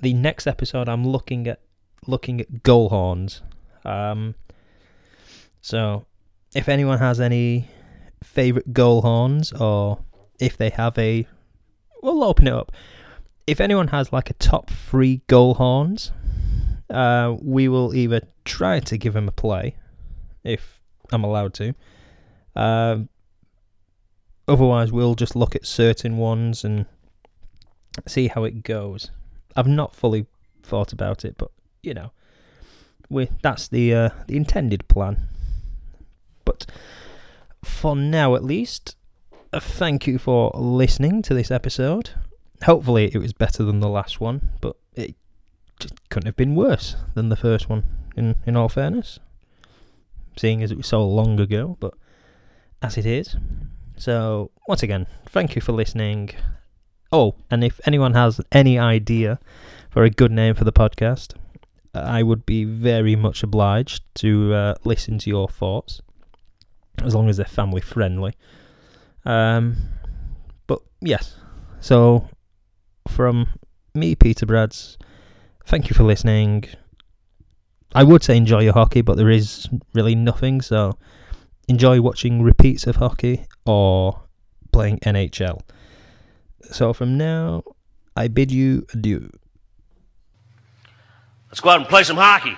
The 0.00 0.14
next 0.14 0.46
episode, 0.46 0.88
I'm 0.88 1.06
looking 1.06 1.46
at 1.46 1.60
looking 2.06 2.40
at 2.40 2.62
goal 2.62 2.90
horns. 2.90 3.42
Um, 3.84 4.34
so 5.66 6.06
if 6.54 6.68
anyone 6.68 6.98
has 6.98 7.20
any 7.20 7.68
favorite 8.22 8.72
goal 8.72 9.02
horns, 9.02 9.52
or 9.52 9.98
if 10.38 10.56
they 10.56 10.70
have 10.70 10.96
a, 10.96 11.26
we'll 12.04 12.22
open 12.22 12.46
it 12.46 12.52
up. 12.52 12.70
If 13.48 13.60
anyone 13.60 13.88
has 13.88 14.12
like 14.12 14.30
a 14.30 14.34
top 14.34 14.70
three 14.70 15.22
goal 15.26 15.54
horns, 15.54 16.12
uh, 16.88 17.34
we 17.42 17.66
will 17.66 17.96
either 17.96 18.20
try 18.44 18.78
to 18.78 18.96
give 18.96 19.14
them 19.14 19.26
a 19.26 19.32
play, 19.32 19.74
if 20.44 20.80
I'm 21.10 21.24
allowed 21.24 21.52
to. 21.54 21.74
Um, 22.54 23.08
otherwise, 24.46 24.92
we'll 24.92 25.16
just 25.16 25.34
look 25.34 25.56
at 25.56 25.66
certain 25.66 26.16
ones 26.16 26.64
and 26.64 26.86
see 28.06 28.28
how 28.28 28.44
it 28.44 28.62
goes. 28.62 29.10
I've 29.56 29.66
not 29.66 29.96
fully 29.96 30.26
thought 30.62 30.92
about 30.92 31.24
it, 31.24 31.34
but 31.36 31.50
you 31.82 31.92
know, 31.92 32.12
we 33.08 33.30
that's 33.42 33.66
the 33.66 33.92
uh, 33.92 34.10
the 34.28 34.36
intended 34.36 34.86
plan. 34.86 35.26
But 36.46 36.64
for 37.62 37.94
now, 37.94 38.34
at 38.34 38.42
least, 38.42 38.96
thank 39.52 40.06
you 40.06 40.16
for 40.16 40.50
listening 40.54 41.20
to 41.22 41.34
this 41.34 41.50
episode. 41.50 42.10
Hopefully, 42.64 43.10
it 43.12 43.18
was 43.18 43.34
better 43.34 43.62
than 43.62 43.80
the 43.80 43.88
last 43.88 44.18
one, 44.18 44.52
but 44.62 44.76
it 44.94 45.14
just 45.78 46.08
couldn't 46.08 46.26
have 46.26 46.36
been 46.36 46.54
worse 46.54 46.96
than 47.14 47.28
the 47.28 47.36
first 47.36 47.68
one. 47.68 47.84
In 48.16 48.36
in 48.46 48.56
all 48.56 48.70
fairness, 48.70 49.18
seeing 50.38 50.62
as 50.62 50.70
it 50.70 50.78
was 50.78 50.86
so 50.86 51.06
long 51.06 51.38
ago, 51.38 51.76
but 51.78 51.92
as 52.80 52.96
it 52.96 53.04
is. 53.04 53.36
So 53.98 54.50
once 54.68 54.82
again, 54.82 55.06
thank 55.26 55.54
you 55.54 55.60
for 55.60 55.72
listening. 55.72 56.30
Oh, 57.12 57.34
and 57.50 57.62
if 57.62 57.78
anyone 57.86 58.14
has 58.14 58.40
any 58.52 58.78
idea 58.78 59.38
for 59.90 60.02
a 60.04 60.10
good 60.10 60.32
name 60.32 60.54
for 60.54 60.64
the 60.64 60.72
podcast, 60.72 61.34
I 61.94 62.22
would 62.22 62.44
be 62.44 62.64
very 62.64 63.16
much 63.16 63.42
obliged 63.42 64.02
to 64.16 64.52
uh, 64.54 64.74
listen 64.84 65.18
to 65.18 65.30
your 65.30 65.48
thoughts, 65.48 66.02
as 67.04 67.14
long 67.14 67.28
as 67.28 67.36
they're 67.36 67.46
family 67.46 67.80
friendly. 67.80 68.34
Um, 69.24 69.76
but 70.66 70.80
yes, 71.00 71.36
so 71.80 72.28
from 73.08 73.48
me, 73.94 74.14
Peter 74.14 74.46
Brads, 74.46 74.98
thank 75.66 75.88
you 75.88 75.94
for 75.94 76.04
listening. 76.04 76.64
I 77.94 78.04
would 78.04 78.22
say 78.22 78.36
enjoy 78.36 78.60
your 78.62 78.72
hockey, 78.72 79.00
but 79.00 79.16
there 79.16 79.30
is 79.30 79.68
really 79.94 80.14
nothing, 80.14 80.60
so 80.60 80.98
enjoy 81.68 82.00
watching 82.00 82.42
repeats 82.42 82.86
of 82.86 82.96
hockey 82.96 83.46
or 83.64 84.22
playing 84.72 84.98
NHL. 85.00 85.60
So 86.70 86.92
from 86.92 87.16
now, 87.16 87.62
I 88.16 88.28
bid 88.28 88.50
you 88.50 88.86
adieu. 88.92 89.30
Let's 91.48 91.60
go 91.60 91.70
out 91.70 91.80
and 91.80 91.88
play 91.88 92.02
some 92.02 92.16
hockey. 92.16 92.56